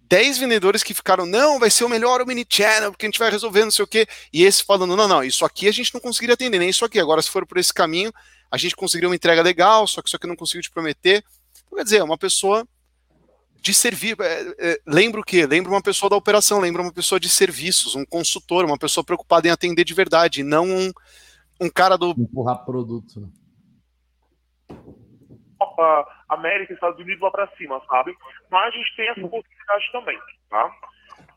10 0.00 0.38
vendedores 0.38 0.82
que 0.82 0.92
ficaram, 0.92 1.24
não, 1.24 1.58
vai 1.58 1.70
ser 1.70 1.84
o 1.84 1.88
melhor 1.88 2.20
o 2.20 2.26
mini 2.26 2.46
channel, 2.48 2.90
porque 2.90 3.06
a 3.06 3.08
gente 3.08 3.18
vai 3.18 3.30
resolver 3.30 3.64
não 3.64 3.70
sei 3.70 3.84
o 3.84 3.88
quê, 3.88 4.06
e 4.32 4.44
esse 4.44 4.62
falando, 4.62 4.94
não, 4.96 5.08
não, 5.08 5.24
isso 5.24 5.44
aqui 5.44 5.68
a 5.68 5.72
gente 5.72 5.94
não 5.94 6.00
conseguiria 6.00 6.34
atender, 6.34 6.58
nem 6.58 6.68
isso 6.68 6.84
aqui, 6.84 7.00
agora 7.00 7.22
se 7.22 7.30
for 7.30 7.46
por 7.46 7.56
esse 7.56 7.72
caminho, 7.72 8.12
a 8.50 8.58
gente 8.58 8.76
conseguiria 8.76 9.08
uma 9.08 9.16
entrega 9.16 9.40
legal, 9.40 9.86
só 9.86 10.02
que 10.02 10.08
isso 10.08 10.16
aqui 10.16 10.26
não 10.26 10.36
conseguiu 10.36 10.60
te 10.60 10.70
prometer. 10.70 11.24
Então, 11.64 11.78
quer 11.78 11.84
dizer, 11.84 11.96
é 11.98 12.04
uma 12.04 12.18
pessoa 12.18 12.68
de 13.62 13.72
servir, 13.72 14.14
é, 14.20 14.54
é, 14.58 14.80
lembra 14.86 15.22
o 15.22 15.24
quê? 15.24 15.46
Lembra 15.46 15.70
uma 15.70 15.80
pessoa 15.80 16.10
da 16.10 16.16
operação, 16.16 16.60
lembra 16.60 16.82
uma 16.82 16.92
pessoa 16.92 17.18
de 17.18 17.30
serviços, 17.30 17.94
um 17.94 18.04
consultor, 18.04 18.66
uma 18.66 18.76
pessoa 18.76 19.02
preocupada 19.02 19.48
em 19.48 19.50
atender 19.50 19.84
de 19.84 19.94
verdade, 19.94 20.42
não 20.42 20.66
um, 20.66 20.92
um 21.58 21.70
cara 21.70 21.96
do... 21.96 22.10
Empurrar 22.10 22.62
produto, 22.66 23.20
né? 23.20 23.28
Europa, 25.82 26.10
América, 26.28 26.72
Estados 26.72 26.98
Unidos 26.98 27.20
lá 27.20 27.30
para 27.30 27.46
cima, 27.56 27.80
sabe? 27.88 28.16
Mas 28.50 28.68
a 28.68 28.76
gente 28.76 28.96
tem 28.96 29.08
essa 29.08 29.28
possibilidade 29.28 29.92
também, 29.92 30.18
tá? 30.48 30.70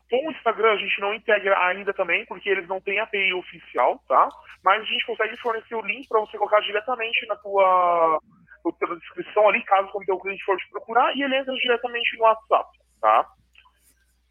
Com 0.08 0.28
o 0.28 0.30
Instagram 0.30 0.72
a 0.72 0.76
gente 0.76 1.00
não 1.00 1.14
integra 1.14 1.58
ainda 1.66 1.92
também, 1.92 2.24
porque 2.26 2.48
eles 2.48 2.68
não 2.68 2.80
têm 2.80 3.00
API 3.00 3.34
oficial, 3.34 4.00
tá? 4.08 4.28
Mas 4.64 4.82
a 4.82 4.84
gente 4.84 5.06
consegue 5.06 5.36
fornecer 5.38 5.74
o 5.74 5.82
link 5.82 6.08
para 6.08 6.20
você 6.20 6.38
colocar 6.38 6.60
diretamente 6.60 7.26
na 7.26 7.36
tua, 7.36 8.20
na 8.64 8.72
tua 8.72 8.96
descrição 8.98 9.48
ali, 9.48 9.62
caso 9.64 9.90
o 9.92 10.04
teu 10.04 10.18
cliente 10.18 10.44
for 10.44 10.56
te 10.56 10.68
procurar, 10.70 11.14
e 11.16 11.22
ele 11.22 11.36
entra 11.36 11.52
diretamente 11.54 12.16
no 12.16 12.24
WhatsApp, 12.24 12.70
tá? 13.00 13.26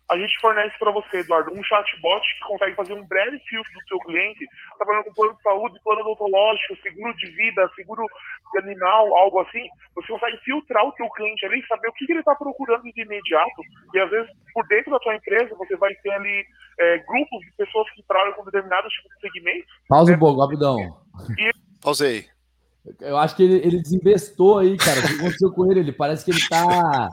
A 0.08 0.18
gente 0.18 0.40
fornece 0.40 0.78
para 0.78 0.92
você, 0.92 1.18
Eduardo, 1.18 1.52
um 1.52 1.64
chatbot 1.64 2.22
que 2.22 2.48
consegue 2.48 2.76
fazer 2.76 2.94
um 2.94 3.06
breve 3.08 3.40
filtro 3.40 3.74
do 3.74 3.88
seu 3.88 4.00
cliente, 4.00 4.46
trabalhando 4.78 5.06
com 5.06 5.14
plano 5.14 5.36
de 5.36 5.42
saúde, 5.42 5.80
plano 5.84 6.02
odontológico, 6.02 6.78
seguro 6.84 7.16
de 7.16 7.32
vida, 7.32 7.72
seguro 7.76 8.06
de 8.54 8.60
animal, 8.60 9.16
algo 9.18 9.40
assim. 9.40 9.66
Você 9.96 10.08
consegue 10.12 10.38
filtrar 10.44 10.86
o 10.86 10.94
seu 10.96 11.10
cliente 11.10 11.46
ali 11.46 11.66
saber 11.68 11.88
o 11.90 11.94
que, 11.94 12.06
que 12.06 12.12
ele 12.12 12.20
está 12.20 12.36
procurando 12.36 12.84
de 12.84 13.02
imediato. 13.02 13.62
E 13.94 14.00
às 14.00 14.10
vezes, 14.12 14.32
por 14.54 14.68
dentro 14.68 14.92
da 14.92 15.00
sua 15.00 15.16
empresa, 15.16 15.56
você 15.56 15.76
vai 15.76 15.94
ter 15.96 16.12
ali 16.12 16.46
é, 16.80 16.98
grupos 17.00 17.40
de 17.40 17.52
pessoas 17.58 17.90
que 17.92 18.04
trabalham 18.04 18.34
com 18.34 18.46
determinados 18.46 18.94
tipos 18.94 19.10
de 19.16 19.22
segmentos. 19.22 19.74
Pausa 19.90 20.12
né? 20.12 20.18
um 20.18 20.20
pouco, 20.20 20.42
rapidão. 20.42 20.78
E... 21.40 21.52
Pausei. 21.82 22.26
Eu 23.02 23.18
acho 23.18 23.36
que 23.36 23.42
ele, 23.42 23.58
ele 23.66 23.82
desinvestou 23.82 24.60
aí, 24.60 24.78
cara. 24.78 25.00
O 25.00 25.08
que 25.08 25.16
aconteceu 25.16 25.52
com 25.52 25.72
ele? 25.72 25.80
Ele 25.80 25.92
parece 25.92 26.24
que 26.24 26.30
ele 26.30 26.48
tá 26.48 27.10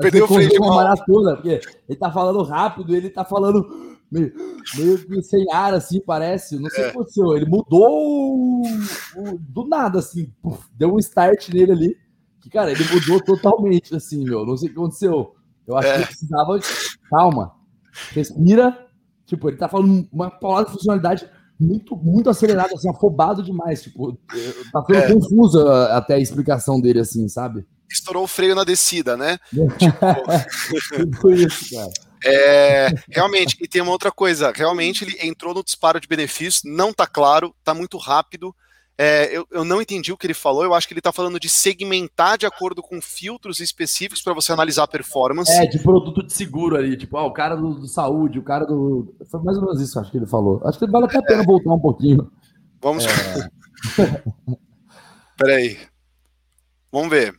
Perdeu 0.00 0.24
o 0.24 0.28
freio 0.28 0.50
de 0.50 0.58
uma 0.58 0.74
maratona, 0.74 1.36
porque 1.36 1.60
ele 1.88 1.98
tá 1.98 2.10
falando 2.10 2.42
rápido, 2.42 2.94
ele 2.94 3.10
tá 3.10 3.24
falando 3.24 3.98
meio, 4.10 4.32
meio 4.76 5.22
sem 5.22 5.44
ar, 5.52 5.74
assim, 5.74 6.00
parece. 6.00 6.58
Não 6.58 6.68
sei 6.70 6.84
é. 6.84 6.86
o 6.86 6.90
que 6.90 6.96
aconteceu. 6.96 7.36
Ele 7.36 7.46
mudou 7.46 8.62
do 9.40 9.66
nada, 9.66 9.98
assim, 9.98 10.32
deu 10.74 10.94
um 10.94 10.98
start 10.98 11.48
nele 11.50 11.72
ali. 11.72 11.96
Que, 12.40 12.50
cara, 12.50 12.70
ele 12.70 12.84
mudou 12.92 13.20
totalmente, 13.20 13.94
assim, 13.94 14.24
meu. 14.24 14.46
Não 14.46 14.56
sei 14.56 14.68
o 14.68 14.72
que 14.72 14.78
aconteceu. 14.78 15.34
Eu 15.66 15.76
acho 15.76 15.88
é. 15.88 15.92
que 15.92 15.98
ele 15.98 16.06
precisava. 16.06 16.58
Calma. 17.10 17.52
Respira. 18.12 18.86
Tipo, 19.26 19.50
ele 19.50 19.58
tá 19.58 19.68
falando 19.68 20.08
uma 20.10 20.30
palavra 20.30 20.66
de 20.66 20.72
funcionalidade 20.72 21.28
muito, 21.60 21.96
muito 21.96 22.30
acelerada, 22.30 22.72
assim, 22.74 22.88
afobado 22.88 23.42
demais. 23.42 23.82
Tipo, 23.82 24.18
tá 24.72 24.82
ficando 24.82 25.04
é. 25.04 25.12
confusa 25.12 25.88
até 25.94 26.14
a 26.14 26.18
explicação 26.18 26.80
dele, 26.80 27.00
assim, 27.00 27.28
sabe? 27.28 27.66
Estourou 27.90 28.24
o 28.24 28.28
freio 28.28 28.54
na 28.54 28.64
descida, 28.64 29.16
né? 29.16 29.38
tipo, 29.78 31.30
isso, 31.30 31.74
cara. 31.74 31.90
É, 32.24 32.88
realmente, 33.08 33.56
e 33.60 33.68
tem 33.68 33.80
uma 33.80 33.92
outra 33.92 34.10
coisa, 34.10 34.52
realmente 34.52 35.04
ele 35.04 35.16
entrou 35.22 35.54
no 35.54 35.62
disparo 35.62 36.00
de 36.00 36.08
benefícios, 36.08 36.62
não 36.64 36.92
tá 36.92 37.06
claro, 37.06 37.54
tá 37.62 37.72
muito 37.72 37.96
rápido. 37.96 38.54
É, 39.00 39.36
eu, 39.36 39.46
eu 39.52 39.64
não 39.64 39.80
entendi 39.80 40.12
o 40.12 40.16
que 40.16 40.26
ele 40.26 40.34
falou, 40.34 40.64
eu 40.64 40.74
acho 40.74 40.88
que 40.88 40.94
ele 40.94 41.00
tá 41.00 41.12
falando 41.12 41.38
de 41.38 41.48
segmentar 41.48 42.36
de 42.36 42.44
acordo 42.44 42.82
com 42.82 43.00
filtros 43.00 43.60
específicos 43.60 44.20
para 44.20 44.34
você 44.34 44.52
analisar 44.52 44.82
a 44.82 44.88
performance. 44.88 45.52
É, 45.52 45.66
de 45.66 45.78
produto 45.78 46.26
de 46.26 46.32
seguro 46.32 46.74
ali, 46.74 46.96
tipo, 46.96 47.16
ah, 47.16 47.24
o 47.24 47.32
cara 47.32 47.54
do, 47.54 47.74
do, 47.74 47.86
saúde, 47.86 48.40
o 48.40 48.42
cara 48.42 48.66
do. 48.66 49.14
Foi 49.30 49.40
mais 49.40 49.56
ou 49.56 49.66
menos 49.66 49.80
isso, 49.80 50.00
acho 50.00 50.10
que 50.10 50.16
ele 50.16 50.26
falou. 50.26 50.60
Acho 50.64 50.76
que 50.80 50.90
vale 50.90 51.06
até 51.06 51.18
a 51.18 51.22
pena 51.22 51.42
é. 51.42 51.46
voltar 51.46 51.72
um 51.72 51.78
pouquinho. 51.78 52.28
Vamos. 52.82 53.04
É... 53.06 53.50
Peraí. 55.38 55.78
Vamos 56.90 57.10
ver 57.10 57.38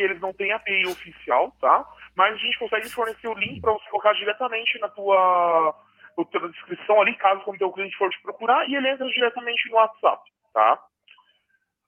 que 0.00 0.04
eles 0.04 0.20
não 0.20 0.32
têm 0.32 0.50
API 0.50 0.86
oficial, 0.86 1.54
tá? 1.60 1.86
Mas 2.16 2.34
a 2.34 2.38
gente 2.38 2.58
consegue 2.58 2.88
fornecer 2.88 3.28
o 3.28 3.34
link 3.34 3.60
para 3.60 3.72
você 3.72 3.90
colocar 3.90 4.14
diretamente 4.14 4.78
na 4.78 4.88
tua, 4.88 5.74
na 6.16 6.24
tua 6.24 6.48
descrição 6.48 7.02
ali, 7.02 7.14
caso 7.16 7.42
o 7.46 7.58
teu 7.58 7.70
cliente 7.70 7.96
for 7.98 8.08
te 8.08 8.20
procurar, 8.22 8.66
e 8.66 8.74
ele 8.74 8.88
entra 8.88 9.06
diretamente 9.06 9.68
no 9.68 9.76
WhatsApp, 9.76 10.22
tá? 10.54 10.82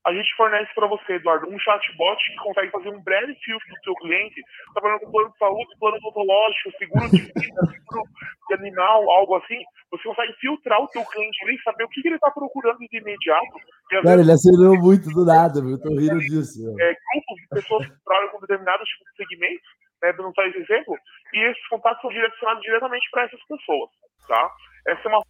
A 0.05 0.13
gente 0.13 0.35
fornece 0.37 0.69
para 0.75 0.89
você, 0.89 1.15
Eduardo, 1.15 1.49
um 1.49 1.59
chatbot 1.59 2.19
que 2.27 2.37
consegue 2.37 2.71
fazer 2.71 2.89
um 2.89 3.01
breve 3.03 3.35
filtro 3.37 3.69
do 3.69 3.85
seu 3.85 3.95
cliente, 3.95 4.43
trabalhando 4.75 5.01
com 5.01 5.13
plano 5.13 5.31
de 5.31 5.39
saúde, 5.39 5.79
plano 5.79 5.97
odontológico, 5.99 6.71
seguro 6.77 7.11
de 7.11 7.23
vida, 7.23 7.33
seguro 7.71 8.03
de 8.49 8.55
animal, 8.55 9.11
algo 9.11 9.37
assim. 9.37 9.63
Você 9.93 10.03
consegue 10.03 10.33
filtrar 10.41 10.83
o 10.83 10.89
seu 10.89 11.05
cliente 11.05 11.45
ali 11.45 11.57
saber 11.63 11.85
o 11.85 11.89
que, 11.89 12.03
que 12.03 12.09
ele 12.09 12.17
está 12.17 12.31
procurando 12.31 12.79
de 12.79 12.99
imediato. 12.99 13.53
Cara, 13.91 14.03
vezes, 14.03 14.21
ele 14.21 14.33
acelerou 14.33 14.77
muito 14.77 15.09
do 15.11 15.25
nada, 15.25 15.61
eu 15.61 15.81
tô 15.81 15.91
rindo 15.91 16.19
disso. 16.19 16.75
É, 16.81 16.95
grupos 16.95 17.37
de 17.41 17.49
pessoas 17.51 17.87
que 17.87 18.05
trabalham 18.05 18.31
com 18.31 18.41
determinados 18.41 18.89
tipos 18.89 19.07
de 19.07 19.17
segmentos, 19.17 19.69
né, 20.03 20.13
dando 20.15 20.33
tais 20.33 20.55
exemplo, 20.57 20.99
e 21.33 21.39
esses 21.47 21.69
contatos 21.69 22.03
são 22.03 22.11
direcionados 22.11 22.63
diretamente 22.63 23.09
para 23.13 23.23
essas 23.23 23.41
pessoas, 23.47 23.91
tá? 24.27 24.51
Essa 24.89 25.09
é 25.09 25.09
uma 25.09 25.23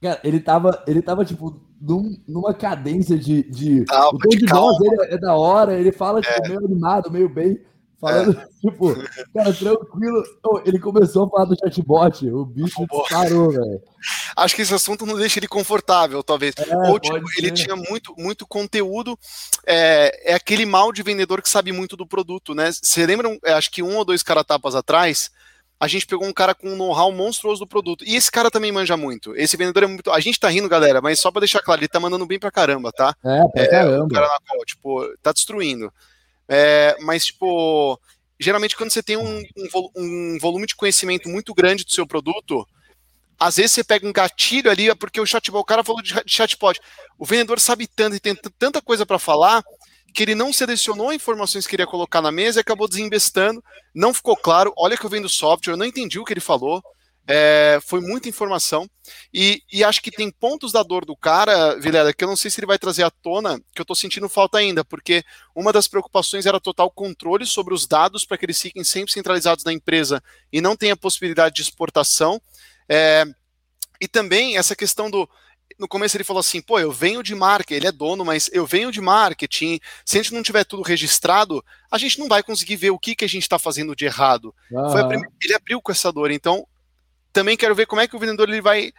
Cara, 0.00 0.20
ele 0.22 0.40
tava, 0.40 0.82
ele 0.86 1.02
tava 1.02 1.24
tipo, 1.24 1.60
num, 1.80 2.16
numa 2.26 2.54
cadência 2.54 3.18
de. 3.18 3.42
de... 3.42 3.84
Calma, 3.84 4.16
o 4.16 4.18
tom 4.18 4.28
de, 4.28 4.36
de 4.38 4.46
voz 4.46 4.78
dele 4.78 4.96
é 5.14 5.18
da 5.18 5.34
hora, 5.34 5.74
ele 5.74 5.92
fala 5.92 6.20
tipo, 6.20 6.46
é. 6.46 6.48
meio 6.48 6.64
animado, 6.64 7.10
meio 7.10 7.28
bem. 7.28 7.60
Falando, 8.00 8.38
é. 8.40 8.48
tipo, 8.60 8.94
cara, 9.34 9.52
tranquilo. 9.52 10.22
Ele 10.64 10.78
começou 10.78 11.26
a 11.26 11.30
falar 11.30 11.44
do 11.46 11.56
chatbot, 11.58 12.30
o 12.30 12.44
bicho 12.44 12.86
parou, 13.10 13.50
velho. 13.50 13.82
Acho 14.36 14.54
que 14.54 14.62
esse 14.62 14.72
assunto 14.72 15.04
não 15.04 15.16
deixa 15.16 15.40
ele 15.40 15.48
confortável, 15.48 16.22
talvez. 16.22 16.54
É, 16.58 16.76
Ou 16.90 17.00
tipo, 17.00 17.26
ele 17.36 17.50
tinha 17.50 17.74
muito, 17.74 18.14
muito 18.16 18.46
conteúdo. 18.46 19.18
É, 19.66 20.32
é 20.32 20.34
aquele 20.34 20.64
mal 20.64 20.92
de 20.92 21.02
vendedor 21.02 21.42
que 21.42 21.48
sabe 21.48 21.72
muito 21.72 21.96
do 21.96 22.06
produto, 22.06 22.54
né? 22.54 22.70
Você 22.70 23.04
lembra, 23.04 23.36
é, 23.44 23.52
acho 23.52 23.70
que 23.70 23.82
um 23.82 23.96
ou 23.96 24.04
dois 24.04 24.22
caratapas 24.22 24.76
atrás, 24.76 25.28
a 25.80 25.86
gente 25.86 26.06
pegou 26.06 26.26
um 26.26 26.32
cara 26.32 26.54
com 26.54 26.70
um 26.70 26.76
know-how 26.76 27.12
monstruoso 27.12 27.60
do 27.60 27.66
produto. 27.66 28.04
E 28.04 28.16
esse 28.16 28.30
cara 28.30 28.50
também 28.50 28.72
manja 28.72 28.96
muito. 28.96 29.36
Esse 29.36 29.56
vendedor 29.56 29.84
é 29.84 29.86
muito. 29.86 30.10
A 30.10 30.18
gente 30.18 30.40
tá 30.40 30.48
rindo, 30.48 30.68
galera, 30.68 31.00
mas 31.00 31.20
só 31.20 31.30
pra 31.30 31.40
deixar 31.40 31.60
claro, 31.60 31.80
ele 31.80 31.88
tá 31.88 32.00
mandando 32.00 32.26
bem 32.26 32.38
pra 32.38 32.50
caramba, 32.50 32.90
tá? 32.90 33.14
É, 33.24 33.48
pra 33.48 33.62
é, 33.62 33.66
caramba. 33.68 34.04
O 34.04 34.08
cara 34.08 34.26
na 34.26 34.38
qual, 34.46 34.64
tipo, 34.64 35.16
tá 35.22 35.32
destruindo. 35.32 35.92
É, 36.48 36.96
mas, 37.00 37.26
tipo, 37.26 38.00
geralmente 38.40 38.76
quando 38.76 38.90
você 38.90 39.02
tem 39.02 39.16
um, 39.16 39.42
um, 39.56 39.90
um, 39.96 40.38
volume 40.40 40.66
de 40.66 40.74
conhecimento 40.74 41.28
muito 41.28 41.54
grande 41.54 41.84
do 41.84 41.92
seu 41.92 42.06
produto, 42.06 42.66
às 43.38 43.56
vezes 43.56 43.72
você 43.72 43.84
pega 43.84 44.06
um 44.06 44.12
gatilho 44.12 44.70
ali, 44.70 44.90
é 44.90 44.94
porque 44.96 45.20
o 45.20 45.26
chatbot, 45.26 45.60
o 45.60 45.64
cara 45.64 45.84
falou 45.84 46.02
de 46.02 46.12
chatbot. 46.26 46.80
O 47.16 47.24
vendedor 47.24 47.60
sabe 47.60 47.86
tanto 47.86 48.16
e 48.16 48.20
tem 48.20 48.34
tanta 48.58 48.82
coisa 48.82 49.06
para 49.06 49.18
falar 49.18 49.62
que 50.18 50.24
ele 50.24 50.34
não 50.34 50.52
selecionou 50.52 51.12
informações 51.12 51.64
que 51.64 51.70
queria 51.70 51.86
colocar 51.86 52.20
na 52.20 52.32
mesa 52.32 52.58
e 52.58 52.62
acabou 52.62 52.88
desinvestando. 52.88 53.62
Não 53.94 54.12
ficou 54.12 54.36
claro. 54.36 54.72
Olha 54.76 54.96
que 54.96 55.06
eu 55.06 55.08
vendo 55.08 55.28
software, 55.28 55.74
eu 55.74 55.76
não 55.76 55.86
entendi 55.86 56.18
o 56.18 56.24
que 56.24 56.32
ele 56.32 56.40
falou. 56.40 56.82
É, 57.24 57.78
foi 57.86 58.00
muita 58.00 58.28
informação. 58.28 58.90
E, 59.32 59.62
e, 59.72 59.84
acho 59.84 60.02
que 60.02 60.10
tem 60.10 60.28
pontos 60.28 60.72
da 60.72 60.82
dor 60.82 61.04
do 61.04 61.16
cara, 61.16 61.78
Vilela, 61.78 62.12
que 62.12 62.24
eu 62.24 62.26
não 62.26 62.34
sei 62.34 62.50
se 62.50 62.58
ele 62.58 62.66
vai 62.66 62.80
trazer 62.80 63.04
à 63.04 63.12
tona, 63.12 63.60
que 63.72 63.80
eu 63.80 63.84
estou 63.84 63.94
sentindo 63.94 64.28
falta 64.28 64.58
ainda, 64.58 64.84
porque 64.84 65.22
uma 65.54 65.72
das 65.72 65.86
preocupações 65.86 66.46
era 66.46 66.58
total 66.58 66.90
controle 66.90 67.46
sobre 67.46 67.72
os 67.72 67.86
dados 67.86 68.24
para 68.24 68.36
que 68.36 68.44
eles 68.44 68.60
fiquem 68.60 68.82
sempre 68.82 69.12
centralizados 69.12 69.62
na 69.62 69.72
empresa 69.72 70.20
e 70.52 70.60
não 70.60 70.74
tenha 70.74 70.96
possibilidade 70.96 71.54
de 71.54 71.62
exportação. 71.62 72.42
É, 72.88 73.24
e 74.00 74.08
também 74.08 74.58
essa 74.58 74.74
questão 74.74 75.08
do 75.08 75.28
no 75.78 75.86
começo 75.86 76.16
ele 76.16 76.24
falou 76.24 76.40
assim, 76.40 76.60
pô, 76.60 76.78
eu 76.78 76.90
venho 76.90 77.22
de 77.22 77.34
marketing, 77.34 77.74
ele 77.74 77.86
é 77.86 77.92
dono, 77.92 78.24
mas 78.24 78.50
eu 78.52 78.66
venho 78.66 78.90
de 78.90 79.00
marketing, 79.00 79.78
se 80.04 80.18
a 80.18 80.22
gente 80.22 80.34
não 80.34 80.42
tiver 80.42 80.64
tudo 80.64 80.82
registrado, 80.82 81.64
a 81.90 81.96
gente 81.96 82.18
não 82.18 82.28
vai 82.28 82.42
conseguir 82.42 82.76
ver 82.76 82.90
o 82.90 82.98
que, 82.98 83.14
que 83.14 83.24
a 83.24 83.28
gente 83.28 83.42
está 83.42 83.58
fazendo 83.58 83.94
de 83.94 84.04
errado. 84.04 84.54
Primeira, 85.08 85.32
ele 85.42 85.54
abriu 85.54 85.80
com 85.80 85.92
essa 85.92 86.12
dor, 86.12 86.30
então 86.30 86.66
também 87.32 87.56
quero 87.56 87.74
ver 87.74 87.86
como 87.86 88.00
é 88.00 88.08
que 88.08 88.16
o 88.16 88.18
vendedor 88.18 88.48
ele 88.48 88.60
vai 88.60 88.92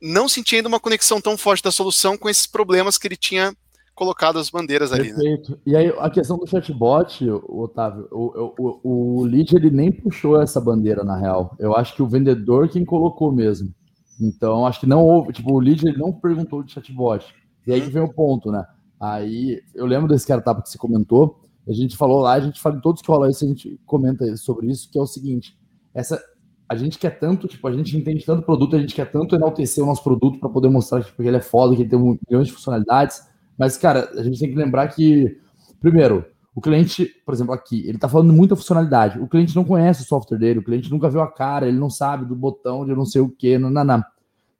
não 0.00 0.28
sentindo 0.28 0.66
uma 0.66 0.80
conexão 0.80 1.20
tão 1.20 1.36
forte 1.36 1.62
da 1.62 1.70
solução 1.70 2.16
com 2.16 2.28
esses 2.28 2.46
problemas 2.46 2.96
que 2.96 3.06
ele 3.06 3.16
tinha 3.16 3.54
colocado 3.94 4.38
as 4.38 4.50
bandeiras 4.50 4.92
ali. 4.92 5.10
Né? 5.10 5.14
Perfeito. 5.14 5.52
Né? 5.52 5.58
E 5.66 5.76
aí 5.76 5.94
a 5.98 6.10
questão 6.10 6.36
do 6.36 6.46
chatbot, 6.46 7.28
Otávio, 7.48 8.06
o, 8.12 8.52
o, 8.58 9.20
o 9.20 9.24
lead 9.24 9.56
ele 9.56 9.70
nem 9.70 9.90
puxou 9.90 10.40
essa 10.40 10.60
bandeira 10.60 11.02
na 11.02 11.16
real. 11.18 11.56
Eu 11.58 11.74
acho 11.74 11.94
que 11.94 12.02
o 12.02 12.06
vendedor 12.06 12.68
quem 12.68 12.84
colocou 12.84 13.32
mesmo. 13.32 13.74
Então, 14.20 14.66
acho 14.66 14.80
que 14.80 14.86
não 14.86 15.02
houve, 15.04 15.32
tipo, 15.32 15.52
o 15.52 15.62
ele 15.62 15.96
não 15.96 16.12
perguntou 16.12 16.62
de 16.62 16.72
chatbot. 16.72 17.26
E 17.66 17.72
aí 17.72 17.80
vem 17.80 18.02
o 18.02 18.12
ponto, 18.12 18.50
né? 18.50 18.64
Aí, 18.98 19.62
eu 19.74 19.84
lembro 19.86 20.08
desse 20.08 20.24
startup 20.24 20.62
que 20.62 20.70
você 20.70 20.78
comentou, 20.78 21.40
a 21.68 21.72
gente 21.72 21.96
falou 21.96 22.20
lá, 22.20 22.34
a 22.34 22.40
gente 22.40 22.60
fala 22.60 22.76
em 22.76 22.80
todos 22.80 23.02
que 23.02 23.10
rola 23.10 23.28
isso, 23.28 23.44
a 23.44 23.48
gente 23.48 23.78
comenta 23.84 24.36
sobre 24.36 24.68
isso, 24.68 24.90
que 24.90 24.98
é 24.98 25.02
o 25.02 25.06
seguinte, 25.06 25.58
essa, 25.92 26.22
a 26.68 26.76
gente 26.76 26.98
quer 26.98 27.18
tanto, 27.18 27.48
tipo, 27.48 27.66
a 27.66 27.72
gente 27.72 27.96
entende 27.96 28.24
tanto 28.24 28.42
produto, 28.42 28.76
a 28.76 28.78
gente 28.78 28.94
quer 28.94 29.10
tanto 29.10 29.34
enaltecer 29.34 29.82
o 29.82 29.86
nosso 29.86 30.02
produto 30.02 30.38
para 30.38 30.48
poder 30.48 30.68
mostrar 30.68 31.02
tipo, 31.02 31.22
que 31.22 31.28
ele 31.28 31.36
é 31.36 31.40
foda, 31.40 31.74
que 31.74 31.82
ele 31.82 31.90
tem 31.90 31.98
milhões 32.28 32.46
de 32.46 32.52
funcionalidades, 32.52 33.22
mas, 33.58 33.76
cara, 33.76 34.10
a 34.16 34.22
gente 34.22 34.38
tem 34.38 34.50
que 34.50 34.56
lembrar 34.56 34.88
que, 34.88 35.40
primeiro, 35.80 36.24
o 36.56 36.60
cliente, 36.62 37.04
por 37.26 37.34
exemplo, 37.34 37.52
aqui, 37.52 37.80
ele 37.86 37.98
está 37.98 38.08
falando 38.08 38.32
muita 38.32 38.56
funcionalidade. 38.56 39.20
O 39.20 39.28
cliente 39.28 39.54
não 39.54 39.62
conhece 39.62 40.00
o 40.00 40.06
software 40.06 40.38
dele, 40.38 40.60
o 40.60 40.64
cliente 40.64 40.90
nunca 40.90 41.06
viu 41.10 41.20
a 41.20 41.30
cara, 41.30 41.68
ele 41.68 41.78
não 41.78 41.90
sabe 41.90 42.24
do 42.24 42.34
botão 42.34 42.86
de 42.86 42.94
não 42.94 43.04
sei 43.04 43.20
o 43.20 43.28
que, 43.28 43.58
não. 43.58 44.02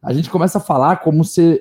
A 0.03 0.13
gente 0.13 0.29
começa 0.29 0.59
a 0.59 0.61
falar 0.61 0.99
como 0.99 1.25
se 1.25 1.59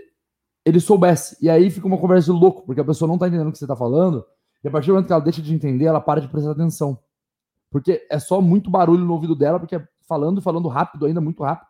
ele 0.66 0.82
soubesse. 0.82 1.38
E 1.42 1.50
aí 1.50 1.70
fica 1.70 1.88
uma 1.88 1.98
conversa 1.98 2.34
louco, 2.34 2.64
porque 2.66 2.82
a 2.82 2.84
pessoa 2.84 3.08
não 3.08 3.16
está 3.16 3.30
entendendo 3.30 3.48
o 3.48 3.52
que 3.54 3.58
você 3.58 3.64
está 3.64 3.78
falando. 3.78 4.26
E 4.62 4.68
a 4.68 4.72
partir 4.72 4.88
do 4.88 4.96
momento 4.96 5.08
que 5.08 5.14
ela 5.14 5.22
deixa 5.22 5.42
de 5.42 5.56
entender, 5.56 5.86
ela 5.86 6.02
para 6.02 6.20
de 6.20 6.28
prestar 6.28 6.52
atenção. 6.52 7.00
Porque 7.72 8.06
é 8.12 8.20
só 8.20 8.42
muito 8.42 8.70
barulho 8.70 9.06
no 9.06 9.14
ouvido 9.14 9.38
dela, 9.38 9.58
porque 9.58 9.78
é 9.78 9.88
falando, 10.06 10.42
falando 10.42 10.68
rápido, 10.68 11.06
ainda 11.06 11.22
muito 11.22 11.44
rápido. 11.44 11.70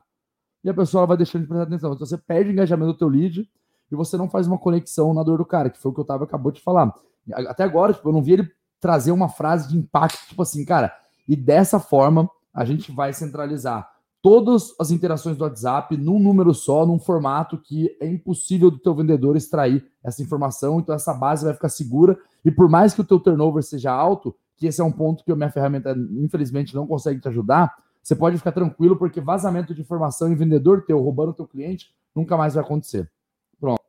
E 0.64 0.70
a 0.72 0.74
pessoa 0.74 1.06
vai 1.06 1.18
deixando 1.18 1.44
de 1.44 1.48
prestar 1.48 1.68
atenção. 1.68 1.94
Então 1.94 2.08
você 2.08 2.18
perde 2.18 2.50
o 2.50 2.54
engajamento 2.54 2.94
do 2.94 2.98
teu 2.98 3.10
lead 3.10 3.48
e 3.92 3.96
você 3.96 4.18
não 4.18 4.28
faz 4.28 4.48
uma 4.48 4.58
conexão 4.58 5.14
na 5.14 5.22
dor 5.22 5.38
do 5.38 5.46
cara, 5.46 5.70
que 5.70 5.78
foi 5.78 5.92
o 5.92 5.94
que 5.94 6.00
o 6.00 6.04
Otávio 6.04 6.24
acabou 6.24 6.52
de 6.52 6.62
falar. 6.62 6.92
Até 7.34 7.64
agora, 7.64 7.94
tipo, 7.94 8.08
eu 8.08 8.14
não 8.14 8.22
vi 8.22 8.34
ele 8.34 8.52
trazer 8.86 9.12
uma 9.12 9.28
frase 9.28 9.68
de 9.68 9.76
impacto, 9.76 10.28
tipo 10.28 10.44
assim, 10.44 10.64
cara, 10.64 10.94
e 11.28 11.36
dessa 11.36 11.80
forma 11.80 12.30
a 12.54 12.64
gente 12.64 12.92
vai 12.92 13.12
centralizar 13.14 13.90
todas 14.22 14.76
as 14.80 14.92
interações 14.92 15.36
do 15.36 15.44
WhatsApp 15.44 15.98
num 15.98 16.20
número 16.20 16.54
só, 16.54 16.86
num 16.86 17.00
formato 17.00 17.58
que 17.58 17.98
é 18.00 18.08
impossível 18.08 18.70
do 18.70 18.78
teu 18.78 18.94
vendedor 18.94 19.36
extrair 19.36 19.84
essa 20.04 20.22
informação, 20.22 20.80
então 20.80 20.94
essa 20.94 21.16
base 21.16 21.44
vai 21.44 21.56
ficar 21.56 21.70
segura 21.70 22.16
e 22.46 22.52
por 22.52 22.70
mais 22.70 22.94
que 22.94 23.02
o 23.02 23.04
teu 23.04 23.20
turnover 23.20 23.64
seja 23.64 23.92
alto, 23.92 24.36
que 24.56 24.68
esse 24.68 24.80
é 24.80 24.84
um 24.84 24.92
ponto 24.92 25.26
que 25.26 25.32
a 25.32 25.36
minha 25.36 25.50
ferramenta, 25.50 25.96
infelizmente, 26.12 26.76
não 26.76 26.86
consegue 26.86 27.20
te 27.20 27.28
ajudar, 27.28 27.74
você 28.04 28.16
pode 28.16 28.38
ficar 28.38 28.52
tranquilo, 28.52 28.96
porque 28.96 29.20
vazamento 29.20 29.74
de 29.74 29.82
informação 29.82 30.32
em 30.32 30.36
vendedor 30.36 30.86
teu, 30.86 31.02
roubando 31.02 31.34
teu 31.34 31.48
cliente, 31.48 31.92
nunca 32.14 32.38
mais 32.38 32.54
vai 32.54 32.64
acontecer. 32.64 33.12
Pronto. 33.60 33.82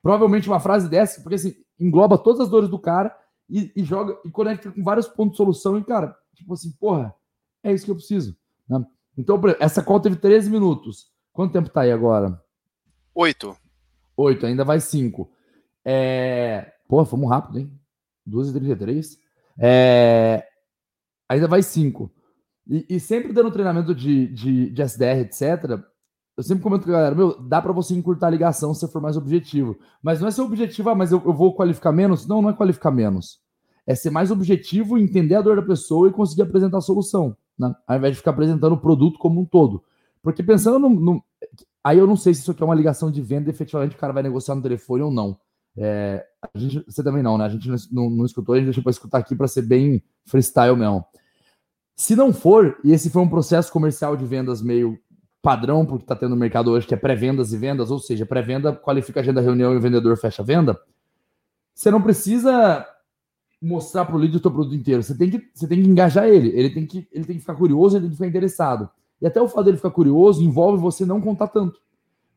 Provavelmente 0.00 0.48
uma 0.48 0.60
frase 0.60 0.88
dessa, 0.88 1.20
porque 1.22 1.34
assim, 1.34 1.56
engloba 1.80 2.16
todas 2.16 2.42
as 2.42 2.48
dores 2.48 2.68
do 2.68 2.78
cara 2.78 3.12
e, 3.48 3.72
e 3.74 3.84
joga 3.84 4.18
e 4.24 4.30
conecta 4.30 4.70
com 4.70 4.82
vários 4.82 5.08
pontos 5.08 5.32
de 5.32 5.36
solução. 5.38 5.78
E, 5.78 5.84
cara, 5.84 6.16
tipo 6.34 6.52
assim, 6.52 6.70
porra, 6.72 7.14
é 7.62 7.72
isso 7.72 7.84
que 7.84 7.90
eu 7.90 7.96
preciso. 7.96 8.36
Né? 8.68 8.84
Então, 9.16 9.40
essa 9.58 9.82
call 9.82 10.00
teve 10.00 10.16
13 10.16 10.50
minutos. 10.50 11.10
Quanto 11.32 11.52
tempo 11.52 11.70
tá 11.70 11.82
aí 11.82 11.92
agora? 11.92 12.42
Oito. 13.14 13.56
Oito, 14.16 14.46
ainda 14.46 14.64
vai 14.64 14.80
cinco. 14.80 15.30
É... 15.84 16.72
Pô, 16.88 17.04
fomos 17.04 17.28
rápido, 17.28 17.60
hein? 17.60 17.80
2h33. 18.28 19.18
É... 19.58 20.46
Ainda 21.28 21.46
vai 21.46 21.62
cinco. 21.62 22.12
E, 22.66 22.84
e, 22.90 23.00
sempre 23.00 23.32
dando 23.32 23.50
treinamento 23.50 23.94
de, 23.94 24.26
de, 24.28 24.70
de 24.70 24.82
SDR, 24.82 25.20
etc., 25.20 25.80
eu 26.38 26.42
sempre 26.44 26.62
comento 26.62 26.84
com 26.84 26.90
a 26.90 26.92
galera, 26.92 27.14
meu, 27.16 27.36
dá 27.42 27.60
para 27.60 27.72
você 27.72 27.94
encurtar 27.94 28.28
a 28.28 28.30
ligação 28.30 28.72
se 28.72 28.86
for 28.86 29.02
mais 29.02 29.16
objetivo. 29.16 29.76
Mas 30.00 30.20
não 30.20 30.28
é 30.28 30.30
ser 30.30 30.42
objetivo, 30.42 30.88
ah, 30.88 30.94
mas 30.94 31.10
eu, 31.10 31.20
eu, 31.26 31.34
vou 31.34 31.52
qualificar 31.52 31.90
menos. 31.90 32.28
Não, 32.28 32.40
não 32.40 32.50
é 32.50 32.52
qualificar 32.52 32.92
menos. 32.92 33.40
É 33.84 33.94
ser 33.94 34.10
mais 34.10 34.30
objetivo, 34.30 34.96
entender 34.96 35.34
a 35.34 35.42
dor 35.42 35.56
da 35.56 35.62
pessoa 35.62 36.08
e 36.08 36.12
conseguir 36.12 36.42
apresentar 36.42 36.78
a 36.78 36.80
solução, 36.80 37.36
né? 37.58 37.74
Ao 37.86 37.96
invés 37.96 38.12
de 38.12 38.18
ficar 38.18 38.30
apresentando 38.30 38.72
o 38.72 38.80
produto 38.80 39.18
como 39.18 39.40
um 39.40 39.44
todo. 39.44 39.82
Porque 40.22 40.42
pensando 40.42 40.78
no, 40.78 40.88
no, 40.88 41.24
Aí 41.82 41.98
eu 41.98 42.06
não 42.06 42.16
sei 42.16 42.34
se 42.34 42.42
isso 42.42 42.50
aqui 42.52 42.62
é 42.62 42.66
uma 42.66 42.74
ligação 42.74 43.10
de 43.10 43.20
venda, 43.20 43.50
efetivamente 43.50 43.96
o 43.96 43.98
cara 43.98 44.12
vai 44.12 44.22
negociar 44.22 44.54
no 44.54 44.62
telefone 44.62 45.02
ou 45.02 45.10
não. 45.10 45.36
É, 45.76 46.24
a 46.40 46.58
gente, 46.58 46.84
você 46.86 47.02
também 47.02 47.22
não, 47.22 47.36
né? 47.36 47.46
A 47.46 47.48
gente 47.48 47.68
não, 47.92 48.10
não 48.10 48.24
escutou, 48.24 48.54
a 48.54 48.58
gente 48.58 48.66
deixou 48.66 48.82
para 48.82 48.90
escutar 48.90 49.18
aqui 49.18 49.34
para 49.34 49.48
ser 49.48 49.62
bem 49.62 50.02
freestyle 50.24 50.76
mesmo. 50.76 51.04
Se 51.96 52.14
não 52.14 52.32
for, 52.32 52.78
e 52.84 52.92
esse 52.92 53.10
foi 53.10 53.22
um 53.22 53.28
processo 53.28 53.72
comercial 53.72 54.16
de 54.16 54.24
vendas 54.24 54.62
meio 54.62 54.96
padrão, 55.48 55.86
porque 55.86 56.04
está 56.04 56.14
tendo 56.14 56.30
no 56.30 56.36
mercado 56.36 56.70
hoje, 56.70 56.86
que 56.86 56.92
é 56.92 56.96
pré-vendas 56.96 57.54
e 57.54 57.56
vendas, 57.56 57.90
ou 57.90 57.98
seja, 57.98 58.26
pré-venda 58.26 58.70
qualifica 58.70 59.18
a 59.18 59.22
agenda 59.22 59.40
da 59.40 59.46
reunião 59.46 59.72
e 59.72 59.78
o 59.78 59.80
vendedor 59.80 60.14
fecha 60.18 60.42
a 60.42 60.44
venda, 60.44 60.78
você 61.74 61.90
não 61.90 62.02
precisa 62.02 62.86
mostrar 63.62 64.04
para 64.04 64.14
o 64.14 64.18
lead 64.18 64.36
o 64.36 64.42
seu 64.42 64.50
produto 64.50 64.74
inteiro. 64.74 65.02
Você 65.02 65.16
tem, 65.16 65.30
que, 65.30 65.50
você 65.54 65.66
tem 65.66 65.82
que 65.82 65.88
engajar 65.88 66.28
ele. 66.28 66.50
Ele 66.50 66.68
tem 66.68 66.84
que, 66.84 67.08
ele 67.10 67.24
tem 67.24 67.36
que 67.36 67.40
ficar 67.40 67.54
curioso, 67.54 67.96
ele 67.96 68.02
tem 68.02 68.10
que 68.10 68.16
ficar 68.16 68.28
interessado. 68.28 68.90
E 69.22 69.26
até 69.26 69.40
o 69.40 69.48
fato 69.48 69.64
dele 69.64 69.78
ficar 69.78 69.90
curioso 69.90 70.44
envolve 70.44 70.82
você 70.82 71.06
não 71.06 71.18
contar 71.18 71.48
tanto. 71.48 71.80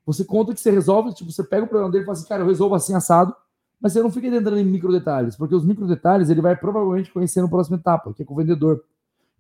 Você 0.06 0.24
conta 0.24 0.54
que 0.54 0.62
você 0.62 0.72
resolve, 0.72 1.14
tipo, 1.14 1.34
você 1.34 1.44
pega 1.44 1.66
o 1.66 1.68
problema 1.68 1.92
dele 1.92 2.04
e 2.04 2.06
fala 2.06 2.18
assim, 2.18 2.30
cara, 2.30 2.44
eu 2.44 2.48
resolvo 2.48 2.76
assim 2.76 2.96
assado, 2.96 3.36
mas 3.82 3.92
você 3.92 4.02
não 4.02 4.10
fica 4.10 4.26
entrando 4.26 4.58
em 4.58 4.64
micro 4.64 4.90
detalhes, 4.90 5.36
porque 5.36 5.54
os 5.54 5.66
micro 5.66 5.86
detalhes 5.86 6.30
ele 6.30 6.40
vai 6.40 6.56
provavelmente 6.56 7.12
conhecer 7.12 7.42
no 7.42 7.50
próximo 7.50 7.76
etapa, 7.76 8.14
que 8.14 8.24
é 8.24 8.26
com 8.26 8.34
o 8.34 8.38
vendedor. 8.38 8.82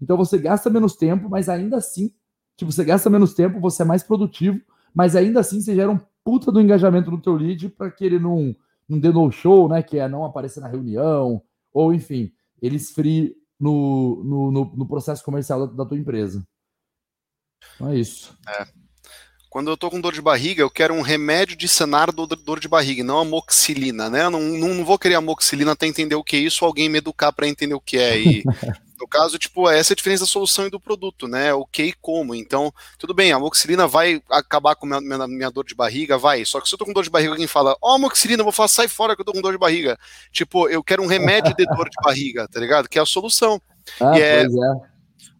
Então 0.01 0.17
você 0.17 0.37
gasta 0.37 0.69
menos 0.69 0.93
tempo, 0.93 1.29
mas 1.29 1.47
ainda 1.47 1.77
assim, 1.77 2.11
tipo, 2.57 2.71
você 2.71 2.83
gasta 2.83 3.09
menos 3.09 3.33
tempo, 3.33 3.59
você 3.59 3.83
é 3.83 3.85
mais 3.85 4.03
produtivo, 4.03 4.59
mas 4.93 5.15
ainda 5.15 5.39
assim 5.39 5.61
você 5.61 5.75
gera 5.75 5.91
um 5.91 5.99
puta 6.23 6.51
do 6.51 6.61
engajamento 6.61 7.09
no 7.09 7.21
teu 7.21 7.35
lead 7.35 7.69
para 7.69 7.89
que 7.89 8.05
ele 8.05 8.19
não, 8.19 8.55
não 8.87 8.99
dê 8.99 9.09
no 9.09 9.31
show, 9.31 9.67
né? 9.67 9.81
Que 9.81 9.97
é 9.97 10.07
não 10.07 10.23
aparecer 10.23 10.59
na 10.59 10.67
reunião, 10.67 11.41
ou 11.73 11.93
enfim, 11.93 12.31
ele 12.61 12.75
esfrie 12.75 13.35
no, 13.59 14.23
no, 14.23 14.51
no, 14.51 14.73
no 14.75 14.87
processo 14.87 15.23
comercial 15.23 15.67
da, 15.67 15.73
da, 15.73 15.85
tua 15.85 15.97
empresa. 15.97 16.45
Então 17.75 17.89
é 17.89 17.97
isso. 17.97 18.35
É. 18.47 18.67
Quando 19.49 19.69
eu 19.69 19.77
tô 19.77 19.89
com 19.89 19.99
dor 19.99 20.13
de 20.13 20.21
barriga, 20.21 20.61
eu 20.61 20.69
quero 20.69 20.93
um 20.93 21.01
remédio 21.01 21.57
de 21.57 21.67
sanar 21.67 22.11
dor, 22.11 22.27
dor 22.27 22.59
de 22.59 22.67
barriga, 22.67 23.03
não 23.03 23.19
amoxilina, 23.19 24.09
né? 24.09 24.23
Eu 24.23 24.31
não, 24.31 24.41
não, 24.41 24.73
não 24.75 24.85
vou 24.85 24.97
querer 24.97 25.15
amoxilina 25.15 25.73
até 25.73 25.85
entender 25.85 26.15
o 26.15 26.23
que 26.23 26.37
é 26.37 26.39
isso, 26.39 26.63
ou 26.63 26.67
alguém 26.67 26.87
me 26.87 26.99
educar 26.99 27.31
para 27.31 27.47
entender 27.47 27.73
o 27.73 27.81
que 27.81 27.97
é. 27.97 28.19
E 28.19 28.43
No 29.01 29.07
caso, 29.07 29.39
tipo, 29.39 29.67
essa 29.67 29.93
é 29.93 29.95
a 29.95 29.97
diferença 29.97 30.25
da 30.25 30.27
solução 30.27 30.67
e 30.67 30.69
do 30.69 30.79
produto, 30.79 31.27
né? 31.27 31.51
O 31.55 31.65
que 31.65 31.85
e 31.85 31.93
como. 31.93 32.35
Então, 32.35 32.71
tudo 32.99 33.15
bem, 33.15 33.31
a 33.31 33.37
amoxicilina 33.37 33.87
vai 33.87 34.21
acabar 34.29 34.75
com 34.75 34.85
minha, 34.85 35.01
minha, 35.01 35.27
minha, 35.27 35.49
dor 35.49 35.65
de 35.65 35.73
barriga, 35.73 36.19
vai. 36.19 36.45
Só 36.45 36.61
que 36.61 36.69
se 36.69 36.75
eu 36.75 36.77
tô 36.77 36.85
com 36.85 36.93
dor 36.93 37.03
de 37.03 37.09
barriga, 37.09 37.31
alguém 37.31 37.47
fala, 37.47 37.75
ó, 37.81 37.93
oh, 37.93 37.95
amoxicilina, 37.95 38.41
eu 38.41 38.45
vou 38.45 38.53
falar, 38.53 38.67
sai 38.67 38.87
fora 38.87 39.15
que 39.15 39.21
eu 39.21 39.25
tô 39.25 39.33
com 39.33 39.41
dor 39.41 39.53
de 39.53 39.57
barriga. 39.57 39.97
Tipo, 40.31 40.69
eu 40.69 40.83
quero 40.83 41.01
um 41.01 41.07
remédio 41.07 41.51
de 41.55 41.65
dor 41.65 41.89
de 41.89 41.95
barriga, 42.05 42.47
tá 42.47 42.59
ligado? 42.59 42.87
Que 42.87 42.99
é 42.99 43.01
a 43.01 43.05
solução. 43.07 43.59
Ah, 43.99 44.15
e 44.15 44.21
é, 44.21 44.43
é, 44.43 44.47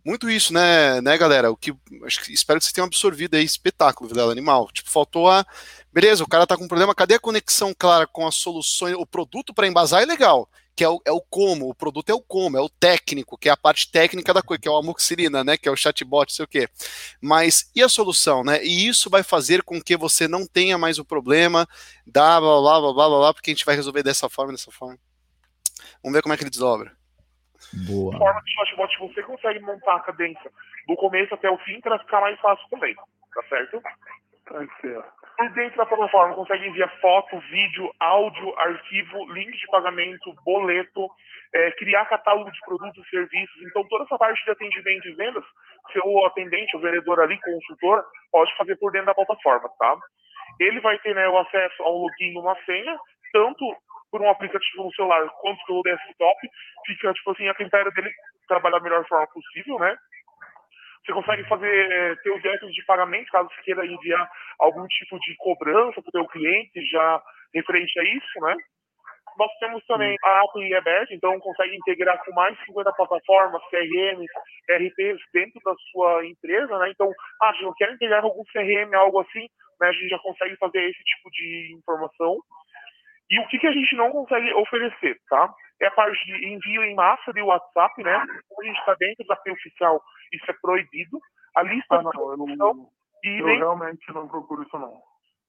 muito 0.03 0.27
isso, 0.27 0.51
né, 0.51 0.99
né, 1.01 1.15
galera? 1.19 1.51
O 1.51 1.55
que 1.55 1.71
acho 2.03 2.23
que 2.23 2.33
espero 2.33 2.57
que 2.57 2.65
vocês 2.65 2.73
tenham 2.73 2.87
absorvido 2.87 3.35
aí 3.35 3.45
espetáculo, 3.45 4.09
Vilela 4.09 4.31
Animal. 4.31 4.69
Tipo, 4.73 4.89
faltou 4.89 5.29
a. 5.29 5.45
Beleza, 5.93 6.23
o 6.23 6.27
cara 6.27 6.47
tá 6.47 6.57
com 6.57 6.67
problema, 6.67 6.95
cadê 6.95 7.13
a 7.13 7.19
conexão 7.19 7.75
clara 7.77 8.07
com 8.07 8.25
as 8.25 8.35
soluções? 8.35 8.95
O 8.95 9.05
produto 9.05 9.53
para 9.53 9.67
embasar 9.67 10.01
é 10.01 10.05
legal 10.05 10.49
que 10.75 10.83
é 10.83 10.89
o, 10.89 11.01
é 11.05 11.11
o 11.11 11.21
como, 11.21 11.69
o 11.69 11.75
produto 11.75 12.09
é 12.09 12.13
o 12.13 12.21
como, 12.21 12.57
é 12.57 12.61
o 12.61 12.69
técnico, 12.69 13.37
que 13.37 13.49
é 13.49 13.51
a 13.51 13.57
parte 13.57 13.91
técnica 13.91 14.33
da 14.33 14.41
coisa, 14.41 14.61
que 14.61 14.67
é 14.67 14.71
o 14.71 14.77
amoxicilina, 14.77 15.43
né, 15.43 15.57
que 15.57 15.67
é 15.67 15.71
o 15.71 15.75
chatbot, 15.75 16.33
sei 16.33 16.45
o 16.45 16.47
quê. 16.47 16.67
Mas 17.21 17.69
e 17.75 17.83
a 17.83 17.89
solução, 17.89 18.43
né? 18.43 18.63
E 18.63 18.87
isso 18.87 19.09
vai 19.09 19.23
fazer 19.23 19.63
com 19.63 19.81
que 19.81 19.97
você 19.97 20.27
não 20.27 20.45
tenha 20.45 20.77
mais 20.77 20.97
o 20.97 21.05
problema 21.05 21.67
da 22.05 22.39
blá 22.39 22.61
blá 22.61 22.79
blá 22.79 22.93
blá 22.93 23.09
blá, 23.09 23.19
blá 23.19 23.33
porque 23.33 23.51
a 23.51 23.53
gente 23.53 23.65
vai 23.65 23.75
resolver 23.75 24.03
dessa 24.03 24.29
forma, 24.29 24.51
dessa 24.53 24.71
forma. 24.71 24.97
Vamos 26.03 26.15
ver 26.15 26.21
como 26.21 26.33
é 26.33 26.37
que 26.37 26.43
ele 26.43 26.49
desdobra. 26.49 26.91
Boa. 27.87 28.17
forma 28.17 28.41
de 28.41 28.53
chatbot 28.53 28.99
você 28.99 29.23
consegue 29.23 29.59
montar 29.59 29.95
a 29.95 29.99
cadência 30.01 30.51
do 30.87 30.95
começo 30.95 31.33
até 31.33 31.49
o 31.49 31.57
fim 31.59 31.79
para 31.81 31.99
ficar 31.99 32.21
mais 32.21 32.39
fácil 32.39 32.67
também, 32.69 32.95
tá 32.95 33.43
certo? 33.49 33.81
Tá 34.45 34.65
certo 34.81 35.20
por 35.41 35.49
dentro 35.53 35.77
da 35.77 35.85
plataforma 35.87 36.35
consegue 36.35 36.67
enviar 36.67 36.89
foto, 36.99 37.39
vídeo, 37.49 37.91
áudio, 37.99 38.59
arquivo, 38.59 39.33
link 39.33 39.51
de 39.51 39.67
pagamento, 39.67 40.35
boleto, 40.45 41.09
é, 41.53 41.71
criar 41.71 42.05
catálogo 42.05 42.51
de 42.51 42.59
produtos 42.59 43.03
e 43.03 43.09
serviços. 43.09 43.61
Então, 43.63 43.83
toda 43.87 44.03
essa 44.03 44.17
parte 44.19 44.43
de 44.45 44.51
atendimento 44.51 45.07
e 45.07 45.13
vendas, 45.13 45.43
seu 45.91 46.25
atendente, 46.25 46.77
o 46.77 46.79
vendedor 46.79 47.21
ali, 47.21 47.39
consultor, 47.41 48.05
pode 48.31 48.55
fazer 48.55 48.75
por 48.77 48.91
dentro 48.91 49.07
da 49.07 49.15
plataforma, 49.15 49.67
tá? 49.79 49.97
Ele 50.59 50.79
vai 50.79 50.99
ter 50.99 51.15
né, 51.15 51.27
o 51.27 51.37
acesso 51.39 51.81
ao 51.81 51.97
login 51.97 52.33
e 52.33 52.37
uma 52.37 52.55
senha, 52.63 52.95
tanto 53.33 53.65
por 54.11 54.21
um 54.21 54.29
aplicativo 54.29 54.83
no 54.83 54.93
celular 54.93 55.27
quanto 55.41 55.65
pelo 55.65 55.81
desktop. 55.81 56.37
Fica, 56.85 57.13
tipo 57.13 57.31
assim, 57.31 57.47
a 57.47 57.55
critério 57.55 57.91
dele 57.93 58.11
trabalhar 58.47 58.77
da 58.77 58.83
melhor 58.83 59.07
forma 59.07 59.25
possível, 59.27 59.79
né? 59.79 59.97
Você 61.05 61.13
consegue 61.13 61.43
fazer 61.47 61.91
é, 61.91 62.15
ter 62.17 62.71
de 62.71 62.85
pagamento, 62.85 63.31
caso 63.31 63.49
você 63.49 63.61
queira 63.63 63.85
enviar 63.85 64.29
algum 64.59 64.85
tipo 64.87 65.19
de 65.19 65.35
cobrança 65.37 66.01
para 66.01 66.09
o 66.09 66.11
seu 66.11 66.27
cliente 66.27 66.85
já 66.85 67.21
referente 67.53 67.99
a 67.99 68.03
isso, 68.03 68.39
né? 68.41 68.55
Nós 69.37 69.51
temos 69.59 69.83
também 69.85 70.15
a 70.23 70.41
API 70.41 70.75
aberta, 70.75 71.13
então 71.13 71.39
consegue 71.39 71.75
integrar 71.75 72.23
com 72.23 72.33
mais 72.33 72.55
de 72.57 72.65
50 72.65 72.91
plataformas, 72.93 73.61
CRMs, 73.69 74.31
RPs 74.69 75.21
dentro 75.33 75.59
da 75.63 75.73
sua 75.91 76.25
empresa, 76.25 76.77
né? 76.77 76.91
Então, 76.91 77.09
ah, 77.41 77.53
eu 77.61 77.73
quero 77.73 77.93
integrar 77.93 78.23
algum 78.23 78.43
CRM, 78.51 78.93
algo 78.93 79.21
assim, 79.21 79.47
né? 79.79 79.87
A 79.87 79.91
gente 79.91 80.09
já 80.09 80.19
consegue 80.19 80.55
fazer 80.57 80.81
esse 80.83 81.03
tipo 81.03 81.31
de 81.31 81.75
informação. 81.77 82.37
E 83.29 83.39
o 83.39 83.47
que, 83.47 83.57
que 83.57 83.67
a 83.67 83.71
gente 83.71 83.95
não 83.95 84.11
consegue 84.11 84.53
oferecer, 84.53 85.17
tá? 85.29 85.49
É 85.81 85.87
a 85.87 85.91
parte 85.91 86.25
de 86.25 86.47
envio 86.47 86.83
em 86.83 86.95
massa 86.95 87.33
de 87.33 87.41
WhatsApp, 87.41 88.03
né? 88.03 88.23
Como 88.47 88.61
a 88.61 88.65
gente 88.65 88.79
está 88.79 88.93
dentro 88.99 89.25
da 89.25 89.33
API 89.33 89.51
oficial, 89.51 90.01
isso 90.31 90.45
é 90.49 90.53
proibido. 90.61 91.19
A 91.55 91.63
lista 91.63 91.95
ah, 91.95 92.03
não, 92.03 92.31
eu, 92.31 92.37
não, 92.37 92.89
e 93.23 93.39
eu 93.41 93.45
nem... 93.45 93.57
realmente 93.57 94.13
não 94.13 94.27
procuro 94.27 94.63
isso 94.63 94.77
não. 94.77 95.01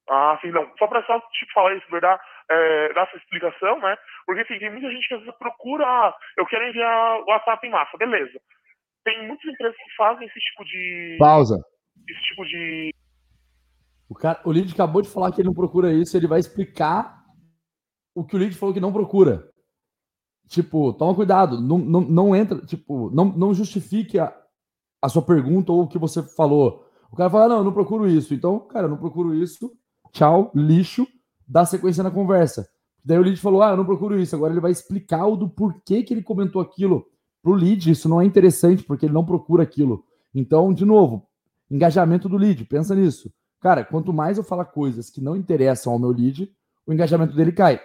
Ah, 0.09 0.39
sim, 0.41 0.51
não. 0.51 0.69
Só 0.79 0.87
para 0.87 1.05
só 1.05 1.21
te 1.21 1.53
falar 1.53 1.75
isso, 1.77 1.87
verdade, 1.91 2.21
é, 2.51 2.93
dar 2.93 3.03
essa 3.03 3.17
explicação, 3.17 3.79
né? 3.79 3.97
Porque 4.27 4.41
assim, 4.41 4.59
tem 4.59 4.71
muita 4.71 4.91
gente 4.91 5.07
que 5.07 5.15
às 5.15 5.21
vezes 5.21 5.39
procura, 5.39 5.87
ah, 5.87 6.15
eu 6.37 6.47
quero 6.47 6.67
enviar 6.67 7.21
WhatsApp 7.27 7.67
em 7.67 7.71
massa, 7.71 7.97
beleza. 7.97 8.41
Tem 9.05 9.27
muitas 9.27 9.53
empresas 9.53 9.77
que 9.77 9.97
fazem 9.97 10.27
esse 10.27 10.39
tipo 10.39 10.65
de. 10.65 11.17
Pausa. 11.19 11.61
Esse 12.09 12.23
tipo 12.23 12.45
de. 12.45 12.95
O, 14.09 14.15
cara, 14.15 14.41
o 14.45 14.53
Lid 14.53 14.73
acabou 14.73 15.03
de 15.03 15.13
falar 15.13 15.33
que 15.33 15.41
ele 15.41 15.49
não 15.49 15.55
procura 15.55 15.93
isso, 15.93 16.17
ele 16.17 16.27
vai 16.27 16.39
explicar 16.39 17.23
o 18.15 18.27
que 18.27 18.37
o 18.37 18.39
Lid 18.39 18.57
falou 18.57 18.75
que 18.75 18.81
não 18.81 18.93
procura. 18.93 19.52
Tipo, 20.53 20.93
toma 20.93 21.15
cuidado, 21.15 21.59
não, 21.63 21.79
não, 21.79 22.01
não 22.03 22.37
entra, 22.37 22.61
tipo, 22.67 23.09
não, 23.09 23.25
não 23.25 23.55
justifique 23.55 24.19
a, 24.19 24.37
a 25.01 25.09
sua 25.09 25.23
pergunta 25.23 25.73
ou 25.73 25.85
o 25.85 25.89
que 25.89 25.97
você 25.97 26.23
falou. 26.23 26.85
O 27.11 27.17
cara 27.17 27.31
fala, 27.31 27.49
não, 27.49 27.57
eu 27.57 27.65
não 27.65 27.73
procuro 27.73 28.07
isso. 28.07 28.35
Então, 28.35 28.59
cara, 28.59 28.85
eu 28.85 28.91
não 28.91 28.99
procuro 28.99 29.35
isso. 29.35 29.73
Tchau, 30.13 30.53
lixo, 30.55 31.09
dá 31.49 31.65
sequência 31.65 32.03
na 32.03 32.11
conversa. 32.11 32.69
Daí 33.03 33.17
o 33.17 33.23
lead 33.23 33.41
falou, 33.41 33.63
ah, 33.63 33.71
eu 33.71 33.79
não 33.79 33.87
procuro 33.87 34.21
isso. 34.21 34.37
Agora 34.37 34.53
ele 34.53 34.61
vai 34.61 34.71
explicar 34.71 35.27
o 35.27 35.37
do 35.37 35.49
porquê 35.49 36.03
que 36.03 36.13
ele 36.13 36.23
comentou 36.23 36.61
aquilo. 36.61 37.07
Pro 37.43 37.55
lead, 37.55 37.91
isso 37.91 38.07
não 38.07 38.21
é 38.21 38.27
interessante, 38.27 38.85
porque 38.85 39.07
ele 39.07 39.15
não 39.15 39.25
procura 39.25 39.63
aquilo. 39.63 40.05
Então, 40.35 40.71
de 40.75 40.85
novo, 40.85 41.27
engajamento 41.71 42.29
do 42.29 42.37
lead, 42.37 42.63
pensa 42.67 42.95
nisso. 42.95 43.33
Cara, 43.59 43.87
quanto 43.87 44.13
mais 44.13 44.37
eu 44.37 44.45
falar 44.45 44.67
coisas 44.67 45.09
que 45.09 45.23
não 45.23 45.35
interessam 45.35 45.95
ao 45.95 45.99
meu 45.99 46.11
lead, 46.11 46.53
o 46.87 46.93
engajamento 46.93 47.35
dele 47.35 47.53
cai. 47.53 47.81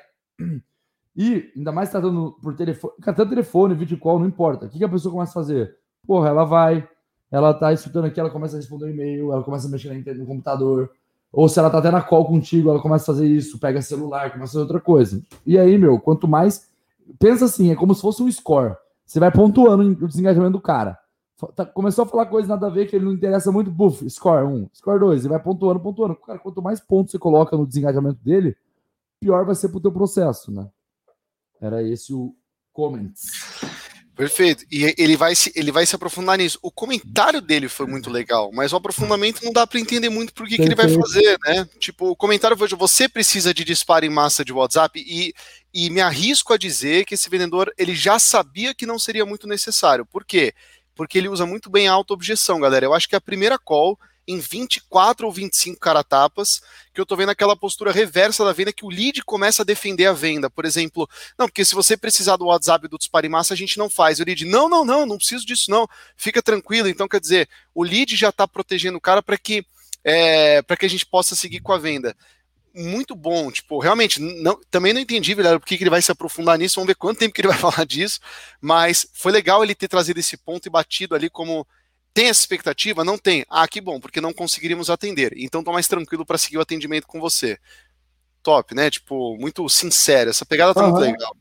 E 1.17 1.51
ainda 1.57 1.71
mais 1.71 1.89
tratando 1.89 2.37
por 2.43 2.55
telefone, 2.55 2.93
tanto 3.03 3.27
telefone, 3.27 3.73
vídeo 3.73 3.97
call, 3.97 4.19
não 4.19 4.27
importa. 4.27 4.67
O 4.67 4.69
que, 4.69 4.77
que 4.77 4.83
a 4.83 4.89
pessoa 4.89 5.11
começa 5.11 5.31
a 5.31 5.33
fazer? 5.33 5.75
Porra, 6.05 6.29
ela 6.29 6.43
vai, 6.43 6.87
ela 7.31 7.55
tá 7.55 7.73
escutando 7.73 8.05
aqui, 8.05 8.19
ela 8.19 8.29
começa 8.29 8.55
a 8.55 8.59
responder 8.59 8.85
um 8.85 8.89
e-mail, 8.89 9.33
ela 9.33 9.43
começa 9.43 9.67
a 9.67 9.71
mexer 9.71 9.91
no 9.91 10.25
computador. 10.27 10.91
Ou 11.33 11.49
se 11.49 11.57
ela 11.57 11.71
tá 11.71 11.79
até 11.79 11.89
na 11.89 12.03
call 12.03 12.25
contigo, 12.25 12.69
ela 12.69 12.79
começa 12.79 13.03
a 13.03 13.15
fazer 13.15 13.27
isso, 13.27 13.59
pega 13.59 13.81
celular, 13.81 14.31
começa 14.31 14.51
a 14.51 14.53
fazer 14.53 14.61
outra 14.61 14.79
coisa. 14.79 15.19
E 15.43 15.57
aí, 15.57 15.75
meu, 15.77 15.99
quanto 15.99 16.27
mais. 16.27 16.69
Pensa 17.17 17.45
assim, 17.45 17.71
é 17.71 17.75
como 17.75 17.95
se 17.95 18.01
fosse 18.01 18.21
um 18.21 18.31
score. 18.31 18.75
Você 19.03 19.19
vai 19.19 19.31
pontuando 19.31 19.83
o 19.83 20.07
desengajamento 20.07 20.51
do 20.51 20.61
cara. 20.61 20.99
Tá, 21.55 21.65
começou 21.65 22.03
a 22.03 22.07
falar 22.07 22.25
coisa 22.27 22.47
nada 22.47 22.67
a 22.67 22.69
ver 22.69 22.87
que 22.87 22.95
ele 22.95 23.05
não 23.05 23.13
interessa 23.13 23.51
muito, 23.51 23.71
buf, 23.71 24.07
score 24.09 24.43
1, 24.43 24.49
um, 24.49 24.69
score 24.73 24.99
2, 24.99 25.25
e 25.25 25.27
vai 25.27 25.39
pontuando, 25.39 25.79
pontuando. 25.79 26.15
Cara, 26.15 26.39
quanto 26.39 26.61
mais 26.61 26.79
pontos 26.79 27.11
você 27.11 27.19
coloca 27.19 27.55
no 27.55 27.65
desengajamento 27.65 28.19
dele, 28.23 28.55
pior 29.19 29.45
vai 29.45 29.55
ser 29.55 29.69
pro 29.69 29.79
teu 29.79 29.91
processo, 29.91 30.51
né? 30.51 30.67
Era 31.61 31.81
esse 31.81 32.13
o 32.13 32.35
comments. 32.71 33.31
Perfeito. 34.17 34.65
E 34.71 34.95
ele 34.97 35.15
vai, 35.15 35.35
se, 35.35 35.51
ele 35.55 35.71
vai 35.71 35.85
se 35.85 35.95
aprofundar 35.95 36.39
nisso. 36.39 36.57
O 36.63 36.71
comentário 36.71 37.39
dele 37.39 37.69
foi 37.69 37.85
muito 37.85 38.09
legal, 38.09 38.49
mas 38.51 38.73
o 38.73 38.75
aprofundamento 38.75 39.45
não 39.45 39.53
dá 39.53 39.67
para 39.67 39.79
entender 39.79 40.09
muito 40.09 40.33
por 40.33 40.47
que, 40.47 40.55
que 40.55 40.63
ele 40.63 40.73
vai 40.73 40.89
fazer, 40.89 41.37
né? 41.45 41.69
Tipo, 41.77 42.09
o 42.09 42.15
comentário 42.15 42.57
foi: 42.57 42.67
você 42.69 43.07
precisa 43.07 43.53
de 43.53 43.63
disparo 43.63 44.05
em 44.05 44.09
massa 44.09 44.43
de 44.43 44.51
WhatsApp 44.51 44.99
e, 44.99 45.33
e 45.71 45.91
me 45.91 46.01
arrisco 46.01 46.51
a 46.51 46.57
dizer 46.57 47.05
que 47.05 47.13
esse 47.13 47.29
vendedor 47.29 47.71
ele 47.77 47.93
já 47.93 48.17
sabia 48.17 48.73
que 48.73 48.87
não 48.87 48.97
seria 48.97 49.23
muito 49.23 49.47
necessário. 49.47 50.03
Por 50.03 50.25
quê? 50.25 50.51
Porque 50.95 51.19
ele 51.19 51.29
usa 51.29 51.45
muito 51.45 51.69
bem 51.69 51.87
a 51.87 51.93
auto-objeção, 51.93 52.59
galera. 52.59 52.87
Eu 52.87 52.95
acho 52.95 53.07
que 53.07 53.15
a 53.15 53.21
primeira 53.21 53.59
call 53.59 53.99
em 54.27 54.39
24 54.39 55.25
ou 55.25 55.31
25 55.31 55.79
caratapas, 55.79 56.61
que 56.93 56.99
eu 56.99 57.05
tô 57.05 57.15
vendo 57.15 57.29
aquela 57.29 57.55
postura 57.55 57.91
reversa 57.91 58.43
da 58.43 58.51
venda 58.51 58.73
que 58.73 58.85
o 58.85 58.89
lead 58.89 59.23
começa 59.23 59.61
a 59.61 59.65
defender 59.65 60.05
a 60.05 60.13
venda. 60.13 60.49
Por 60.49 60.65
exemplo, 60.65 61.09
não, 61.37 61.47
porque 61.47 61.63
se 61.63 61.73
você 61.73 61.95
precisar 61.95 62.35
do 62.35 62.45
WhatsApp 62.45 62.87
do 62.87 62.97
Dispare 62.97 63.29
Massa, 63.29 63.53
a 63.53 63.57
gente 63.57 63.77
não 63.77 63.89
faz. 63.89 64.19
O 64.19 64.25
lead, 64.25 64.45
não, 64.45 64.67
não, 64.67 64.83
não, 64.83 65.05
não 65.05 65.17
preciso 65.17 65.45
disso 65.45 65.71
não. 65.71 65.87
Fica 66.17 66.41
tranquilo. 66.41 66.89
Então, 66.89 67.07
quer 67.07 67.21
dizer, 67.21 67.47
o 67.73 67.83
lead 67.83 68.15
já 68.15 68.29
está 68.29 68.47
protegendo 68.47 68.97
o 68.97 69.01
cara 69.01 69.23
para 69.23 69.37
que 69.37 69.65
é, 70.03 70.61
para 70.61 70.77
que 70.77 70.85
a 70.85 70.89
gente 70.89 71.05
possa 71.05 71.35
seguir 71.35 71.59
com 71.59 71.73
a 71.73 71.77
venda 71.77 72.15
muito 72.77 73.15
bom. 73.15 73.51
Tipo, 73.51 73.79
realmente, 73.79 74.21
não, 74.21 74.59
também 74.69 74.93
não 74.93 75.01
entendi, 75.01 75.33
velho, 75.33 75.59
por 75.59 75.65
que 75.65 75.75
ele 75.75 75.89
vai 75.89 76.01
se 76.01 76.11
aprofundar 76.11 76.57
nisso. 76.57 76.75
Vamos 76.75 76.87
ver 76.87 76.95
quanto 76.95 77.19
tempo 77.19 77.33
que 77.33 77.41
ele 77.41 77.47
vai 77.47 77.57
falar 77.59 77.85
disso. 77.85 78.19
Mas 78.61 79.07
foi 79.13 79.31
legal 79.31 79.63
ele 79.63 79.75
ter 79.75 79.87
trazido 79.87 80.19
esse 80.19 80.37
ponto 80.37 80.65
e 80.67 80.69
batido 80.69 81.15
ali 81.15 81.29
como 81.29 81.67
tem 82.17 82.29
essa 82.29 82.39
expectativa? 82.39 83.03
Não 83.03 83.15
tem. 83.15 83.45
Ah, 83.47 83.67
que 83.67 83.79
bom, 83.79 83.99
porque 83.99 84.19
não 84.19 84.33
conseguiríamos 84.33 84.89
atender. 84.89 85.33
Então 85.37 85.63
tô 85.63 85.71
mais 85.71 85.87
tranquilo 85.87 86.25
para 86.25 86.39
seguir 86.39 86.57
o 86.57 86.61
atendimento 86.61 87.05
com 87.05 87.19
você. 87.19 87.59
Top, 88.41 88.73
né? 88.73 88.89
Tipo, 88.89 89.37
muito 89.37 89.69
sincero. 89.69 90.31
Essa 90.31 90.43
pegada 90.43 90.73
tá 90.73 90.81
uhum. 90.81 90.89
muito 90.89 91.01
legal. 91.03 91.37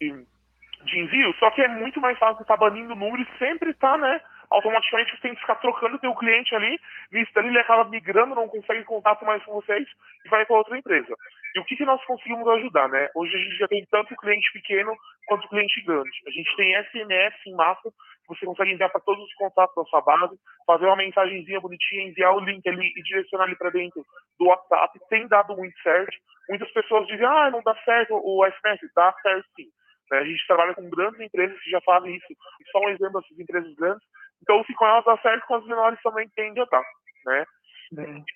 De 0.00 0.98
envio, 0.98 1.34
só 1.38 1.50
que 1.50 1.60
é 1.60 1.68
muito 1.68 2.00
mais 2.00 2.18
fácil 2.18 2.40
estar 2.40 2.56
tá 2.56 2.60
banindo 2.60 2.94
o 2.94 2.96
número 2.96 3.22
e 3.22 3.38
sempre 3.38 3.74
tá, 3.74 3.98
né? 3.98 4.20
Automaticamente 4.52 5.10
você 5.10 5.22
tem 5.22 5.34
que 5.34 5.40
ficar 5.40 5.56
trocando 5.56 5.98
o 6.02 6.16
cliente 6.16 6.54
ali, 6.54 6.78
ali 7.12 7.48
ele 7.48 7.58
acaba 7.58 7.88
migrando, 7.88 8.34
não 8.34 8.48
consegue 8.48 8.84
contato 8.84 9.24
mais 9.24 9.42
com 9.44 9.52
vocês 9.52 9.88
e 10.24 10.28
vai 10.28 10.44
para 10.44 10.56
outra 10.56 10.76
empresa. 10.76 11.14
E 11.54 11.60
o 11.60 11.64
que, 11.64 11.76
que 11.76 11.84
nós 11.84 12.02
conseguimos 12.04 12.46
ajudar, 12.48 12.88
né? 12.88 13.08
Hoje 13.14 13.34
a 13.34 13.38
gente 13.38 13.56
já 13.56 13.68
tem 13.68 13.84
tanto 13.90 14.16
cliente 14.16 14.50
pequeno 14.52 14.94
quanto 15.26 15.48
cliente 15.48 15.82
grande. 15.82 16.10
A 16.26 16.30
gente 16.30 16.56
tem 16.56 16.74
SMS 16.84 17.34
em 17.46 17.54
massa, 17.54 17.90
você 18.26 18.46
consegue 18.46 18.72
enviar 18.72 18.90
para 18.90 19.00
todos 19.00 19.22
os 19.22 19.34
contatos 19.34 19.74
da 19.74 19.84
sua 19.84 20.00
base, 20.00 20.34
fazer 20.66 20.86
uma 20.86 20.96
mensagenzinha 20.96 21.60
bonitinha, 21.60 22.08
enviar 22.08 22.34
o 22.34 22.40
link 22.40 22.66
ali 22.68 22.92
e 22.96 23.02
direcionar 23.02 23.46
ele 23.46 23.56
para 23.56 23.70
dentro 23.70 24.04
do 24.38 24.46
WhatsApp. 24.46 24.98
Tem 25.10 25.26
dado 25.28 25.56
muito 25.56 25.78
certo. 25.82 26.16
Muitas 26.48 26.70
pessoas 26.72 27.06
dizem, 27.06 27.26
ah, 27.26 27.50
não 27.50 27.62
dá 27.62 27.74
certo 27.84 28.14
o 28.14 28.46
SMS. 28.46 28.80
Dá 28.94 29.12
certo 29.22 29.46
sim. 29.56 29.68
A 30.12 30.24
gente 30.24 30.46
trabalha 30.46 30.74
com 30.74 30.90
grandes 30.90 31.20
empresas 31.20 31.58
que 31.60 31.70
já 31.70 31.80
fazem 31.80 32.14
isso. 32.14 32.26
Só 32.70 32.80
um 32.80 32.90
exemplo 32.90 33.20
dessas 33.20 33.38
empresas 33.38 33.74
grandes 33.76 34.06
então, 34.42 34.64
se 34.64 34.74
com 34.74 34.84
elas 34.84 35.04
dá 35.04 35.16
certo, 35.18 35.46
com 35.46 35.54
as 35.54 35.64
menores 35.66 35.98
também 36.02 36.28
tende 36.34 36.60
a 36.60 36.64
dar, 36.64 36.84
né? 37.26 37.44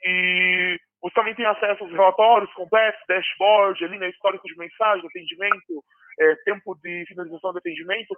E 0.05 0.79
você 1.03 1.15
também 1.15 1.35
tem 1.35 1.47
acesso 1.47 1.85
aos 1.85 1.93
relatórios 1.93 2.53
completos, 2.55 3.01
dashboard, 3.09 3.85
ali, 3.85 3.99
né, 3.99 4.09
histórico 4.11 4.47
de 4.47 4.57
mensagem, 4.57 5.07
atendimento, 5.07 5.85
é, 6.21 6.35
tempo 6.45 6.75
de 6.83 7.05
finalização 7.07 7.53
do 7.53 7.59
atendimento, 7.59 8.17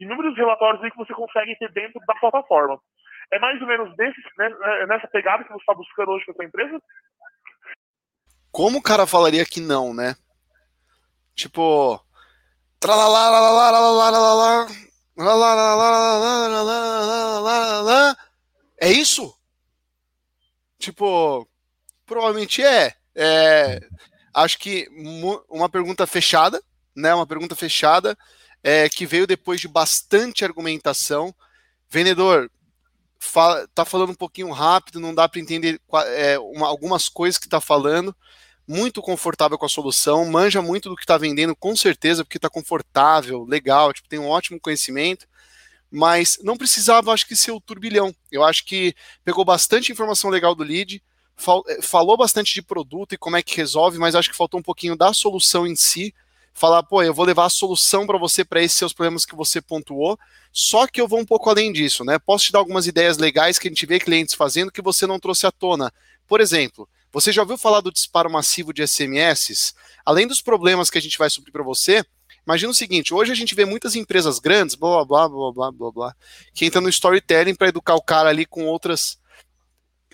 inúmeros 0.00 0.36
relatórios 0.36 0.82
aí 0.82 0.90
que 0.90 0.96
você 0.96 1.12
consegue 1.12 1.56
ter 1.58 1.72
dentro 1.72 2.00
da 2.06 2.14
plataforma. 2.14 2.78
É 3.32 3.38
mais 3.38 3.60
ou 3.60 3.66
menos 3.66 3.94
desse, 3.96 4.20
né, 4.38 4.50
é 4.80 4.86
nessa 4.86 5.08
pegada 5.08 5.44
que 5.44 5.50
você 5.50 5.58
está 5.58 5.74
buscando 5.74 6.12
hoje 6.12 6.24
para 6.24 6.34
sua 6.34 6.44
empresa? 6.44 6.80
Como 8.52 8.78
o 8.78 8.82
cara 8.82 9.06
falaria 9.06 9.44
que 9.44 9.60
não, 9.60 9.92
né? 9.92 10.14
Tipo, 11.34 12.00
tralalá, 12.80 14.66
é 18.78 18.92
isso? 18.92 19.34
Tipo, 20.78 21.48
provavelmente 22.04 22.62
é. 22.62 22.94
é 23.14 23.80
acho 24.34 24.58
que 24.58 24.86
uma 25.48 25.68
pergunta 25.68 26.06
fechada, 26.06 26.62
né? 26.94 27.14
Uma 27.14 27.26
pergunta 27.26 27.56
fechada 27.56 28.16
é, 28.62 28.88
que 28.88 29.06
veio 29.06 29.26
depois 29.26 29.60
de 29.60 29.68
bastante 29.68 30.44
argumentação. 30.44 31.34
Vendedor, 31.88 32.50
fala, 33.18 33.66
tá 33.74 33.84
falando 33.84 34.10
um 34.10 34.14
pouquinho 34.14 34.50
rápido, 34.50 35.00
não 35.00 35.14
dá 35.14 35.28
para 35.28 35.40
entender 35.40 35.80
é, 36.14 36.38
uma, 36.38 36.66
algumas 36.66 37.08
coisas 37.08 37.38
que 37.38 37.48
tá 37.48 37.60
falando 37.60 38.14
muito 38.66 39.00
confortável 39.00 39.56
com 39.56 39.66
a 39.66 39.68
solução, 39.68 40.24
manja 40.24 40.60
muito 40.60 40.88
do 40.88 40.96
que 40.96 41.02
está 41.02 41.16
vendendo, 41.16 41.54
com 41.54 41.76
certeza, 41.76 42.24
porque 42.24 42.38
está 42.38 42.50
confortável, 42.50 43.44
legal, 43.44 43.92
tipo, 43.92 44.08
tem 44.08 44.18
um 44.18 44.28
ótimo 44.28 44.60
conhecimento, 44.60 45.26
mas 45.90 46.38
não 46.42 46.56
precisava, 46.56 47.12
acho 47.12 47.26
que, 47.26 47.36
ser 47.36 47.52
o 47.52 47.60
turbilhão. 47.60 48.14
Eu 48.30 48.42
acho 48.42 48.64
que 48.64 48.94
pegou 49.24 49.44
bastante 49.44 49.92
informação 49.92 50.30
legal 50.30 50.54
do 50.54 50.64
lead, 50.64 51.02
fal 51.36 51.62
eh, 51.68 51.80
falou 51.80 52.16
bastante 52.16 52.54
de 52.54 52.62
produto 52.62 53.14
e 53.14 53.18
como 53.18 53.36
é 53.36 53.42
que 53.42 53.56
resolve, 53.56 53.98
mas 53.98 54.14
acho 54.14 54.30
que 54.30 54.36
faltou 54.36 54.58
um 54.58 54.62
pouquinho 54.62 54.96
da 54.96 55.12
solução 55.12 55.66
em 55.66 55.76
si. 55.76 56.14
Falar, 56.52 56.82
pô, 56.82 57.02
eu 57.02 57.12
vou 57.12 57.26
levar 57.26 57.44
a 57.44 57.50
solução 57.50 58.06
para 58.06 58.18
você 58.18 58.42
para 58.42 58.62
esses 58.62 58.78
seus 58.78 58.92
problemas 58.92 59.26
que 59.26 59.36
você 59.36 59.60
pontuou, 59.60 60.18
só 60.50 60.86
que 60.86 60.98
eu 60.98 61.06
vou 61.06 61.20
um 61.20 61.24
pouco 61.24 61.50
além 61.50 61.70
disso, 61.70 62.02
né? 62.02 62.18
Posso 62.18 62.46
te 62.46 62.52
dar 62.52 62.60
algumas 62.60 62.86
ideias 62.86 63.18
legais 63.18 63.58
que 63.58 63.68
a 63.68 63.70
gente 63.70 63.84
vê 63.84 64.00
clientes 64.00 64.34
fazendo 64.34 64.72
que 64.72 64.80
você 64.80 65.06
não 65.06 65.20
trouxe 65.20 65.46
à 65.46 65.52
tona. 65.52 65.92
Por 66.26 66.40
exemplo, 66.40 66.88
você 67.16 67.32
já 67.32 67.40
ouviu 67.40 67.56
falar 67.56 67.80
do 67.80 67.90
disparo 67.90 68.30
massivo 68.30 68.74
de 68.74 68.86
SMS? 68.86 69.74
Além 70.04 70.26
dos 70.26 70.42
problemas 70.42 70.90
que 70.90 70.98
a 70.98 71.00
gente 71.00 71.16
vai 71.16 71.30
suprir 71.30 71.50
para 71.50 71.62
você, 71.62 72.04
imagina 72.46 72.70
o 72.70 72.74
seguinte: 72.74 73.14
hoje 73.14 73.32
a 73.32 73.34
gente 73.34 73.54
vê 73.54 73.64
muitas 73.64 73.96
empresas 73.96 74.38
grandes, 74.38 74.74
blá 74.74 75.02
blá 75.02 75.26
blá 75.26 75.50
blá 75.50 75.72
blá 75.72 75.90
blá, 75.90 76.14
que 76.52 76.66
entram 76.66 76.82
no 76.82 76.90
storytelling 76.90 77.54
para 77.54 77.68
educar 77.68 77.94
o 77.94 78.02
cara 78.02 78.28
ali 78.28 78.44
com 78.44 78.66
outras. 78.66 79.18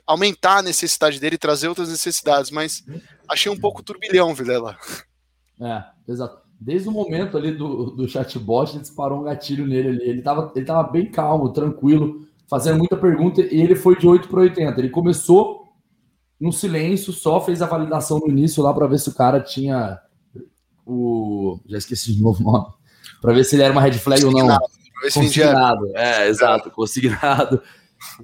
aumentar 0.07 0.59
a 0.59 0.63
necessidade 0.63 1.19
dele 1.19 1.35
e 1.35 1.39
trazer 1.39 1.67
outras 1.67 1.89
necessidades, 1.89 2.53
mas 2.53 2.85
achei 3.29 3.51
um 3.51 3.59
pouco 3.59 3.83
turbilhão, 3.83 4.33
Vilela. 4.33 4.79
É, 5.61 5.83
exato. 6.07 6.41
Desde 6.61 6.89
o 6.89 6.93
momento 6.93 7.37
ali 7.37 7.51
do, 7.51 7.87
do 7.87 8.09
chatbot, 8.09 8.79
disparou 8.79 9.23
um 9.23 9.25
gatilho 9.25 9.67
nele 9.67 9.89
ali. 9.89 10.03
Ele 10.09 10.19
estava 10.21 10.53
ele 10.55 10.65
tava 10.65 10.85
bem 10.85 11.11
calmo, 11.11 11.53
tranquilo, 11.53 12.29
fazendo 12.47 12.79
muita 12.79 12.97
pergunta, 12.97 13.41
e 13.41 13.61
ele 13.61 13.75
foi 13.75 13.99
de 13.99 14.07
8 14.07 14.29
para 14.29 14.43
80. 14.43 14.79
Ele 14.79 14.89
começou 14.89 15.62
no 16.43 16.53
silêncio, 16.53 17.13
só 17.13 17.41
fez 17.41 17.63
a 17.63 17.67
validação 17.67 18.19
no 18.19 18.29
início 18.29 18.65
lá 18.65 18.75
para 18.75 18.89
ver 18.89 18.99
se 18.99 19.09
o 19.09 19.15
cara 19.15 19.41
tinha 19.41 20.01
o. 20.85 21.61
Já 21.69 21.79
esqueci 21.79 22.13
de 22.13 22.21
novo 22.21 22.43
o 22.43 22.53
nome. 22.53 22.67
Para 23.21 23.33
ver 23.33 23.45
se 23.45 23.55
ele 23.55 23.63
era 23.63 23.73
uma 23.73 23.81
red 23.81 23.93
flag 23.93 24.25
ou 24.25 24.33
não. 24.33 24.59
Consignado. 25.15 25.97
É, 25.97 26.29
exato, 26.29 26.69
consignado. 26.73 27.63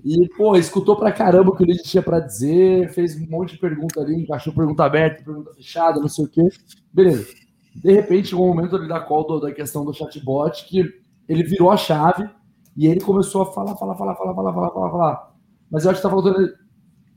E, 0.04 0.28
pô, 0.36 0.56
escutou 0.56 0.96
pra 0.96 1.12
caramba 1.12 1.50
o 1.50 1.56
que 1.56 1.62
o 1.62 1.66
Luiz 1.66 1.80
tinha 1.82 2.02
para 2.02 2.18
dizer, 2.18 2.92
fez 2.92 3.14
um 3.14 3.26
monte 3.28 3.52
de 3.52 3.60
pergunta 3.60 4.00
ali, 4.00 4.16
encaixou 4.16 4.52
pergunta 4.52 4.84
aberta, 4.84 5.22
pergunta 5.22 5.54
fechada, 5.54 6.00
não 6.00 6.08
sei 6.08 6.24
o 6.24 6.28
quê. 6.28 6.48
Beleza. 6.92 7.24
De 7.72 7.92
repente, 7.92 8.30
chegou 8.30 8.46
um 8.46 8.48
momento 8.48 8.74
ali 8.74 8.88
da 8.88 8.98
call 8.98 9.24
do, 9.28 9.38
da 9.38 9.52
questão 9.52 9.84
do 9.84 9.94
chatbot 9.94 10.66
que 10.66 10.82
ele 11.28 11.44
virou 11.44 11.70
a 11.70 11.76
chave 11.76 12.28
e 12.76 12.88
ele 12.88 13.00
começou 13.00 13.42
a 13.42 13.52
falar, 13.52 13.76
falar, 13.76 13.94
falar, 13.94 14.16
falar, 14.16 14.34
falar, 14.34 14.52
falar, 14.52 14.70
falar, 14.72 14.90
falar. 14.90 15.34
Mas 15.70 15.84
eu 15.84 15.92
acho 15.92 16.00
que 16.00 16.02
tá 16.02 16.10
faltando 16.10 16.52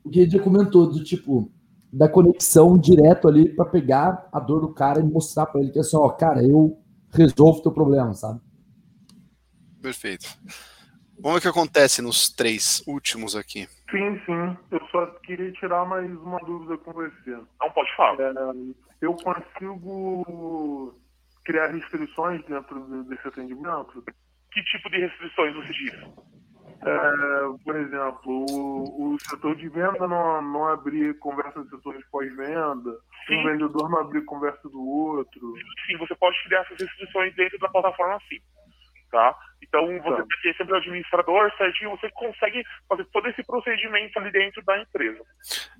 o 0.04 0.10
que 0.10 0.22
a 0.22 0.24
gente 0.24 0.39
comentou, 0.39 0.88
do 0.88 1.04
tipo, 1.04 1.52
da 1.91 2.08
conexão 2.08 2.78
direto 2.78 3.28
ali 3.28 3.49
para 3.54 3.66
pegar 3.66 4.28
a 4.32 4.39
dor 4.39 4.62
do 4.62 4.74
cara 4.74 4.99
e 4.99 5.04
mostrar 5.04 5.45
para 5.45 5.62
ele 5.62 5.72
que 5.72 5.78
é 5.78 5.82
assim, 5.82 5.97
ó, 5.97 6.10
cara, 6.10 6.43
eu 6.43 6.80
resolvo 7.12 7.60
o 7.60 7.64
teu 7.64 7.72
problema, 7.72 8.14
sabe? 8.14 8.39
Perfeito. 9.82 10.26
Vamos 11.20 11.43
ver 11.43 11.49
o 11.49 11.54
que 11.54 11.60
acontece 11.60 12.02
nos 12.02 12.30
três 12.30 12.84
últimos 12.88 13.36
aqui. 13.36 13.68
Sim, 13.91 14.20
sim. 14.26 14.58
Eu 14.72 14.82
só 14.91 15.06
queria 15.24 15.52
tirar 15.52 15.86
mais 15.86 16.10
uma 16.10 16.39
dúvida 16.39 16.78
com 16.78 16.93
você. 16.93 17.32
Não 17.60 17.72
pode 17.74 17.95
falar. 17.95 18.20
É, 18.20 18.34
eu 19.02 19.14
consigo 19.14 20.95
criar 21.43 21.68
restrições 21.68 22.43
dentro 22.45 23.04
desse 23.04 23.28
atendimento? 23.28 24.04
Que 24.52 24.64
tipo 24.64 24.89
de 24.89 24.99
restrições 24.99 25.56
você 25.56 25.74
diz? 25.74 25.93
É, 26.84 27.64
por 27.64 27.76
exemplo, 27.76 28.46
o, 28.50 29.14
o, 29.14 29.20
setor 29.20 29.56
de 29.56 29.70
venda 29.70 30.08
não, 30.08 30.42
não 30.42 30.68
abrir 30.68 31.18
conversa 31.20 31.64
do 31.64 31.70
setor 31.70 31.96
de 31.96 32.04
pós-venda, 32.10 32.98
um 33.30 33.44
vendedor 33.44 33.88
não 33.88 34.00
abrir 34.00 34.26
conversa 34.26 34.68
do 34.68 34.82
outro. 34.82 35.54
Sim, 35.86 35.98
você 35.98 36.16
pode 36.16 36.36
criar 36.44 36.62
essas 36.62 36.80
restrições 36.80 37.36
dentro 37.36 37.60
da 37.60 37.70
plataforma 37.70 38.18
sim. 38.28 38.40
tá? 39.12 39.38
Então 39.62 39.86
você 39.86 40.24
tá. 40.24 40.28
ter 40.42 40.56
sempre 40.56 40.74
o 40.74 40.78
administrador 40.78 41.52
certinho, 41.56 41.92
você 41.92 42.10
consegue 42.10 42.64
fazer 42.90 43.06
todo 43.14 43.28
esse 43.30 43.44
procedimento 43.44 44.18
ali 44.18 44.32
dentro 44.32 44.64
da 44.66 44.82
empresa. 44.82 45.20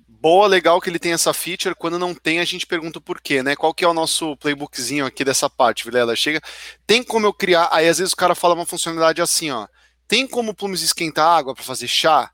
Boa, 0.06 0.46
legal 0.46 0.80
que 0.80 0.88
ele 0.88 1.00
tem 1.00 1.12
essa 1.12 1.34
feature. 1.34 1.74
Quando 1.74 1.98
não 1.98 2.14
tem, 2.14 2.38
a 2.38 2.44
gente 2.44 2.64
pergunta 2.64 3.00
por 3.00 3.20
quê, 3.20 3.42
né? 3.42 3.56
Qual 3.56 3.74
que 3.74 3.84
é 3.84 3.88
o 3.88 3.94
nosso 3.94 4.36
playbookzinho 4.36 5.04
aqui 5.04 5.24
dessa 5.24 5.50
parte, 5.50 5.84
Vilela? 5.84 6.14
Chega, 6.14 6.40
tem 6.86 7.02
como 7.02 7.26
eu 7.26 7.34
criar? 7.34 7.68
Aí 7.72 7.88
às 7.88 7.98
vezes 7.98 8.12
o 8.12 8.16
cara 8.16 8.36
fala 8.36 8.54
uma 8.54 8.64
funcionalidade 8.64 9.20
assim, 9.20 9.50
ó. 9.50 9.66
Tem 10.06 10.26
como 10.26 10.50
o 10.50 10.54
Plumes 10.54 10.82
esquentar 10.82 11.26
água 11.26 11.54
para 11.54 11.64
fazer 11.64 11.88
chá? 11.88 12.30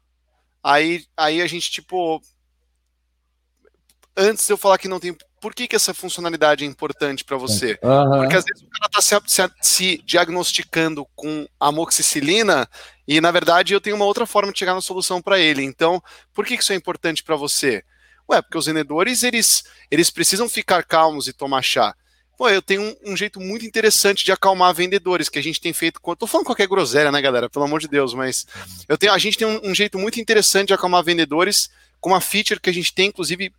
Aí, 0.63 1.05
aí 1.17 1.41
a 1.41 1.47
gente 1.47 1.71
tipo 1.71 2.21
antes 4.17 4.47
de 4.47 4.53
eu 4.53 4.57
falar 4.57 4.79
que 4.79 4.89
não 4.89 4.99
tem 4.99 5.17
por 5.41 5.55
que, 5.55 5.69
que 5.69 5.77
essa 5.77 5.95
funcionalidade 5.95 6.65
é 6.65 6.67
importante 6.67 7.25
para 7.25 7.37
você? 7.37 7.79
Uhum. 7.83 8.21
Porque 8.21 8.37
às 8.37 8.45
vezes 8.45 8.63
o 8.63 8.69
cara 8.69 8.87
está 8.87 9.01
se, 9.01 9.35
se, 9.35 9.51
se, 9.61 10.03
diagnosticando 10.05 11.07
com 11.15 11.47
amoxicilina 11.59 12.69
e, 13.07 13.21
na 13.21 13.31
verdade, 13.31 13.73
eu 13.73 13.81
tenho 13.81 13.97
uma 13.97 14.05
outra 14.05 14.27
forma 14.27 14.53
de 14.53 14.59
chegar 14.59 14.75
na 14.75 14.81
solução 14.81 15.23
para 15.23 15.39
ele. 15.39 15.63
Então, 15.63 16.03
por 16.35 16.45
que, 16.45 16.57
que 16.57 16.63
isso 16.63 16.73
é 16.73 16.77
importante 16.77 17.23
para 17.23 17.37
você? 17.37 17.85
Ué, 18.31 18.43
porque 18.43 18.59
os 18.59 18.67
vendedores, 18.67 19.23
eles, 19.23 19.65
eles 19.91 20.11
precisam 20.11 20.49
ficar 20.49 20.85
calmos 20.85 21.29
e 21.29 21.33
tomar 21.33 21.63
chá. 21.63 21.95
Pô, 22.39 22.49
eu 22.49 22.63
tenho 22.63 22.83
um, 22.83 23.13
um, 23.13 23.17
jeito 23.17 23.41
muito 23.41 23.67
interessante 23.67 24.25
de 24.25 24.31
acalmar 24.31 24.73
vendedores, 24.73 25.29
que 25.29 25.41
a 25.41 25.43
gente 25.43 25.61
tem 25.61 25.73
feito. 25.73 26.01
Tô 26.17 26.25
falando 26.25 26.47
qualquer 26.47 26.69
groselha, 26.69 27.11
né, 27.11 27.21
galera? 27.21 27.51
Pelo 27.51 27.65
amor 27.65 27.81
de 27.81 27.89
Deus, 27.89 28.15
mas 28.15 28.47
eu 28.89 28.97
tenho, 28.97 29.13
a 29.13 29.19
gente 29.19 29.37
tem 29.37 29.45
um, 29.45 29.71
um 29.71 29.75
jeito 29.75 29.99
muito 29.99 30.21
interessante 30.21 30.69
de 30.69 30.73
acalmar 30.75 31.03
vendedores 31.03 31.69
com 32.01 32.11
uma 32.11 32.21
feature 32.21 32.61
que 32.61 32.71
a 32.71 32.73
gente 32.73 32.95
tem, 32.95 33.09
inclusive, 33.09 33.53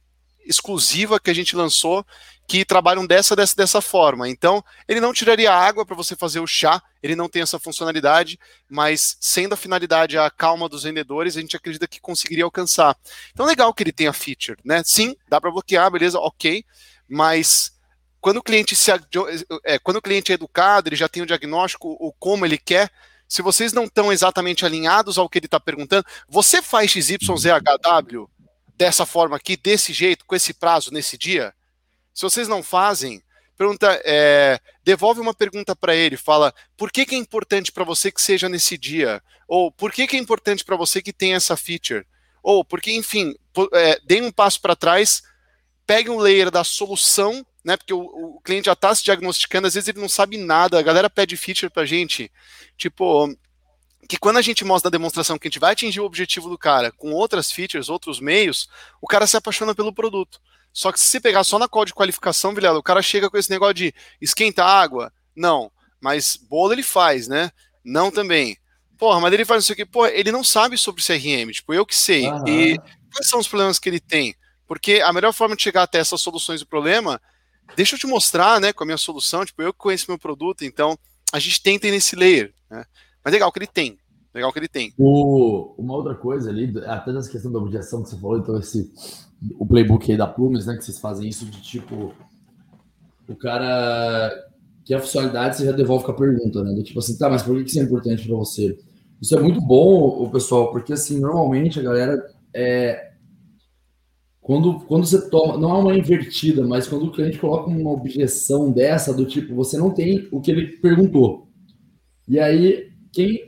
exclusiva 0.46 1.20
que 1.20 1.30
a 1.30 1.34
gente 1.34 1.58
lançou 1.58 2.06
que 2.48 2.64
trabalham 2.64 3.06
dessa, 3.06 3.36
dessa, 3.36 3.54
dessa 3.54 3.82
forma. 3.82 4.30
Então, 4.30 4.64
ele 4.88 5.02
não 5.02 5.12
tiraria 5.12 5.52
água 5.52 5.86
para 5.86 5.96
você 5.96 6.16
fazer 6.16 6.40
o 6.40 6.48
chá, 6.48 6.82
ele 7.04 7.18
não 7.18 7.28
tem 7.28 7.42
essa 7.42 7.60
funcionalidade, 7.60 8.40
mas 8.70 9.18
sendo 9.20 9.54
a 9.54 9.58
finalidade 9.58 10.18
a 10.18 10.32
calma 10.32 10.70
dos 10.70 10.84
vendedores, 10.84 11.36
a 11.36 11.42
gente 11.42 11.56
acredita 11.58 11.86
que 11.86 12.00
conseguiria 12.00 12.46
alcançar. 12.46 12.96
Então, 13.34 13.46
legal 13.46 13.74
que 13.74 13.84
ele 13.84 13.92
tenha 13.92 14.14
feature, 14.14 14.58
né? 14.64 14.82
Sim, 14.86 15.18
dá 15.28 15.42
para 15.42 15.52
bloquear, 15.52 15.92
beleza, 15.92 16.18
ok, 16.18 16.64
mas 17.10 17.78
quando 18.22 18.38
o 18.38 18.44
cliente 18.44 18.76
se 18.76 18.92
é, 19.64 19.80
quando 19.80 19.98
o 19.98 20.02
cliente 20.02 20.32
é 20.32 20.36
educado, 20.36 20.90
ele 20.90 20.96
já 20.96 21.08
tem 21.08 21.24
o 21.24 21.26
diagnóstico, 21.26 21.96
o 22.00 22.12
como 22.14 22.46
ele 22.46 22.58
quer. 22.58 22.92
Se 23.28 23.42
vocês 23.42 23.74
não 23.74 23.86
estão 23.86 24.12
exatamente 24.12 24.66
alinhados 24.66 25.18
ao 25.18 25.30
que 25.30 25.38
ele 25.38 25.46
está 25.46 25.60
perguntando, 25.60 26.06
você 26.28 26.62
faz 26.62 26.92
XYZHW? 26.92 28.28
dessa 28.80 29.06
forma 29.06 29.36
aqui, 29.36 29.58
desse 29.58 29.92
jeito, 29.92 30.26
com 30.26 30.34
esse 30.34 30.54
prazo, 30.54 30.94
nesse 30.94 31.18
dia? 31.18 31.54
Se 32.14 32.22
vocês 32.22 32.48
não 32.48 32.64
fazem, 32.64 33.22
pergunta, 33.58 34.02
é, 34.06 34.58
devolve 34.86 35.20
uma 35.20 35.34
pergunta 35.34 35.76
para 35.76 35.94
ele, 35.94 36.16
fala 36.16 36.54
por 36.78 36.90
que, 36.90 37.06
que 37.06 37.14
é 37.14 37.18
importante 37.18 37.74
para 37.74 37.84
você 37.84 38.10
que 38.10 38.22
seja 38.22 38.48
nesse 38.48 38.78
dia? 38.78 39.22
Ou 39.50 39.70
por 39.70 39.92
que, 39.92 40.08
que 40.08 40.16
é 40.16 40.20
importante 40.20 40.64
para 40.64 40.78
você 40.78 41.02
que 41.02 41.12
tenha 41.12 41.36
essa 41.36 41.58
feature? 41.58 42.08
Ou 42.42 42.64
porque, 42.64 42.94
enfim, 42.94 43.36
é, 43.74 44.00
dê 44.06 44.22
um 44.22 44.32
passo 44.32 44.62
para 44.62 44.78
trás, 44.78 45.22
pegue 45.86 46.10
um 46.10 46.18
layer 46.18 46.50
da 46.50 46.64
solução, 46.64 47.46
né? 47.64 47.78
Porque 47.78 47.94
o, 47.94 48.00
o 48.00 48.42
cliente 48.42 48.66
já 48.66 48.74
está 48.74 48.94
se 48.94 49.04
diagnosticando, 49.04 49.68
às 49.68 49.74
vezes 49.74 49.90
ele 49.90 50.00
não 50.00 50.10
sabe 50.10 50.38
nada, 50.38 50.80
a 50.80 50.84
galera 50.84 51.10
pede 51.10 51.38
feature 51.38 51.72
para 51.72 51.86
gente, 51.86 52.32
tipo, 52.78 53.28
que 54.08 54.18
quando 54.18 54.38
a 54.38 54.42
gente 54.42 54.66
mostra 54.66 54.90
na 54.90 54.98
demonstração 54.98 55.38
que 55.38 55.48
a 55.48 55.50
gente 55.50 55.60
vai 55.60 55.74
atingir 55.74 56.00
o 56.00 56.06
objetivo 56.06 56.50
do 56.50 56.58
cara 56.58 56.92
com 56.92 57.12
outras 57.12 57.52
features, 57.52 57.90
outros 57.90 58.20
meios, 58.20 58.68
o 59.02 59.08
cara 59.08 59.28
se 59.28 59.38
apaixona 59.38 59.76
pelo 59.76 59.94
produto. 59.94 60.40
Só 60.74 60.92
que 60.92 61.00
se 61.00 61.08
você 61.08 61.20
pegar 61.20 61.44
só 61.44 61.60
na 61.60 61.68
call 61.68 61.86
de 61.86 61.94
qualificação, 61.94 62.54
Vilela, 62.54 62.80
o 62.80 62.84
cara 62.84 63.02
chega 63.02 63.30
com 63.30 63.38
esse 63.38 63.50
negócio 63.50 63.74
de 63.74 63.94
esquenta 64.22 64.64
água. 64.64 65.12
Não. 65.36 65.72
Mas 66.00 66.36
bolo 66.38 66.74
ele 66.74 66.84
faz, 66.84 67.28
né? 67.28 67.52
Não 67.84 68.12
também. 68.12 68.58
Porra, 68.98 69.20
mas 69.20 69.34
ele 69.34 69.46
faz 69.46 69.64
isso 69.64 69.74
aqui. 69.74 69.86
Pô, 69.86 70.06
ele 70.06 70.32
não 70.32 70.44
sabe 70.44 70.78
sobre 70.78 71.04
CRM. 71.04 71.52
Tipo, 71.52 71.74
eu 71.74 71.86
que 71.86 71.96
sei. 71.96 72.28
Uhum. 72.28 72.48
E 72.48 72.78
quais 73.14 73.28
são 73.28 73.40
os 73.40 73.48
problemas 73.48 73.80
que 73.80 73.90
ele 73.90 74.00
tem? 74.00 74.36
Porque 74.68 75.02
a 75.04 75.12
melhor 75.12 75.34
forma 75.34 75.56
de 75.56 75.64
chegar 75.64 75.84
até 75.84 76.00
essas 76.00 76.22
soluções 76.22 76.60
do 76.60 76.68
problema, 76.68 77.20
deixa 77.76 77.96
eu 77.96 78.00
te 78.00 78.08
mostrar, 78.08 78.60
né, 78.60 78.74
com 78.74 78.84
a 78.84 78.86
minha 78.86 78.98
solução. 78.98 79.46
Tipo, 79.46 79.62
eu 79.62 79.74
conheço 79.74 80.06
meu 80.10 80.18
produto. 80.18 80.64
Então, 80.64 80.98
a 81.32 81.40
gente 81.40 81.62
tenta 81.62 81.88
ir 81.88 81.92
nesse 81.92 82.16
layer, 82.16 82.54
né? 82.70 82.86
Mas 83.24 83.34
legal 83.34 83.52
que 83.52 83.60
ele 83.60 83.68
tem. 83.68 83.98
Legal 84.34 84.54
que 84.54 84.60
ele 84.60 84.68
tem. 84.68 84.94
O, 84.98 85.74
uma 85.78 85.96
outra 85.96 86.16
coisa 86.16 86.50
ali, 86.50 86.72
até 86.86 87.12
nessa 87.12 87.30
questão 87.30 87.52
da 87.52 87.60
objeção 87.60 88.04
que 88.04 88.10
você 88.10 88.18
falou, 88.18 88.38
então 88.38 88.58
esse 88.58 88.92
o 89.58 89.66
playbook 89.66 90.12
aí 90.12 90.18
da 90.18 90.28
Plumes, 90.28 90.66
né? 90.66 90.76
Que 90.76 90.84
vocês 90.84 91.00
fazem 91.00 91.28
isso 91.30 91.46
de 91.46 91.62
tipo. 91.62 92.14
O 93.28 93.36
cara 93.36 94.32
que 94.84 94.94
a 94.94 95.00
funcionalidade 95.00 95.58
você 95.58 95.66
já 95.66 95.72
devolve 95.72 96.04
com 96.04 96.12
a 96.12 96.16
pergunta, 96.16 96.64
né? 96.64 96.74
Do 96.74 96.84
tipo 96.84 97.00
assim, 97.00 97.18
tá, 97.18 97.30
mas 97.30 97.44
por 97.44 97.56
que 97.64 97.70
isso 97.70 97.80
é 97.80 97.84
importante 97.84 98.28
para 98.28 98.36
você? 98.36 98.78
Isso 99.22 99.38
é 99.38 99.40
muito 99.40 99.62
bom, 99.62 100.24
o 100.24 100.30
pessoal, 100.32 100.72
porque 100.72 100.94
assim, 100.94 101.20
normalmente 101.20 101.80
a 101.80 101.84
galera 101.84 102.34
é. 102.54 103.09
Quando, 104.50 104.80
quando 104.80 105.06
você 105.06 105.30
toma, 105.30 105.60
não 105.60 105.70
é 105.70 105.80
uma 105.80 105.96
invertida, 105.96 106.66
mas 106.66 106.88
quando 106.88 107.06
o 107.06 107.12
cliente 107.12 107.38
coloca 107.38 107.70
uma 107.70 107.92
objeção 107.92 108.72
dessa, 108.72 109.14
do 109.14 109.24
tipo, 109.24 109.54
você 109.54 109.78
não 109.78 109.92
tem 109.92 110.28
o 110.32 110.42
que 110.42 110.50
ele 110.50 110.66
perguntou. 110.78 111.48
E 112.28 112.40
aí 112.40 112.90
quem 113.12 113.44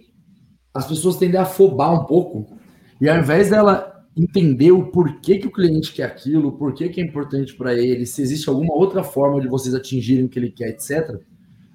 as 0.71 0.87
pessoas 0.87 1.17
tendem 1.17 1.39
a 1.39 1.41
afobar 1.41 1.91
um 1.91 2.05
pouco 2.05 2.55
e 3.01 3.09
ao 3.09 3.17
invés 3.17 3.49
dela 3.49 4.05
entender 4.15 4.71
o 4.71 4.91
porquê 4.91 5.39
que 5.39 5.47
o 5.47 5.51
cliente 5.51 5.91
quer 5.91 6.03
aquilo, 6.03 6.51
porquê 6.51 6.87
que 6.87 7.01
é 7.01 7.03
importante 7.03 7.55
para 7.55 7.73
ele, 7.73 8.05
se 8.05 8.21
existe 8.21 8.47
alguma 8.47 8.75
outra 8.75 9.03
forma 9.03 9.41
de 9.41 9.47
vocês 9.47 9.73
atingirem 9.73 10.25
o 10.25 10.29
que 10.29 10.37
ele 10.37 10.51
quer, 10.51 10.69
etc., 10.69 11.19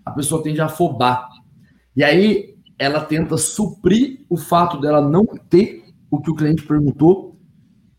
a 0.05 0.13
pessoa 0.13 0.41
tende 0.41 0.61
a 0.61 0.67
afobar. 0.67 1.29
E 1.97 2.05
aí 2.05 2.55
ela 2.79 3.01
tenta 3.01 3.37
suprir 3.37 4.25
o 4.31 4.37
fato 4.37 4.81
dela 4.81 5.01
não 5.01 5.27
ter 5.51 5.83
o 6.09 6.21
que 6.21 6.31
o 6.31 6.35
cliente 6.37 6.63
perguntou 6.63 7.36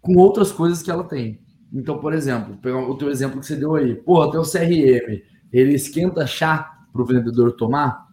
com 0.08 0.16
outras 0.16 0.54
coisas 0.54 0.82
que 0.82 0.90
ela 0.90 1.04
tem. 1.04 1.38
Então, 1.74 2.00
por 2.00 2.14
exemplo, 2.14 2.56
pegar 2.62 2.80
o 2.80 2.98
teu 2.98 3.10
exemplo 3.10 3.42
que 3.42 3.46
você 3.46 3.58
deu 3.58 3.76
aí. 3.76 3.94
Pô, 3.94 4.24
o 4.24 4.42
CRM, 4.42 5.22
ele 5.52 5.74
esquenta 5.76 6.26
chá 6.26 6.86
para 6.94 7.02
o 7.02 7.06
vendedor 7.06 7.52
tomar? 7.52 8.08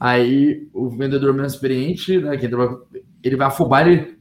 Aí 0.00 0.66
o 0.72 0.88
vendedor 0.88 1.34
menos 1.34 1.52
experiente, 1.52 2.18
né, 2.18 2.34
que 2.38 2.46
ele 3.22 3.36
vai 3.36 3.46
afobar, 3.46 3.86
ele. 3.86 4.16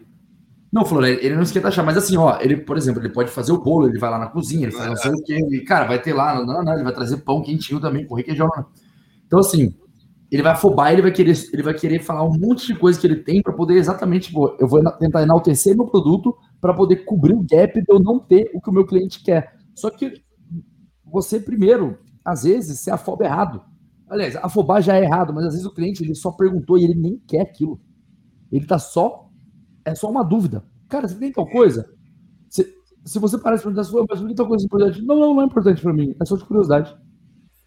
Não, 0.69 0.83
falou, 0.83 1.05
ele 1.05 1.33
não 1.33 1.43
esquenta 1.43 1.69
achar, 1.69 1.81
mas 1.81 1.95
assim, 1.95 2.17
ó, 2.17 2.37
ele, 2.41 2.57
por 2.57 2.75
exemplo, 2.75 3.01
ele 3.01 3.13
pode 3.13 3.31
fazer 3.31 3.53
o 3.53 3.63
bolo, 3.63 3.87
ele 3.87 3.97
vai 3.97 4.09
lá 4.09 4.19
na 4.19 4.27
cozinha, 4.27 4.63
ele 4.63 4.73
faz 4.73 4.89
não 4.89 4.97
sei 4.97 5.11
o 5.11 5.23
quê, 5.23 5.61
cara, 5.61 5.85
vai 5.85 6.01
ter 6.01 6.13
lá, 6.13 6.43
não, 6.45 6.61
não, 6.61 6.73
ele 6.73 6.83
vai 6.83 6.93
trazer 6.93 7.17
pão 7.17 7.41
quentinho 7.41 7.79
também, 7.79 8.05
com 8.05 8.15
requeijão. 8.15 8.49
Então, 9.25 9.39
assim, 9.39 9.73
ele 10.29 10.43
vai 10.43 10.51
afobar, 10.51 10.91
ele 10.91 11.01
vai 11.01 11.11
querer, 11.11 11.35
ele 11.53 11.63
vai 11.63 11.73
querer 11.73 11.99
falar 11.99 12.23
um 12.23 12.37
monte 12.37 12.67
de 12.67 12.75
coisa 12.77 12.99
que 12.99 13.07
ele 13.07 13.17
tem 13.17 13.41
para 13.41 13.53
poder 13.53 13.75
exatamente, 13.75 14.27
tipo, 14.27 14.55
eu 14.59 14.67
vou 14.67 14.83
tentar 14.97 15.23
enaltecer 15.23 15.75
meu 15.75 15.87
produto 15.87 16.35
para 16.59 16.73
poder 16.73 17.05
cobrir 17.05 17.33
o 17.33 17.45
gap 17.49 17.73
de 17.73 17.85
eu 17.87 17.99
não 17.99 18.19
ter 18.19 18.51
o 18.53 18.61
que 18.61 18.69
o 18.69 18.73
meu 18.73 18.85
cliente 18.85 19.23
quer. 19.23 19.55
Só 19.73 19.89
que 19.89 20.21
você 21.05 21.39
primeiro, 21.39 21.97
às 22.25 22.43
vezes, 22.43 22.81
se 22.81 22.91
afoba 22.91 23.23
errado. 23.23 23.63
Aliás, 24.09 24.35
afobar 24.37 24.81
já 24.81 24.97
é 24.97 25.03
errado, 25.03 25.33
mas 25.33 25.45
às 25.45 25.53
vezes 25.53 25.65
o 25.65 25.73
cliente 25.73 26.03
ele 26.03 26.15
só 26.15 26.31
perguntou 26.31 26.77
e 26.77 26.83
ele 26.83 26.95
nem 26.95 27.17
quer 27.27 27.41
aquilo. 27.41 27.79
Ele 28.51 28.65
tá 28.65 28.79
só. 28.79 29.29
É 29.85 29.95
só 29.95 30.09
uma 30.09 30.23
dúvida. 30.23 30.63
Cara, 30.89 31.07
você 31.07 31.15
tem 31.15 31.31
tal 31.31 31.47
coisa? 31.47 31.89
Se, 32.49 32.67
se 33.05 33.19
você 33.19 33.37
parece 33.37 33.63
perguntar, 33.63 33.89
mas 34.09 34.21
que 34.21 34.35
tal 34.35 34.47
coisa 34.47 34.63
é 34.63 34.65
importante? 34.65 35.01
Não, 35.01 35.17
não, 35.17 35.33
não 35.33 35.41
é 35.41 35.45
importante 35.45 35.81
para 35.81 35.93
mim. 35.93 36.15
É 36.21 36.25
só 36.25 36.35
de 36.35 36.45
curiosidade. 36.45 36.95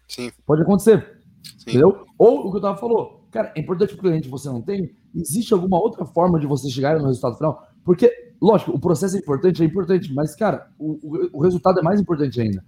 Sim. 0.07 0.31
Pode 0.45 0.61
acontecer. 0.61 1.20
Entendeu? 1.61 2.05
Ou 2.17 2.47
o 2.47 2.51
que 2.51 2.57
o 2.57 2.61
Tava 2.61 2.77
falou. 2.77 3.25
Cara, 3.31 3.51
é 3.55 3.59
importante 3.61 3.95
para 3.95 4.07
o 4.07 4.09
cliente 4.09 4.29
você 4.29 4.49
não 4.49 4.61
tem. 4.61 4.93
Existe 5.15 5.53
alguma 5.53 5.79
outra 5.79 6.05
forma 6.05 6.39
de 6.39 6.45
você 6.45 6.69
chegar 6.69 6.99
no 6.99 7.07
resultado 7.07 7.37
final? 7.37 7.65
Porque, 7.83 8.11
lógico, 8.41 8.71
o 8.71 8.79
processo 8.79 9.15
é 9.15 9.19
importante, 9.19 9.63
é 9.63 9.65
importante, 9.65 10.13
mas, 10.13 10.35
cara, 10.35 10.69
o, 10.77 10.99
o, 11.01 11.29
o 11.33 11.41
resultado 11.41 11.79
é 11.79 11.83
mais 11.83 11.99
importante 11.99 12.41
ainda. 12.41 12.63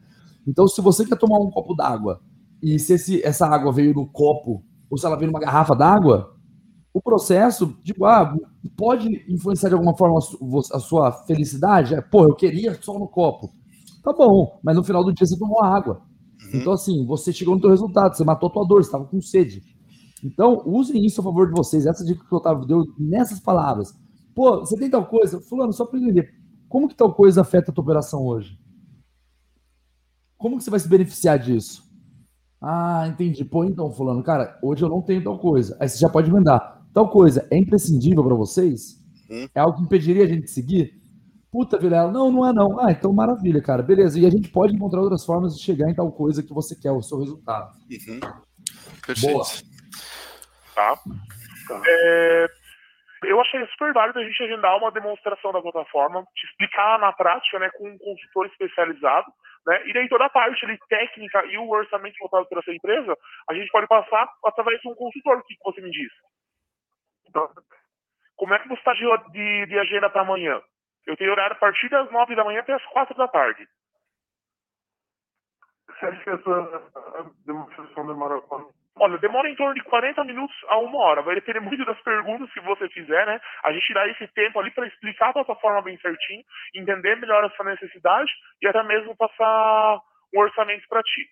Então, 0.48 0.68
se 0.68 0.82
você 0.82 1.06
quer 1.06 1.18
tomar 1.18 1.40
um 1.40 1.50
copo 1.50 1.76
d'água 1.76 2.22
e 2.62 2.80
se 2.80 2.94
esse, 2.94 3.22
essa 3.24 3.46
água 3.48 3.72
veio 3.72 3.94
no 3.94 4.06
copo 4.06 4.64
ou 4.90 4.98
se 4.98 5.06
ela 5.06 5.16
veio 5.16 5.32
numa 5.32 5.40
garrafa 5.40 5.76
d'água, 5.76 6.34
o 6.94 7.02
processo, 7.02 7.76
tipo, 7.84 8.06
ah, 8.06 8.38
pode 8.78 9.26
influenciar 9.28 9.70
de 9.70 9.76
alguma 9.76 9.98
forma 9.98 10.20
a 10.20 10.80
sua 10.80 11.12
felicidade? 11.12 11.96
É, 11.96 12.02
pô, 12.02 12.26
eu 12.26 12.36
queria 12.36 12.78
só 12.82 12.98
no 13.00 13.08
copo. 13.08 13.52
Tá 14.04 14.14
bom, 14.14 14.60
mas 14.62 14.76
no 14.76 14.84
final 14.84 15.04
do 15.04 15.12
dia 15.12 15.26
você 15.26 15.38
tomou 15.38 15.64
água. 15.64 16.02
Uhum. 16.54 16.60
Então, 16.60 16.74
assim, 16.74 17.06
você 17.06 17.34
chegou 17.34 17.56
no 17.56 17.62
teu 17.62 17.70
resultado, 17.70 18.16
você 18.16 18.24
matou 18.24 18.50
a 18.50 18.54
tua 18.54 18.66
dor, 18.66 18.84
você 18.84 18.88
estava 18.88 19.06
com 19.06 19.20
sede. 19.22 19.64
Então, 20.24 20.62
usem 20.66 21.06
isso 21.06 21.20
a 21.20 21.24
favor 21.24 21.48
de 21.48 21.54
vocês. 21.54 21.86
Essa 21.86 22.06
dica 22.06 22.24
que 22.24 22.34
o 22.34 22.38
Otávio 22.38 22.66
deu 22.66 22.86
nessas 22.98 23.40
palavras. 23.40 23.94
Pô, 24.34 24.60
você 24.60 24.78
tem 24.78 24.90
tal 24.90 25.06
coisa? 25.06 25.42
Fulano, 25.42 25.74
só 25.74 25.86
para 25.86 26.00
entender, 26.00 26.34
como 26.70 26.88
que 26.88 26.96
tal 26.96 27.14
coisa 27.14 27.42
afeta 27.42 27.72
a 27.72 27.74
tua 27.74 27.84
operação 27.84 28.26
hoje? 28.26 28.58
Como 30.38 30.58
que 30.58 30.64
você 30.64 30.70
vai 30.70 30.80
se 30.80 30.88
beneficiar 30.88 31.38
disso? 31.40 31.84
Ah, 32.62 33.08
entendi. 33.08 33.44
Pô, 33.44 33.66
então, 33.66 33.92
fulano, 33.92 34.24
cara, 34.24 34.58
hoje 34.64 34.84
eu 34.84 34.90
não 34.90 35.02
tenho 35.02 35.24
tal 35.24 35.38
coisa. 35.38 35.76
Aí 35.80 35.90
você 35.90 35.98
já 35.98 36.10
pode 36.10 36.32
mandar. 36.32 36.82
Tal 36.94 37.10
coisa 37.10 37.46
é 37.52 37.58
imprescindível 37.58 38.24
para 38.24 38.36
vocês? 38.36 39.02
Uhum. 39.30 39.48
É 39.54 39.60
algo 39.60 39.78
que 39.78 39.84
impediria 39.84 40.24
a 40.24 40.28
gente 40.28 40.44
de 40.44 40.52
seguir? 40.52 41.03
Puta, 41.54 41.78
Vilela, 41.78 42.12
não, 42.12 42.32
não 42.32 42.50
é 42.50 42.52
não. 42.52 42.80
Ah, 42.80 42.92
então 42.92 43.14
maravilha, 43.14 43.62
cara. 43.62 43.84
Beleza. 43.84 44.20
E 44.20 44.26
a 44.26 44.30
gente 44.32 44.50
pode 44.50 44.74
encontrar 44.74 45.02
outras 45.02 45.24
formas 45.24 45.56
de 45.56 45.64
chegar 45.64 45.88
em 45.88 45.94
tal 45.94 46.12
coisa 46.12 46.42
que 46.42 46.52
você 46.52 46.74
quer, 46.74 46.90
o 46.90 47.04
seu 47.04 47.20
resultado. 47.20 47.70
Uhum. 47.92 48.20
Perfeito. 49.06 49.32
Boa. 49.32 49.46
tá? 50.74 50.98
tá. 51.68 51.82
É, 51.86 52.48
eu 53.26 53.40
achei 53.40 53.64
super 53.68 53.94
válido 53.94 54.18
a 54.18 54.24
gente 54.24 54.42
agendar 54.42 54.76
uma 54.80 54.92
demonstração 54.92 55.52
da 55.52 55.62
plataforma, 55.62 56.26
te 56.34 56.44
explicar 56.48 56.98
na 56.98 57.14
prática, 57.14 57.60
né, 57.60 57.70
com 57.78 57.88
um 57.88 58.00
consultor 58.00 58.48
especializado, 58.48 59.32
né, 59.68 59.88
e 59.88 59.94
daí 59.94 60.10
toda 60.10 60.26
a 60.26 60.30
parte 60.30 60.66
ali, 60.66 60.80
técnica 60.90 61.46
e 61.46 61.58
o 61.60 61.70
orçamento 61.70 62.18
voltado 62.20 62.48
para 62.50 62.62
essa 62.62 62.74
empresa, 62.74 63.16
a 63.48 63.54
gente 63.54 63.70
pode 63.70 63.86
passar 63.86 64.28
através 64.44 64.82
de 64.82 64.90
um 64.90 64.96
consultor, 64.96 65.38
o 65.38 65.44
que 65.44 65.56
você 65.64 65.82
me 65.82 65.92
diz? 65.92 66.12
Então, 67.30 67.48
como 68.38 68.56
é 68.56 68.60
que 68.60 68.68
você 68.68 68.80
está 68.80 68.94
de, 68.94 69.32
de, 69.32 69.66
de 69.68 69.78
agenda 69.78 70.10
para 70.10 70.24
amanhã? 70.24 70.60
Eu 71.06 71.18
tenho 71.18 71.32
horário 71.32 71.56
a 71.56 71.60
partir 71.60 71.90
das 71.90 72.10
nove 72.12 72.36
da 72.36 72.44
manhã 72.44 72.62
até 72.62 72.74
as 72.74 72.86
quatro 72.86 73.16
da 73.16 73.28
tarde. 73.28 73.68
Você 75.88 76.06
acha 76.06 76.24
que 76.24 76.30
essa 76.30 77.32
demonstração 77.46 78.08
demora 78.08 78.42
quanto? 78.42 78.74
Olha, 78.96 79.18
demora 79.18 79.50
em 79.50 79.56
torno 79.56 79.74
de 79.74 79.84
40 79.84 80.24
minutos 80.24 80.56
a 80.68 80.78
uma 80.78 81.00
hora. 81.00 81.22
Vai 81.24 81.36
depender 81.36 81.60
muito 81.60 81.84
das 81.84 82.00
perguntas 82.02 82.52
que 82.54 82.62
você 82.62 82.88
fizer, 82.90 83.26
né? 83.26 83.42
A 83.64 83.74
gente 83.74 83.94
dá 83.94 84.08
esse 84.08 84.28
tempo 84.28 84.60
ali 84.60 84.70
para 84.72 84.88
explicar 84.88 85.30
a 85.30 85.34
plataforma 85.34 85.82
bem 85.82 85.98
certinho, 86.00 86.44
entender 86.76 87.16
melhor 87.16 87.44
a 87.44 87.50
sua 87.52 87.66
necessidade 87.66 88.32
e 88.62 88.68
até 88.68 88.84
mesmo 88.84 89.16
passar 89.18 90.00
um 90.34 90.40
orçamento 90.40 90.88
para 90.88 91.02
ti. 91.02 91.28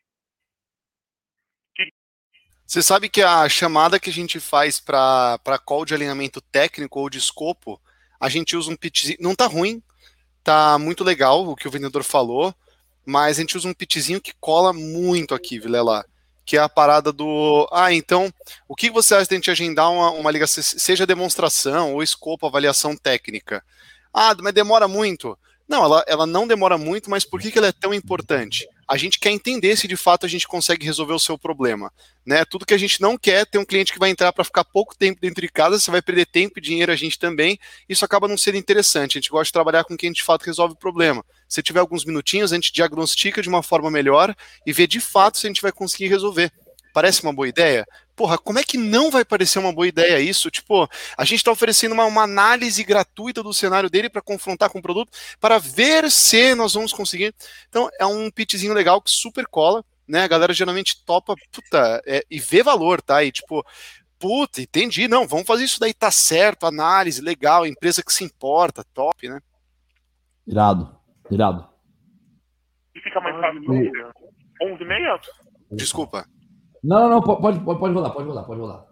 Você 2.66 2.82
sabe 2.82 3.10
que 3.10 3.22
a 3.22 3.50
chamada 3.50 4.00
que 4.00 4.10
a 4.10 4.14
gente 4.14 4.40
faz 4.40 4.80
para 4.80 5.60
call 5.66 5.84
de 5.84 5.94
alinhamento 5.94 6.40
técnico 6.40 7.02
ou 7.02 7.10
de 7.10 7.18
escopo, 7.18 7.78
a 8.22 8.30
gente 8.30 8.56
usa 8.56 8.70
um 8.70 8.76
pitchzinho. 8.76 9.18
Não 9.20 9.34
tá 9.34 9.48
ruim, 9.48 9.82
tá 10.44 10.78
muito 10.78 11.04
legal 11.04 11.48
o 11.48 11.56
que 11.56 11.68
o 11.68 11.72
vendedor 11.72 12.04
falou, 12.04 12.54
mas 13.04 13.38
a 13.38 13.42
gente 13.42 13.58
usa 13.58 13.68
um 13.68 13.74
pitchzinho 13.74 14.22
que 14.22 14.32
cola 14.40 14.72
muito 14.72 15.34
aqui, 15.34 15.60
Vilela. 15.60 16.06
Que 16.46 16.58
é 16.58 16.60
a 16.60 16.70
parada 16.70 17.12
do. 17.12 17.68
Ah, 17.72 17.92
então, 17.92 18.32
o 18.68 18.76
que 18.76 18.92
você 18.92 19.16
acha 19.16 19.28
de 19.28 19.34
a 19.34 19.38
gente 19.38 19.52
agendar 19.52 19.92
uma, 19.92 20.12
uma 20.12 20.32
ligação, 20.32 20.62
seja 20.62 21.06
demonstração 21.06 21.94
ou 21.94 22.04
escopo, 22.04 22.46
avaliação 22.46 22.96
técnica? 22.96 23.64
Ah, 24.14 24.36
mas 24.40 24.54
demora 24.54 24.88
muito. 24.88 25.38
Não, 25.68 25.84
ela, 25.86 26.04
ela 26.08 26.26
não 26.26 26.48
demora 26.48 26.78
muito, 26.78 27.10
mas 27.10 27.24
por 27.24 27.40
que, 27.40 27.52
que 27.52 27.58
ela 27.58 27.68
é 27.68 27.72
tão 27.72 27.94
importante? 27.94 28.68
A 28.92 28.98
gente 28.98 29.20
quer 29.20 29.32
entender 29.32 29.78
se 29.78 29.88
de 29.88 29.96
fato 29.96 30.26
a 30.26 30.30
gente 30.30 30.46
consegue 30.46 30.86
resolver 30.86 31.14
o 31.14 31.20
seu 31.20 31.38
problema. 31.38 31.90
Né? 32.26 32.44
Tudo 32.44 32.66
que 32.66 32.74
a 32.74 32.78
gente 32.78 33.00
não 33.00 33.18
quer 33.18 33.46
ter 33.46 33.58
um 33.58 33.64
cliente 33.64 33.94
que 33.94 33.98
vai 33.98 34.10
entrar 34.10 34.34
para 34.34 34.44
ficar 34.44 34.66
pouco 34.66 34.98
tempo 34.98 35.22
dentro 35.22 35.40
de 35.40 35.48
casa, 35.48 35.80
você 35.80 35.90
vai 35.90 36.02
perder 36.02 36.26
tempo 36.26 36.60
e 36.60 36.62
dinheiro 36.62 36.92
a 36.92 36.96
gente 36.98 37.18
também, 37.18 37.58
isso 37.88 38.04
acaba 38.04 38.28
não 38.28 38.38
sendo 38.38 38.58
interessante. 38.58 39.18
A 39.18 39.22
gente 39.22 39.30
gosta 39.30 39.46
de 39.46 39.54
trabalhar 39.54 39.86
com 39.86 39.96
quem 39.96 40.12
de 40.12 40.22
fato 40.22 40.44
resolve 40.44 40.74
o 40.74 40.78
problema. 40.78 41.24
Se 41.48 41.64
tiver 41.64 41.80
alguns 41.80 42.04
minutinhos, 42.04 42.52
a 42.52 42.56
gente 42.56 42.74
diagnostica 42.74 43.42
de 43.42 43.48
uma 43.48 43.64
forma 43.64 43.90
melhor 43.90 44.36
e 44.66 44.74
vê 44.74 44.86
de 44.86 45.00
fato 45.00 45.38
se 45.38 45.48
a 45.48 45.50
gente 45.50 45.62
vai 45.62 45.72
conseguir 45.72 46.10
resolver. 46.10 46.52
Parece 46.94 47.24
uma 47.24 47.32
boa 47.32 47.48
ideia? 47.48 47.88
Porra, 48.16 48.38
como 48.38 48.60
é 48.60 48.64
que 48.64 48.78
não 48.78 49.10
vai 49.10 49.24
parecer 49.24 49.60
uma 49.60 49.74
boa 49.74 49.88
ideia 49.88 50.20
isso? 50.20 50.52
Tipo, 50.52 50.88
a 51.18 51.24
gente 51.24 51.38
está 51.38 51.52
oferecendo 51.52 51.94
uma, 51.94 52.06
uma, 52.06 52.24
análise 52.24 52.84
gratuita 52.84 53.42
do 53.42 53.54
cenário 53.54 53.90
dele 53.90 54.10
para 54.10 54.22
confrontar 54.22 54.70
com 54.70 54.80
o 54.80 54.82
produto, 54.82 55.12
para 55.40 55.58
ver 55.58 56.12
se 56.12 56.54
nós 56.56 56.74
vamos 56.74 56.94
conseguir. 56.94 57.34
Então, 57.70 57.90
é 58.00 58.06
um 58.06 58.30
pitchzinho 58.30 58.74
legal 58.74 59.02
que 59.02 59.10
super 59.10 59.48
cola, 59.48 59.84
né? 60.08 60.24
A 60.24 60.28
galera 60.28 60.54
geralmente 60.54 61.04
topa, 61.06 61.36
puta, 61.52 62.02
é, 62.06 62.24
e 62.30 62.40
vê 62.40 62.62
valor, 62.62 63.02
tá? 63.02 63.24
E 63.24 63.32
tipo, 63.32 63.66
puta, 64.20 64.62
entendi, 64.62 65.08
não, 65.08 65.28
vamos 65.28 65.48
fazer 65.48 65.64
isso 65.64 65.80
daí, 65.80 65.94
tá 65.94 66.12
certo, 66.12 66.66
análise, 66.66 67.22
legal, 67.22 67.66
empresa 67.66 68.04
que 68.04 68.14
se 68.14 68.24
importa, 68.24 68.86
top, 68.94 69.28
né? 69.28 69.40
Irado, 70.46 70.96
irado. 71.30 71.68
E 72.94 73.00
fica 73.00 73.20
mais 73.22 73.36
fácil. 73.40 73.64
11 74.62 74.84
e 74.84 74.86
meia? 74.86 75.20
Desculpa. 75.72 76.26
Não, 76.84 77.08
não, 77.10 77.22
pode, 77.22 77.42
pode, 77.42 77.80
pode 77.80 77.94
rolar, 77.94 78.10
pode 78.12 78.28
rolar, 78.28 78.44
pode 78.44 78.60
rolar. 78.60 78.86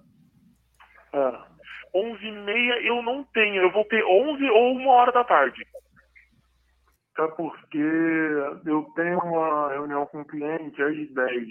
É. 1.14 1.50
11 1.96 2.24
e 2.24 2.32
meia 2.32 2.82
eu 2.84 3.02
não 3.02 3.24
tenho, 3.34 3.64
eu 3.64 3.72
vou 3.72 3.84
ter 3.86 4.04
11 4.04 4.50
ou 4.52 4.74
uma 4.74 4.92
hora 4.92 5.12
da 5.12 5.24
tarde. 5.24 5.66
É 7.18 7.28
porque 7.30 7.78
eu 7.78 8.84
tenho 8.96 9.20
uma 9.20 9.70
reunião 9.70 10.06
com 10.06 10.22
o 10.22 10.26
cliente 10.26 10.82
às 10.82 10.96
10. 10.96 11.48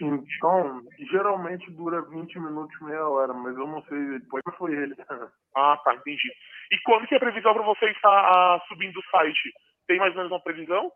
Então, 0.00 0.82
geralmente 1.10 1.70
dura 1.72 2.00
20 2.00 2.38
minutos, 2.38 2.80
meia 2.80 3.06
hora, 3.06 3.34
mas 3.34 3.54
eu 3.56 3.66
não 3.66 3.82
sei, 3.82 4.20
depois 4.20 4.42
foi 4.56 4.72
ele. 4.72 4.94
Ah, 5.58 5.80
tá, 5.82 5.94
entendi. 5.94 6.28
E 6.70 6.78
quando 6.84 7.06
que 7.06 7.14
é 7.14 7.16
a 7.16 7.20
previsão 7.20 7.54
para 7.54 7.62
você 7.62 7.86
estar 7.86 8.10
ah, 8.10 8.60
subindo 8.68 8.98
o 8.98 9.10
site? 9.10 9.54
Tem 9.86 9.98
mais 9.98 10.10
ou 10.10 10.18
menos 10.18 10.30
uma 10.30 10.42
previsão? 10.42 10.92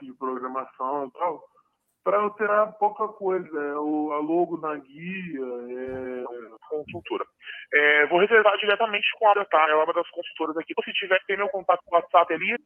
De 0.00 0.12
programação 0.12 1.08
e 1.08 1.10
tal 1.10 1.49
para 2.10 2.22
alterar 2.22 2.72
pouca 2.72 3.06
coisa, 3.06 3.56
é, 3.56 3.74
o, 3.76 4.10
a 4.12 4.18
logo 4.18 4.56
na 4.60 4.74
guia, 4.74 5.40
é, 5.70 6.24
consultora. 6.68 7.24
É, 7.72 8.06
vou 8.08 8.18
reservar 8.18 8.58
diretamente 8.58 9.06
com 9.16 9.28
a 9.28 9.44
tá? 9.44 9.66
É 9.70 9.74
uma 9.76 9.92
das 9.92 10.10
consultoras 10.10 10.56
aqui. 10.56 10.74
Se 10.84 10.92
tiver, 10.92 11.20
tem 11.28 11.36
meu 11.36 11.48
contato 11.50 11.80
no 11.86 11.96
WhatsApp 11.96 12.34
ali. 12.34 12.56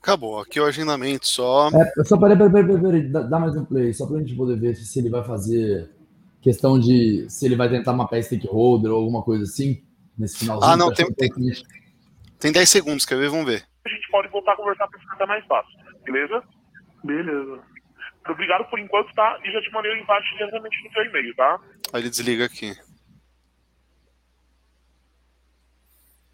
Acabou, 0.00 0.38
aqui 0.38 0.60
é 0.60 0.62
o 0.62 0.66
agendamento 0.66 1.26
só. 1.26 1.68
É, 1.68 2.04
só 2.04 2.16
peraí, 2.16 2.38
peraí, 2.38 2.52
peraí, 2.52 2.80
peraí, 2.80 3.08
dá 3.10 3.40
mais 3.40 3.56
um 3.56 3.64
play, 3.64 3.92
só 3.92 4.06
para 4.06 4.18
a 4.18 4.20
gente 4.20 4.36
poder 4.36 4.56
ver 4.56 4.76
se 4.76 5.00
ele 5.00 5.10
vai 5.10 5.24
fazer 5.24 5.90
questão 6.40 6.78
de 6.78 7.28
se 7.28 7.46
ele 7.46 7.56
vai 7.56 7.68
tentar 7.68 7.92
mapear 7.92 8.22
stakeholder 8.22 8.92
ou 8.92 8.98
alguma 8.98 9.24
coisa 9.24 9.42
assim, 9.42 9.82
nesse 10.16 10.38
finalzinho. 10.38 10.72
Ah, 10.72 10.76
não, 10.76 10.94
tem, 10.94 11.12
tem, 11.12 11.28
tem 12.38 12.52
10 12.52 12.70
segundos, 12.70 13.04
quer 13.04 13.18
ver? 13.18 13.30
Vamos 13.30 13.46
ver. 13.46 13.64
A 13.84 13.88
gente 13.88 14.08
pode 14.12 14.28
voltar 14.28 14.52
a 14.52 14.56
conversar 14.56 14.86
para 14.86 15.00
ficar 15.00 15.26
mais 15.26 15.44
fácil, 15.46 15.76
beleza? 16.04 16.44
Beleza. 17.02 17.69
Obrigado 18.32 18.68
por 18.70 18.78
enquanto, 18.78 19.12
tá? 19.14 19.38
E 19.44 19.52
já 19.52 19.60
te 19.60 19.72
mandei 19.72 19.92
o 19.92 19.96
invite 19.96 20.36
diretamente 20.36 20.84
no 20.84 20.90
teu 20.90 21.04
e-mail, 21.04 21.34
tá? 21.34 21.60
Aí 21.92 22.02
ele 22.02 22.10
desliga 22.10 22.44
aqui. 22.44 22.76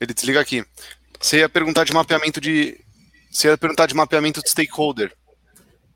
Ele 0.00 0.14
desliga 0.14 0.40
aqui. 0.40 0.64
Você 1.20 1.38
ia 1.38 1.48
perguntar 1.48 1.84
de 1.84 1.92
mapeamento 1.92 2.40
de. 2.40 2.78
Você 3.30 3.48
ia 3.48 3.58
perguntar 3.58 3.86
de 3.86 3.94
mapeamento 3.94 4.42
de 4.42 4.50
stakeholder. 4.50 5.12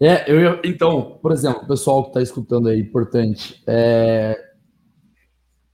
É, 0.00 0.30
eu 0.30 0.40
ia... 0.40 0.60
então, 0.64 1.18
por 1.22 1.30
exemplo, 1.30 1.62
o 1.62 1.66
pessoal 1.66 2.02
que 2.04 2.10
está 2.10 2.22
escutando 2.22 2.68
aí, 2.68 2.80
importante. 2.80 3.62
É... 3.66 4.38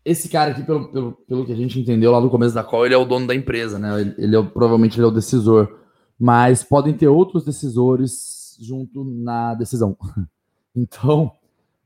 Esse 0.04 0.28
cara 0.28 0.52
aqui, 0.52 0.62
pelo, 0.62 0.92
pelo, 0.92 1.12
pelo 1.12 1.46
que 1.46 1.52
a 1.52 1.56
gente 1.56 1.80
entendeu 1.80 2.12
lá 2.12 2.20
no 2.20 2.30
começo 2.30 2.54
da 2.54 2.62
call, 2.62 2.86
ele 2.86 2.94
é 2.94 2.98
o 2.98 3.04
dono 3.04 3.26
da 3.26 3.34
empresa, 3.34 3.78
né? 3.78 4.00
Ele, 4.00 4.14
ele 4.18 4.36
é, 4.36 4.42
provavelmente 4.42 4.96
ele 4.96 5.04
é 5.04 5.08
o 5.08 5.14
decisor. 5.14 5.80
Mas 6.18 6.62
podem 6.62 6.94
ter 6.94 7.08
outros 7.08 7.44
decisores 7.44 8.35
junto 8.60 9.04
na 9.04 9.54
decisão. 9.54 9.96
Então, 10.78 11.32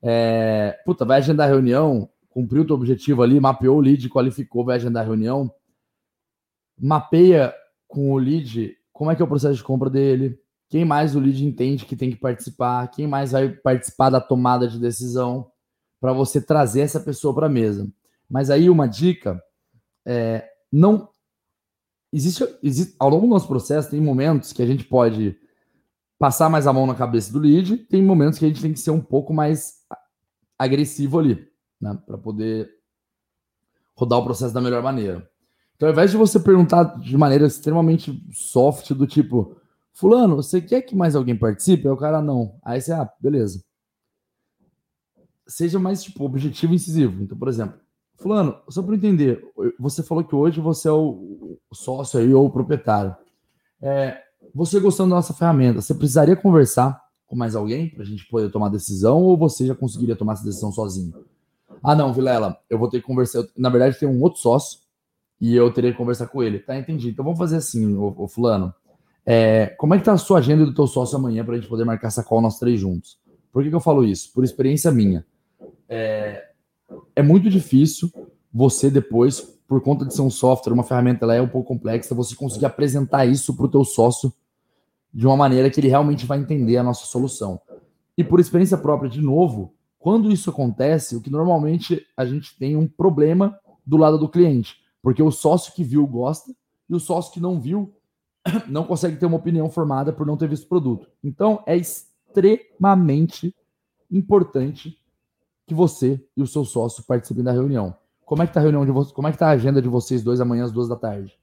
é, 0.02 0.76
puta, 0.84 1.04
vai 1.04 1.18
agendar 1.18 1.46
a 1.46 1.48
reunião, 1.52 2.08
cumpriu 2.28 2.62
o 2.62 2.66
teu 2.66 2.74
objetivo 2.74 3.22
ali, 3.22 3.38
mapeou 3.38 3.76
o 3.76 3.80
lead, 3.80 4.08
qualificou, 4.08 4.64
vai 4.64 4.74
agendar 4.74 5.04
a 5.04 5.06
reunião, 5.06 5.48
mapeia 6.76 7.54
com 7.86 8.10
o 8.10 8.18
lead 8.18 8.76
como 8.92 9.10
é 9.10 9.14
que 9.14 9.22
é 9.22 9.24
o 9.24 9.28
processo 9.28 9.54
de 9.54 9.62
compra 9.62 9.88
dele, 9.88 10.40
quem 10.68 10.84
mais 10.84 11.16
o 11.16 11.20
lead 11.20 11.46
entende 11.46 11.86
que 11.86 11.96
tem 11.96 12.10
que 12.10 12.16
participar, 12.16 12.88
quem 12.88 13.06
mais 13.06 13.32
vai 13.32 13.48
participar 13.48 14.10
da 14.10 14.20
tomada 14.20 14.66
de 14.68 14.78
decisão, 14.78 15.50
para 16.00 16.12
você 16.12 16.40
trazer 16.40 16.80
essa 16.80 17.00
pessoa 17.00 17.34
para 17.34 17.46
a 17.46 17.50
mesa. 17.50 17.90
Mas 18.28 18.50
aí 18.50 18.68
uma 18.68 18.86
dica 18.86 19.42
é, 20.06 20.48
não 20.72 21.08
existe, 22.12 22.44
existe 22.62 22.94
ao 22.98 23.08
longo 23.08 23.26
do 23.26 23.30
nosso 23.30 23.48
processo 23.48 23.90
tem 23.90 24.00
momentos 24.00 24.52
que 24.52 24.62
a 24.62 24.66
gente 24.66 24.84
pode 24.84 25.38
passar 26.20 26.50
mais 26.50 26.66
a 26.66 26.72
mão 26.72 26.86
na 26.86 26.94
cabeça 26.94 27.32
do 27.32 27.38
lead, 27.38 27.78
tem 27.78 28.02
momentos 28.02 28.38
que 28.38 28.44
a 28.44 28.48
gente 28.48 28.60
tem 28.60 28.74
que 28.74 28.78
ser 28.78 28.90
um 28.90 29.00
pouco 29.00 29.32
mais 29.32 29.78
agressivo 30.58 31.18
ali, 31.18 31.48
né? 31.80 31.98
Para 32.06 32.18
poder 32.18 32.68
rodar 33.96 34.18
o 34.18 34.24
processo 34.24 34.52
da 34.52 34.60
melhor 34.60 34.82
maneira. 34.82 35.26
Então, 35.74 35.88
ao 35.88 35.94
invés 35.94 36.10
de 36.10 36.18
você 36.18 36.38
perguntar 36.38 37.00
de 37.00 37.16
maneira 37.16 37.46
extremamente 37.46 38.22
soft, 38.34 38.92
do 38.92 39.06
tipo, 39.06 39.56
Fulano, 39.94 40.36
você 40.36 40.60
quer 40.60 40.82
que 40.82 40.94
mais 40.94 41.16
alguém 41.16 41.34
participe? 41.34 41.88
Aí 41.88 41.92
o 41.94 41.96
cara, 41.96 42.20
não. 42.20 42.60
Aí 42.62 42.82
você, 42.82 42.92
ah, 42.92 43.10
beleza. 43.18 43.64
Seja 45.48 45.78
mais, 45.78 46.02
tipo, 46.02 46.22
objetivo 46.22 46.74
e 46.74 46.76
incisivo. 46.76 47.22
Então, 47.22 47.36
por 47.38 47.48
exemplo, 47.48 47.80
Fulano, 48.16 48.60
só 48.68 48.82
para 48.82 48.94
entender, 48.94 49.42
você 49.78 50.02
falou 50.02 50.22
que 50.22 50.34
hoje 50.34 50.60
você 50.60 50.86
é 50.86 50.92
o 50.92 51.58
sócio 51.72 52.20
aí 52.20 52.34
ou 52.34 52.44
o 52.44 52.50
proprietário. 52.50 53.16
É, 53.80 54.22
você 54.54 54.80
gostando 54.80 55.10
da 55.10 55.16
nossa 55.16 55.34
ferramenta, 55.34 55.80
você 55.80 55.94
precisaria 55.94 56.36
conversar 56.36 57.00
com 57.26 57.36
mais 57.36 57.54
alguém 57.54 57.88
para 57.88 58.02
a 58.02 58.06
gente 58.06 58.26
poder 58.28 58.50
tomar 58.50 58.68
decisão 58.68 59.22
ou 59.22 59.36
você 59.36 59.66
já 59.66 59.74
conseguiria 59.74 60.16
tomar 60.16 60.34
essa 60.34 60.44
decisão 60.44 60.72
sozinho? 60.72 61.14
Ah, 61.82 61.94
não, 61.94 62.12
Vilela, 62.12 62.58
eu 62.68 62.78
vou 62.78 62.88
ter 62.88 63.00
que 63.00 63.06
conversar. 63.06 63.44
na 63.56 63.70
verdade, 63.70 63.98
tem 63.98 64.08
um 64.08 64.20
outro 64.22 64.40
sócio 64.40 64.80
e 65.40 65.54
eu 65.54 65.72
teria 65.72 65.92
que 65.92 65.96
conversar 65.96 66.26
com 66.26 66.42
ele. 66.42 66.58
Tá, 66.58 66.76
entendi. 66.76 67.10
Então 67.10 67.24
vamos 67.24 67.38
fazer 67.38 67.56
assim, 67.56 67.94
ô, 67.96 68.14
ô 68.16 68.28
Fulano. 68.28 68.74
É, 69.24 69.66
como 69.78 69.94
é 69.94 69.98
que 69.98 70.04
tá 70.04 70.12
a 70.12 70.18
sua 70.18 70.38
agenda 70.38 70.64
do 70.64 70.74
teu 70.74 70.86
sócio 70.86 71.16
amanhã 71.16 71.44
para 71.44 71.54
a 71.54 71.56
gente 71.58 71.68
poder 71.68 71.84
marcar 71.84 72.08
essa 72.08 72.24
call 72.24 72.40
nós 72.40 72.58
três 72.58 72.80
juntos? 72.80 73.18
Por 73.52 73.62
que, 73.62 73.68
que 73.68 73.74
eu 73.74 73.80
falo 73.80 74.04
isso? 74.04 74.32
Por 74.32 74.44
experiência 74.44 74.90
minha. 74.90 75.24
É, 75.88 76.48
é 77.14 77.22
muito 77.22 77.48
difícil 77.48 78.10
você 78.52 78.90
depois 78.90 79.40
por 79.68 79.80
conta 79.80 80.04
de 80.04 80.12
ser 80.12 80.22
um 80.22 80.30
software, 80.30 80.72
uma 80.72 80.82
ferramenta, 80.82 81.24
ela 81.24 81.36
é 81.36 81.40
um 81.40 81.46
pouco 81.46 81.68
complexa, 81.68 82.12
você 82.12 82.34
conseguir 82.34 82.66
apresentar 82.66 83.24
isso 83.24 83.54
para 83.54 83.66
o 83.66 83.70
teu 83.70 83.84
sócio 83.84 84.32
de 85.12 85.26
uma 85.26 85.36
maneira 85.36 85.70
que 85.70 85.80
ele 85.80 85.88
realmente 85.88 86.26
vai 86.26 86.38
entender 86.38 86.76
a 86.76 86.82
nossa 86.82 87.06
solução. 87.06 87.60
E 88.16 88.24
por 88.24 88.40
experiência 88.40 88.78
própria, 88.78 89.10
de 89.10 89.20
novo, 89.20 89.74
Quando 90.00 90.32
isso 90.32 90.48
acontece, 90.48 91.14
o 91.14 91.20
que 91.20 91.28
normalmente 91.28 92.06
a 92.16 92.24
gente 92.24 92.56
tem 92.58 92.74
um 92.74 92.88
problema 92.88 93.60
do 93.84 93.98
lado 93.98 94.16
do 94.16 94.30
cliente, 94.30 94.76
porque 95.02 95.22
o 95.22 95.30
sócio 95.30 95.74
que 95.74 95.84
viu 95.84 96.06
gosta 96.06 96.50
e 96.88 96.94
o 96.94 96.98
sócio 96.98 97.34
que 97.34 97.38
não 97.38 97.60
viu 97.60 97.94
não 98.66 98.84
consegue 98.84 99.18
ter 99.18 99.26
uma 99.26 99.36
opinião 99.36 99.68
formada 99.68 100.10
por 100.10 100.26
não 100.26 100.38
ter 100.38 100.48
visto 100.48 100.64
o 100.64 100.68
produto. 100.68 101.06
Então, 101.22 101.62
é 101.66 101.76
extremamente 101.76 103.54
importante 104.10 104.96
que 105.66 105.74
você 105.74 106.18
e 106.34 106.42
o 106.42 106.46
seu 106.46 106.64
sócio 106.64 107.04
participem 107.04 107.44
da 107.44 107.52
reunião. 107.52 107.94
Como 108.24 108.42
é 108.42 108.46
que 108.46 108.54
tá 108.54 108.60
a 108.60 108.62
reunião 108.62 108.86
de 108.86 108.92
vocês? 108.92 109.12
Como 109.12 109.28
é 109.28 109.32
que 109.32 109.38
tá 109.38 109.48
a 109.48 109.52
agenda 109.52 109.82
de 109.82 109.88
vocês 109.88 110.22
dois 110.22 110.40
amanhã 110.40 110.64
às 110.64 110.72
duas 110.72 110.88
da 110.88 110.96
tarde? 110.96 111.38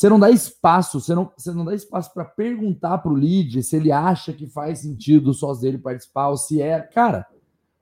Você 0.00 0.08
não 0.08 0.18
dá 0.18 0.30
espaço, 0.30 0.98
você 0.98 1.14
não, 1.14 1.30
você 1.36 1.52
não 1.52 1.62
dá 1.62 1.74
espaço 1.74 2.10
para 2.14 2.24
perguntar 2.24 2.96
para 2.96 3.12
o 3.12 3.14
lead 3.14 3.62
se 3.62 3.76
ele 3.76 3.92
acha 3.92 4.32
que 4.32 4.46
faz 4.46 4.78
sentido 4.78 5.34
sócio 5.34 5.60
dele 5.60 5.76
participar 5.76 6.28
ou 6.28 6.38
se 6.38 6.62
é. 6.62 6.80
Cara, 6.80 7.26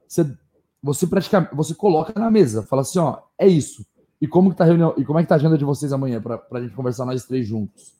você, 0.04 0.36
você 0.82 1.06
praticamente 1.06 1.54
você 1.54 1.76
coloca 1.76 2.18
na 2.18 2.28
mesa, 2.28 2.64
fala 2.64 2.82
assim, 2.82 2.98
ó, 2.98 3.20
é 3.38 3.46
isso. 3.46 3.86
E 4.20 4.26
como 4.26 4.50
que 4.50 4.56
tá 4.56 4.64
a 4.64 4.66
reunião? 4.66 4.94
E 4.96 5.04
como 5.04 5.20
é 5.20 5.22
que 5.22 5.28
tá 5.28 5.36
a 5.36 5.38
agenda 5.38 5.56
de 5.56 5.64
vocês 5.64 5.92
amanhã 5.92 6.20
para 6.20 6.42
a 6.50 6.60
gente 6.60 6.74
conversar 6.74 7.04
nós 7.04 7.24
três 7.24 7.46
juntos? 7.46 7.94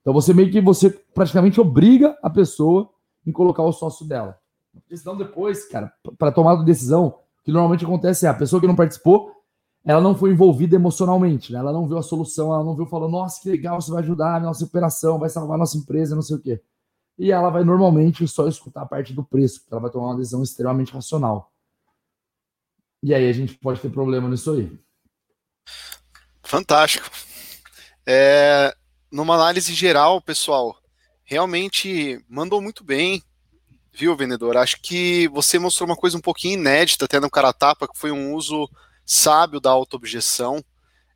Então 0.00 0.12
você 0.12 0.34
meio 0.34 0.50
que 0.50 0.60
você 0.60 0.90
praticamente 0.90 1.60
obriga 1.60 2.18
a 2.20 2.28
pessoa 2.28 2.90
em 3.24 3.30
colocar 3.30 3.62
o 3.62 3.70
sócio 3.70 4.04
dela. 4.04 4.36
Porque 4.74 4.96
senão 4.96 5.16
depois, 5.16 5.68
cara, 5.68 5.92
para 6.18 6.32
tomar 6.32 6.56
decisão, 6.64 7.14
que 7.44 7.52
normalmente 7.52 7.84
acontece 7.84 8.26
é 8.26 8.28
a 8.28 8.34
pessoa 8.34 8.60
que 8.60 8.66
não 8.66 8.74
participou, 8.74 9.30
ela 9.84 10.00
não 10.00 10.14
foi 10.14 10.30
envolvida 10.30 10.76
emocionalmente, 10.76 11.52
né? 11.52 11.58
Ela 11.58 11.72
não 11.72 11.88
viu 11.88 11.98
a 11.98 12.02
solução, 12.02 12.54
ela 12.54 12.64
não 12.64 12.76
viu 12.76 12.86
falando, 12.86 13.12
nossa, 13.12 13.40
que 13.40 13.50
legal, 13.50 13.80
você 13.80 13.90
vai 13.90 14.02
ajudar 14.02 14.36
a 14.36 14.40
nossa 14.40 14.64
operação, 14.64 15.18
vai 15.18 15.28
salvar 15.28 15.56
a 15.56 15.58
nossa 15.58 15.76
empresa, 15.76 16.14
não 16.14 16.22
sei 16.22 16.36
o 16.36 16.40
quê. 16.40 16.60
E 17.18 17.32
ela 17.32 17.50
vai 17.50 17.64
normalmente 17.64 18.26
só 18.28 18.46
escutar 18.46 18.82
a 18.82 18.86
parte 18.86 19.12
do 19.12 19.24
preço, 19.24 19.60
porque 19.60 19.74
ela 19.74 19.82
vai 19.82 19.90
tomar 19.90 20.06
uma 20.06 20.16
decisão 20.16 20.42
extremamente 20.42 20.92
racional. 20.92 21.52
E 23.02 23.12
aí 23.12 23.28
a 23.28 23.32
gente 23.32 23.54
pode 23.58 23.80
ter 23.80 23.90
problema 23.90 24.28
nisso 24.28 24.52
aí. 24.52 24.78
Fantástico. 26.42 27.10
É, 28.06 28.74
numa 29.10 29.34
análise 29.34 29.74
geral, 29.74 30.20
pessoal, 30.20 30.76
realmente 31.24 32.24
mandou 32.28 32.62
muito 32.62 32.84
bem, 32.84 33.22
viu, 33.92 34.16
vendedor? 34.16 34.56
Acho 34.56 34.80
que 34.80 35.26
você 35.28 35.58
mostrou 35.58 35.88
uma 35.88 35.96
coisa 35.96 36.16
um 36.16 36.20
pouquinho 36.20 36.54
inédita 36.54 37.04
até 37.04 37.18
no 37.18 37.30
cara 37.30 37.52
tapa, 37.52 37.88
que 37.88 37.98
foi 37.98 38.12
um 38.12 38.34
uso 38.34 38.68
sábio 39.04 39.60
da 39.60 39.70
auto-objeção. 39.70 40.62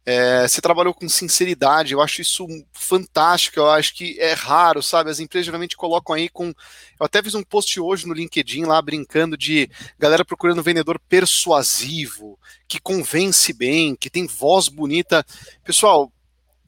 É, 0.09 0.47
você 0.47 0.61
trabalhou 0.61 0.95
com 0.95 1.09
sinceridade, 1.09 1.93
eu 1.93 2.01
acho 2.01 2.23
isso 2.23 2.47
fantástico, 2.73 3.59
eu 3.59 3.69
acho 3.69 3.93
que 3.93 4.17
é 4.21 4.35
raro, 4.35 4.81
sabe? 4.81 5.11
As 5.11 5.19
empresas 5.19 5.47
geralmente 5.47 5.77
colocam 5.77 6.15
aí 6.15 6.29
com. 6.29 6.47
Eu 6.47 7.07
até 7.07 7.21
fiz 7.21 7.35
um 7.35 7.43
post 7.43 7.81
hoje 7.81 8.07
no 8.07 8.15
LinkedIn 8.15 8.67
lá 8.67 8.81
brincando 8.81 9.37
de 9.37 9.69
galera 9.99 10.25
procurando 10.25 10.63
vendedor 10.63 11.01
persuasivo, 11.09 12.39
que 12.69 12.81
convence 12.81 13.53
bem, 13.53 13.97
que 13.97 14.09
tem 14.09 14.29
voz 14.29 14.69
bonita. 14.69 15.27
Pessoal, 15.65 16.13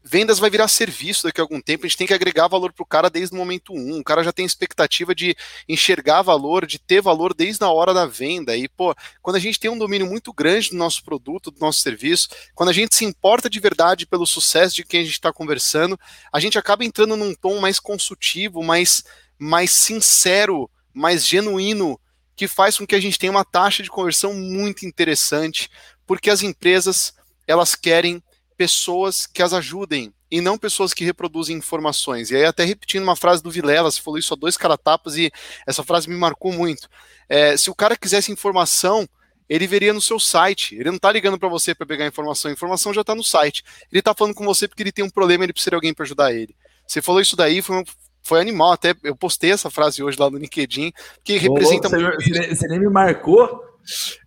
vendas 0.08 0.38
vai 0.38 0.48
virar 0.48 0.68
serviço 0.68 1.24
daqui 1.24 1.40
a 1.40 1.44
algum 1.44 1.60
tempo, 1.60 1.84
a 1.84 1.88
gente 1.88 1.98
tem 1.98 2.06
que 2.06 2.14
agregar 2.14 2.48
valor 2.48 2.72
para 2.72 2.82
o 2.82 2.86
cara 2.86 3.10
desde 3.10 3.34
o 3.34 3.38
momento 3.38 3.74
um. 3.74 4.00
O 4.00 4.04
cara 4.04 4.24
já 4.24 4.32
tem 4.32 4.46
expectativa 4.46 5.14
de 5.14 5.36
enxergar 5.68 6.22
valor, 6.22 6.66
de 6.66 6.78
ter 6.78 7.02
valor 7.02 7.34
desde 7.34 7.62
a 7.62 7.68
hora 7.68 7.92
da 7.92 8.06
venda. 8.06 8.56
E, 8.56 8.68
pô, 8.68 8.94
quando 9.20 9.36
a 9.36 9.38
gente 9.38 9.60
tem 9.60 9.70
um 9.70 9.76
domínio 9.76 10.06
muito 10.06 10.32
grande 10.32 10.70
do 10.70 10.76
nosso 10.76 11.04
produto, 11.04 11.50
do 11.50 11.60
nosso 11.60 11.80
serviço, 11.80 12.28
quando 12.54 12.70
a 12.70 12.72
gente 12.72 12.94
se 12.94 13.04
importa 13.04 13.50
de 13.50 13.60
verdade 13.60 14.06
pelo 14.06 14.26
sucesso 14.26 14.74
de 14.74 14.84
quem 14.84 15.00
a 15.00 15.04
gente 15.04 15.12
está 15.12 15.32
conversando, 15.32 15.98
a 16.32 16.40
gente 16.40 16.58
acaba 16.58 16.84
entrando 16.84 17.16
num 17.16 17.34
tom 17.34 17.60
mais 17.60 17.78
consultivo, 17.78 18.62
mais, 18.62 19.04
mais 19.38 19.72
sincero, 19.72 20.70
mais 20.94 21.26
genuíno, 21.26 22.00
que 22.34 22.48
faz 22.48 22.78
com 22.78 22.86
que 22.86 22.94
a 22.94 23.00
gente 23.00 23.18
tenha 23.18 23.32
uma 23.32 23.44
taxa 23.44 23.82
de 23.82 23.90
conversão 23.90 24.32
muito 24.32 24.86
interessante, 24.86 25.68
porque 26.06 26.30
as 26.30 26.42
empresas 26.42 27.12
elas 27.46 27.74
querem 27.74 28.22
pessoas 28.58 29.24
que 29.24 29.40
as 29.40 29.52
ajudem 29.54 30.12
e 30.30 30.40
não 30.40 30.58
pessoas 30.58 30.92
que 30.92 31.04
reproduzem 31.04 31.56
informações. 31.56 32.30
E 32.30 32.36
aí, 32.36 32.44
até 32.44 32.64
repetindo 32.64 33.04
uma 33.04 33.16
frase 33.16 33.40
do 33.40 33.50
Vilela, 33.50 33.90
você 33.90 34.02
falou 34.02 34.18
isso 34.18 34.34
a 34.34 34.36
dois 34.36 34.56
caratapas 34.56 35.16
e 35.16 35.30
essa 35.64 35.84
frase 35.84 36.10
me 36.10 36.16
marcou 36.16 36.52
muito. 36.52 36.88
É, 37.28 37.56
se 37.56 37.70
o 37.70 37.74
cara 37.74 37.96
quisesse 37.96 38.32
informação, 38.32 39.08
ele 39.48 39.66
veria 39.66 39.94
no 39.94 40.00
seu 40.00 40.18
site. 40.18 40.74
Ele 40.74 40.90
não 40.90 40.96
está 40.96 41.10
ligando 41.12 41.38
para 41.38 41.48
você 41.48 41.72
para 41.72 41.86
pegar 41.86 42.06
informação, 42.06 42.50
a 42.50 42.52
informação 42.52 42.92
já 42.92 43.02
está 43.02 43.14
no 43.14 43.22
site. 43.22 43.62
Ele 43.90 44.00
está 44.00 44.12
falando 44.12 44.34
com 44.34 44.44
você 44.44 44.66
porque 44.66 44.82
ele 44.82 44.92
tem 44.92 45.04
um 45.04 45.10
problema, 45.10 45.44
ele 45.44 45.52
precisa 45.52 45.70
de 45.70 45.76
alguém 45.76 45.94
para 45.94 46.04
ajudar 46.04 46.34
ele. 46.34 46.54
Você 46.84 47.00
falou 47.00 47.20
isso 47.20 47.36
daí, 47.36 47.62
foi, 47.62 47.84
foi 48.22 48.40
animal. 48.40 48.72
Até 48.72 48.92
eu 49.04 49.16
postei 49.16 49.52
essa 49.52 49.70
frase 49.70 50.02
hoje 50.02 50.18
lá 50.18 50.28
no 50.28 50.36
LinkedIn, 50.36 50.92
que 51.22 51.38
representa 51.38 51.88
você, 51.88 51.96
muito. 51.96 52.22
Você, 52.22 52.54
você 52.56 52.66
nem 52.66 52.80
me 52.80 52.88
marcou? 52.88 53.67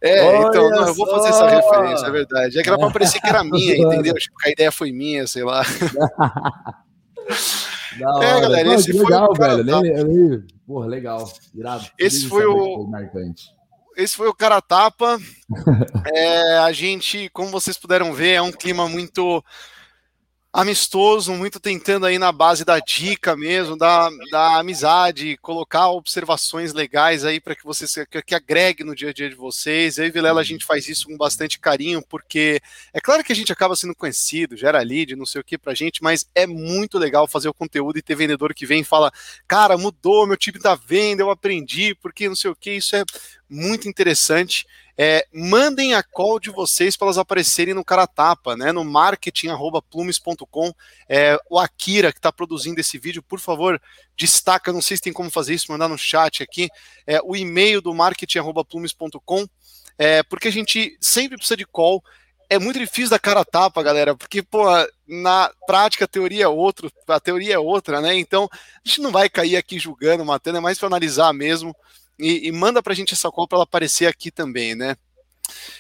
É, 0.01 0.21
Olha 0.23 0.47
então, 0.47 0.69
não, 0.69 0.87
eu 0.87 0.93
vou 0.93 1.07
fazer 1.07 1.29
essa 1.29 1.47
referência, 1.47 2.05
é 2.05 2.11
verdade. 2.11 2.59
É 2.59 2.63
que 2.63 2.69
era 2.69 2.77
pra 2.77 2.89
parecer 2.89 3.19
que 3.19 3.27
era 3.27 3.43
minha, 3.43 3.77
entendeu? 3.77 4.13
Tipo, 4.15 4.35
a 4.45 4.49
ideia 4.49 4.71
foi 4.71 4.91
minha, 4.91 5.27
sei 5.27 5.43
lá. 5.43 5.63
É, 7.93 8.41
galera, 8.41 8.69
Pô, 8.69 8.75
esse 8.75 8.93
foi 8.93 9.03
legal, 9.03 9.29
o 9.29 9.33
cara, 9.33 9.63
velho. 9.63 10.45
Porra, 10.65 10.87
legal. 10.87 11.31
Irado. 11.53 11.85
Esse 11.99 12.27
foi 12.27 12.45
o. 12.45 12.89
Esse 13.97 14.15
foi 14.15 14.27
o 14.29 14.33
cara 14.33 14.61
tapa. 14.61 15.19
é, 16.13 16.57
a 16.59 16.71
gente, 16.71 17.29
como 17.33 17.49
vocês 17.49 17.77
puderam 17.77 18.13
ver, 18.13 18.35
é 18.35 18.41
um 18.41 18.51
clima 18.51 18.87
muito 18.87 19.43
amistoso, 20.53 21.33
muito 21.33 21.61
tentando 21.61 22.05
aí 22.05 22.19
na 22.19 22.29
base 22.29 22.65
da 22.65 22.77
dica 22.79 23.37
mesmo, 23.37 23.77
da, 23.77 24.09
da 24.29 24.59
amizade, 24.59 25.37
colocar 25.37 25.89
observações 25.89 26.73
legais 26.73 27.23
aí 27.23 27.39
para 27.39 27.55
que 27.55 27.63
vocês 27.63 27.93
que, 28.09 28.21
que, 28.21 28.35
agregue 28.35 28.83
no 28.83 28.93
dia 28.93 29.11
a 29.11 29.13
dia 29.13 29.29
de 29.29 29.35
vocês. 29.35 29.97
Eu 29.97 30.05
e 30.05 30.11
Vilela 30.11 30.41
a 30.41 30.43
gente 30.43 30.65
faz 30.65 30.89
isso 30.89 31.07
com 31.07 31.15
bastante 31.15 31.57
carinho, 31.57 32.01
porque 32.01 32.61
é 32.93 32.99
claro 32.99 33.23
que 33.23 33.31
a 33.31 33.35
gente 33.35 33.53
acaba 33.53 33.77
sendo 33.77 33.95
conhecido, 33.95 34.57
gera 34.57 34.81
lead, 34.81 35.15
não 35.15 35.25
sei 35.25 35.39
o 35.39 35.43
que 35.43 35.57
pra 35.57 35.73
gente, 35.73 36.03
mas 36.03 36.29
é 36.35 36.45
muito 36.45 36.97
legal 36.97 37.27
fazer 37.29 37.47
o 37.47 37.53
conteúdo 37.53 37.97
e 37.97 38.01
ter 38.01 38.15
vendedor 38.15 38.53
que 38.53 38.65
vem 38.65 38.81
e 38.81 38.85
fala: 38.85 39.09
"Cara, 39.47 39.77
mudou 39.77 40.27
meu 40.27 40.35
tipo 40.35 40.59
da 40.59 40.75
venda, 40.75 41.23
eu 41.23 41.29
aprendi, 41.29 41.95
porque 41.95 42.27
não 42.27 42.35
sei 42.35 42.51
o 42.51 42.55
que". 42.55 42.71
Isso 42.71 42.95
é 42.97 43.05
muito 43.49 43.87
interessante. 43.87 44.65
É, 45.03 45.25
mandem 45.33 45.95
a 45.95 46.03
call 46.03 46.39
de 46.39 46.51
vocês 46.51 46.95
para 46.95 47.07
elas 47.07 47.17
aparecerem 47.17 47.73
no 47.73 47.83
cara 47.83 48.05
tapa, 48.05 48.55
né? 48.55 48.71
No 48.71 48.85
marketing@plumes.com. 48.85 50.71
É, 51.09 51.39
o 51.49 51.57
Akira 51.57 52.13
que 52.13 52.19
está 52.19 52.31
produzindo 52.31 52.79
esse 52.79 52.99
vídeo, 52.99 53.23
por 53.23 53.39
favor, 53.39 53.81
destaca. 54.15 54.71
Não 54.71 54.79
sei 54.79 54.97
se 54.97 55.01
tem 55.01 55.11
como 55.11 55.31
fazer 55.31 55.55
isso, 55.55 55.71
mandar 55.71 55.87
no 55.87 55.97
chat 55.97 56.43
aqui. 56.43 56.69
É, 57.07 57.19
o 57.23 57.35
e-mail 57.35 57.81
do 57.81 57.95
marketing@plumes.com. 57.95 59.47
É, 59.97 60.21
porque 60.21 60.49
a 60.49 60.51
gente 60.51 60.95
sempre 61.01 61.35
precisa 61.35 61.57
de 61.57 61.65
call. 61.65 62.03
É 62.47 62.59
muito 62.59 62.77
difícil 62.77 63.09
da 63.09 63.17
cara 63.17 63.43
tapa, 63.43 63.81
galera, 63.81 64.15
porque, 64.15 64.43
pô, 64.43 64.65
na 65.07 65.51
prática 65.65 66.05
a 66.05 66.07
teoria 66.07 66.43
é 66.43 66.47
outra, 66.47 66.91
a 67.07 67.19
teoria 67.19 67.55
é 67.55 67.59
outra, 67.59 68.01
né? 68.01 68.13
Então, 68.19 68.47
a 68.53 68.87
gente 68.87 69.01
não 69.01 69.11
vai 69.11 69.27
cair 69.29 69.57
aqui 69.57 69.79
julgando, 69.79 70.23
matando, 70.23 70.59
é 70.59 70.61
mais 70.61 70.77
para 70.77 70.89
analisar 70.89 71.33
mesmo 71.33 71.75
e, 72.21 72.47
e 72.47 72.51
manda 72.51 72.81
pra 72.81 72.93
gente 72.93 73.13
essa 73.13 73.31
call 73.31 73.47
para 73.47 73.57
ela 73.57 73.63
aparecer 73.63 74.05
aqui 74.05 74.31
também, 74.31 74.75
né? 74.75 74.95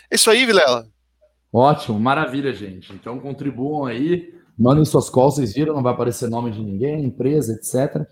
É 0.09 0.15
isso 0.15 0.29
aí, 0.29 0.45
Vilela. 0.45 0.87
Ótimo, 1.53 1.99
maravilha, 1.99 2.53
gente. 2.53 2.93
Então 2.93 3.19
contribuam 3.19 3.85
aí, 3.85 4.33
mandem 4.57 4.85
suas 4.85 5.09
calls, 5.09 5.35
vocês 5.35 5.53
viram, 5.53 5.73
não 5.73 5.83
vai 5.83 5.93
aparecer 5.93 6.29
nome 6.29 6.51
de 6.51 6.61
ninguém, 6.61 7.03
empresa, 7.03 7.53
etc. 7.53 8.07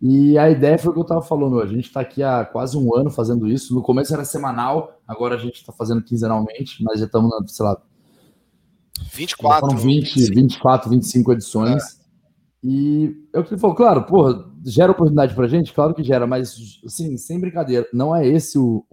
E 0.00 0.36
a 0.38 0.50
ideia 0.50 0.78
foi 0.78 0.90
o 0.90 0.92
que 0.92 0.98
eu 1.00 1.02
estava 1.02 1.22
falando, 1.22 1.60
a 1.60 1.66
gente 1.66 1.86
está 1.86 2.00
aqui 2.00 2.22
há 2.22 2.44
quase 2.44 2.76
um 2.76 2.94
ano 2.94 3.10
fazendo 3.10 3.48
isso. 3.48 3.74
No 3.74 3.82
começo 3.82 4.14
era 4.14 4.24
semanal, 4.24 5.00
agora 5.06 5.34
a 5.34 5.38
gente 5.38 5.56
está 5.56 5.72
fazendo 5.72 6.02
quinzenalmente, 6.02 6.82
mas 6.82 7.00
já 7.00 7.06
estamos, 7.06 7.30
sei 7.52 7.64
lá. 7.64 7.80
24. 9.12 9.68
Foram 9.68 9.82
20, 9.82 10.34
24, 10.34 10.90
25 10.90 11.32
edições. 11.32 11.82
É. 11.82 12.06
E 12.64 13.16
que 13.32 13.54
ele 13.54 13.60
falou, 13.60 13.76
claro, 13.76 14.04
porra, 14.04 14.44
gera 14.66 14.92
oportunidade 14.92 15.34
pra 15.34 15.46
gente? 15.46 15.72
Claro 15.72 15.94
que 15.94 16.02
gera, 16.02 16.26
mas, 16.26 16.80
assim, 16.84 17.16
sem 17.16 17.38
brincadeira, 17.38 17.86
não 17.92 18.14
é 18.14 18.26
esse 18.26 18.58
o, 18.58 18.84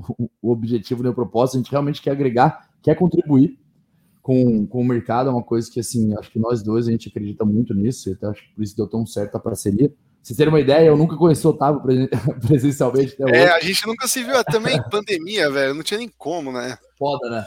o 0.41 0.51
objetivo 0.51 1.01
nem 1.01 1.11
o 1.11 1.15
propósito, 1.15 1.55
a 1.55 1.59
gente 1.59 1.71
realmente 1.71 2.01
quer 2.01 2.11
agregar, 2.11 2.69
quer 2.81 2.95
contribuir 2.95 3.57
com, 4.21 4.65
com 4.67 4.81
o 4.81 4.85
mercado, 4.85 5.29
é 5.29 5.33
uma 5.33 5.43
coisa 5.43 5.69
que, 5.69 5.79
assim, 5.79 6.15
acho 6.17 6.31
que 6.31 6.39
nós 6.39 6.61
dois, 6.61 6.87
a 6.87 6.91
gente 6.91 7.09
acredita 7.09 7.43
muito 7.43 7.73
nisso, 7.73 8.09
e 8.09 8.13
até 8.13 8.27
acho 8.27 8.41
que 8.43 8.55
por 8.55 8.63
isso 8.63 8.77
deu 8.77 8.87
tão 8.87 9.05
certo 9.05 9.35
a 9.35 9.39
parceria. 9.39 9.91
Vocês 10.21 10.37
terem 10.37 10.53
uma 10.53 10.61
ideia, 10.61 10.87
eu 10.87 10.95
nunca 10.95 11.17
conheci 11.17 11.45
o 11.45 11.49
Otávio 11.49 11.81
presencialmente. 12.47 13.21
Até 13.21 13.37
é, 13.37 13.51
a 13.51 13.59
gente 13.59 13.85
nunca 13.85 14.07
se 14.07 14.23
viu 14.23 14.41
também 14.45 14.81
pandemia, 14.89 15.51
velho, 15.51 15.73
não 15.73 15.83
tinha 15.83 15.97
nem 15.97 16.09
como, 16.17 16.51
né? 16.51 16.77
Foda, 16.97 17.29
né? 17.29 17.45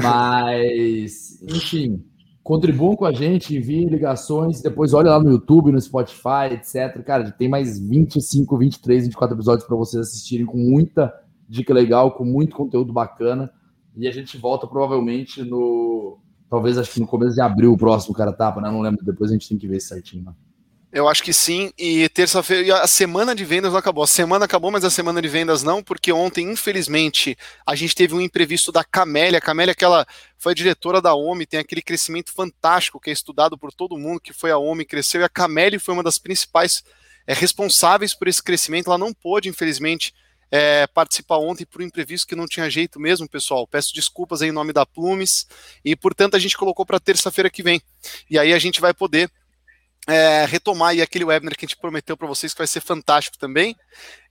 Mas, 0.00 1.42
enfim, 1.42 2.04
Contribuam 2.44 2.94
com 2.94 3.06
a 3.06 3.12
gente, 3.12 3.56
enviem 3.56 3.88
ligações, 3.88 4.60
depois 4.60 4.92
olha 4.92 5.12
lá 5.12 5.18
no 5.18 5.30
YouTube, 5.30 5.72
no 5.72 5.80
Spotify, 5.80 6.52
etc. 6.52 7.02
Cara, 7.02 7.30
tem 7.30 7.48
mais 7.48 7.80
25, 7.80 8.58
23, 8.58 9.04
24 9.04 9.34
episódios 9.34 9.66
para 9.66 9.74
vocês 9.74 10.08
assistirem 10.08 10.44
com 10.44 10.58
muita 10.58 11.10
dica 11.48 11.72
legal, 11.72 12.12
com 12.12 12.22
muito 12.22 12.54
conteúdo 12.54 12.92
bacana. 12.92 13.50
E 13.96 14.06
a 14.06 14.12
gente 14.12 14.36
volta 14.36 14.66
provavelmente 14.66 15.42
no. 15.42 16.18
Talvez 16.50 16.76
acho 16.76 16.92
que 16.92 17.00
no 17.00 17.06
começo 17.06 17.34
de 17.34 17.40
abril 17.40 17.72
o 17.72 17.78
próximo 17.78 18.14
cara 18.14 18.30
tapa, 18.30 18.60
né? 18.60 18.70
Não 18.70 18.82
lembro, 18.82 19.02
depois 19.02 19.30
a 19.30 19.32
gente 19.32 19.48
tem 19.48 19.56
que 19.56 19.66
ver 19.66 19.80
certinho. 19.80 20.24
Né? 20.24 20.32
Eu 20.94 21.08
acho 21.08 21.24
que 21.24 21.32
sim. 21.32 21.72
E 21.76 22.08
terça-feira, 22.08 22.80
a 22.80 22.86
semana 22.86 23.34
de 23.34 23.44
vendas 23.44 23.72
não 23.72 23.78
acabou. 23.80 24.04
A 24.04 24.06
semana 24.06 24.44
acabou, 24.44 24.70
mas 24.70 24.84
a 24.84 24.90
semana 24.90 25.20
de 25.20 25.26
vendas 25.26 25.64
não, 25.64 25.82
porque 25.82 26.12
ontem, 26.12 26.48
infelizmente, 26.48 27.36
a 27.66 27.74
gente 27.74 27.96
teve 27.96 28.14
um 28.14 28.20
imprevisto 28.20 28.70
da 28.70 28.84
Camélia. 28.84 29.38
A 29.38 29.42
Camélia, 29.42 29.72
aquela 29.72 30.06
foi 30.38 30.52
a 30.52 30.54
diretora 30.54 31.02
da 31.02 31.12
OMI, 31.12 31.46
tem 31.46 31.58
aquele 31.58 31.82
crescimento 31.82 32.32
fantástico 32.32 33.00
que 33.00 33.10
é 33.10 33.12
estudado 33.12 33.58
por 33.58 33.72
todo 33.72 33.98
mundo, 33.98 34.20
que 34.20 34.32
foi 34.32 34.52
a 34.52 34.58
OMI, 34.58 34.84
cresceu, 34.84 35.20
e 35.20 35.24
a 35.24 35.28
Camélia 35.28 35.80
foi 35.80 35.94
uma 35.94 36.02
das 36.02 36.16
principais 36.16 36.84
é, 37.26 37.34
responsáveis 37.34 38.14
por 38.14 38.28
esse 38.28 38.40
crescimento. 38.40 38.86
Ela 38.86 38.96
não 38.96 39.12
pôde, 39.12 39.48
infelizmente, 39.48 40.14
é, 40.48 40.86
participar 40.86 41.38
ontem 41.38 41.66
por 41.66 41.82
um 41.82 41.84
imprevisto 41.84 42.28
que 42.28 42.36
não 42.36 42.46
tinha 42.46 42.70
jeito 42.70 43.00
mesmo, 43.00 43.28
pessoal. 43.28 43.66
Peço 43.66 43.92
desculpas 43.92 44.42
em 44.42 44.52
nome 44.52 44.72
da 44.72 44.86
Plumes, 44.86 45.48
e 45.84 45.96
portanto 45.96 46.36
a 46.36 46.38
gente 46.38 46.56
colocou 46.56 46.86
para 46.86 47.00
terça-feira 47.00 47.50
que 47.50 47.64
vem. 47.64 47.82
E 48.30 48.38
aí 48.38 48.52
a 48.52 48.58
gente 48.60 48.80
vai 48.80 48.94
poder 48.94 49.28
é, 50.06 50.44
retomar 50.44 50.90
aí 50.90 51.00
aquele 51.00 51.24
webinar 51.24 51.56
que 51.56 51.64
a 51.64 51.68
gente 51.68 51.78
prometeu 51.78 52.16
para 52.16 52.28
vocês, 52.28 52.52
que 52.52 52.58
vai 52.58 52.66
ser 52.66 52.80
fantástico 52.80 53.38
também. 53.38 53.76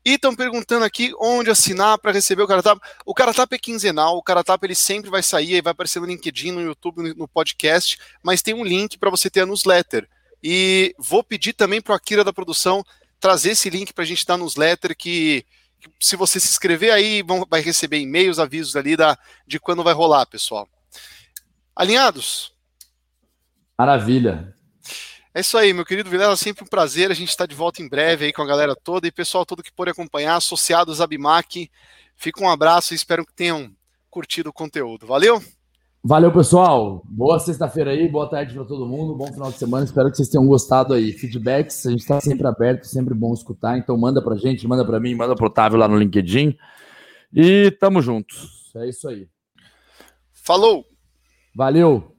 E 0.06 0.16
estão 0.16 0.36
perguntando 0.36 0.84
aqui 0.84 1.14
onde 1.20 1.50
assinar 1.50 1.98
para 1.98 2.12
receber 2.12 2.44
o 2.44 2.48
Caratap. 2.48 2.80
O 3.06 3.14
Caratap 3.14 3.54
é 3.56 3.58
quinzenal, 3.58 4.18
o 4.18 4.24
Caratap 4.24 4.64
ele 4.66 4.76
sempre 4.76 5.10
vai 5.10 5.24
sair, 5.24 5.62
vai 5.62 5.72
aparecer 5.72 6.00
no 6.00 6.06
LinkedIn, 6.06 6.52
no 6.52 6.62
YouTube, 6.62 7.14
no 7.16 7.28
podcast, 7.28 7.98
mas 8.22 8.42
tem 8.42 8.54
um 8.54 8.64
link 8.64 8.98
para 8.98 9.10
você 9.10 9.30
ter 9.30 9.42
a 9.42 9.46
newsletter. 9.46 10.08
E 10.44 10.94
vou 11.00 11.24
pedir 11.24 11.54
também 11.54 11.82
para 11.82 11.94
o 11.94 11.96
Akira 11.96 12.24
da 12.24 12.34
produção 12.34 12.84
trazer 13.20 13.52
esse 13.52 13.70
link 13.70 13.94
para 13.94 14.04
a 14.04 14.08
gente 14.08 14.26
dar 14.26 14.38
newsletter, 14.38 14.96
que, 14.98 15.46
que, 15.80 15.90
se 16.02 16.18
você 16.18 16.38
se 16.42 16.50
inscrever 16.50 16.92
aí, 16.92 17.22
vão, 17.22 17.48
vai 17.50 17.62
receber 17.62 17.98
e-mails, 17.98 18.38
avisos 18.38 18.76
ali 18.76 18.98
da, 18.98 19.18
de 19.48 19.58
quando 19.58 19.82
vai 19.82 19.94
rolar, 19.94 20.26
pessoal. 20.26 20.68
Alinhados? 21.74 22.54
Maravilha. 23.80 24.54
É 25.36 25.42
isso 25.42 25.58
aí, 25.58 25.74
meu 25.74 25.84
querido 25.84 26.12
Vilela, 26.12 26.36
sempre 26.36 26.64
um 26.64 26.68
prazer. 26.68 27.10
A 27.10 27.16
gente 27.16 27.30
está 27.30 27.48
de 27.48 27.56
volta 27.56 27.82
em 27.82 27.90
breve 27.90 28.26
aí 28.26 28.32
com 28.32 28.44
a 28.44 28.46
galera 28.46 28.76
toda 28.76 29.08
e 29.08 29.12
pessoal 29.12 29.44
todo 29.44 29.64
que 29.64 29.74
pôde 29.74 29.90
acompanhar, 29.90 30.36
associados 30.36 31.02
à 31.02 31.08
Bimac. 31.08 31.72
Fica 32.16 32.44
um 32.44 32.50
abraço 32.50 32.94
e 32.94 32.96
espero 32.96 33.26
que 33.26 33.34
tenham 33.34 33.72
curtido 34.12 34.52
o 34.52 34.54
conteúdo. 34.54 35.08
Valeu? 35.08 35.42
Valeu, 36.04 36.32
pessoal. 36.32 37.02
Boa 37.06 37.40
sexta-feira 37.40 37.90
aí, 37.90 38.08
boa 38.08 38.30
tarde 38.30 38.54
para 38.54 38.64
todo 38.64 38.86
mundo, 38.86 39.16
bom 39.16 39.26
final 39.34 39.52
de 39.52 39.58
semana. 39.58 39.86
Espero 39.86 40.12
que 40.12 40.18
vocês 40.18 40.30
tenham 40.30 40.46
gostado 40.46 40.94
aí. 40.94 41.12
Feedbacks, 41.14 41.88
a 41.88 41.90
gente 41.90 42.02
está 42.02 42.22
sempre 42.22 42.46
aberto, 42.46 42.84
sempre 42.84 43.16
bom 43.16 43.34
escutar. 43.34 43.76
Então 43.76 43.98
manda 43.98 44.22
para 44.22 44.36
gente, 44.36 44.68
manda 44.68 44.86
para 44.86 45.00
mim, 45.00 45.16
manda 45.16 45.34
para 45.34 45.46
o 45.46 45.48
Otávio 45.48 45.80
lá 45.80 45.88
no 45.88 45.98
LinkedIn. 45.98 46.56
E 47.34 47.72
tamo 47.80 48.04
juntos. 48.04 48.72
É 48.76 48.88
isso 48.88 49.10
aí. 49.10 49.28
Falou! 50.32 50.86
Valeu! 51.56 52.13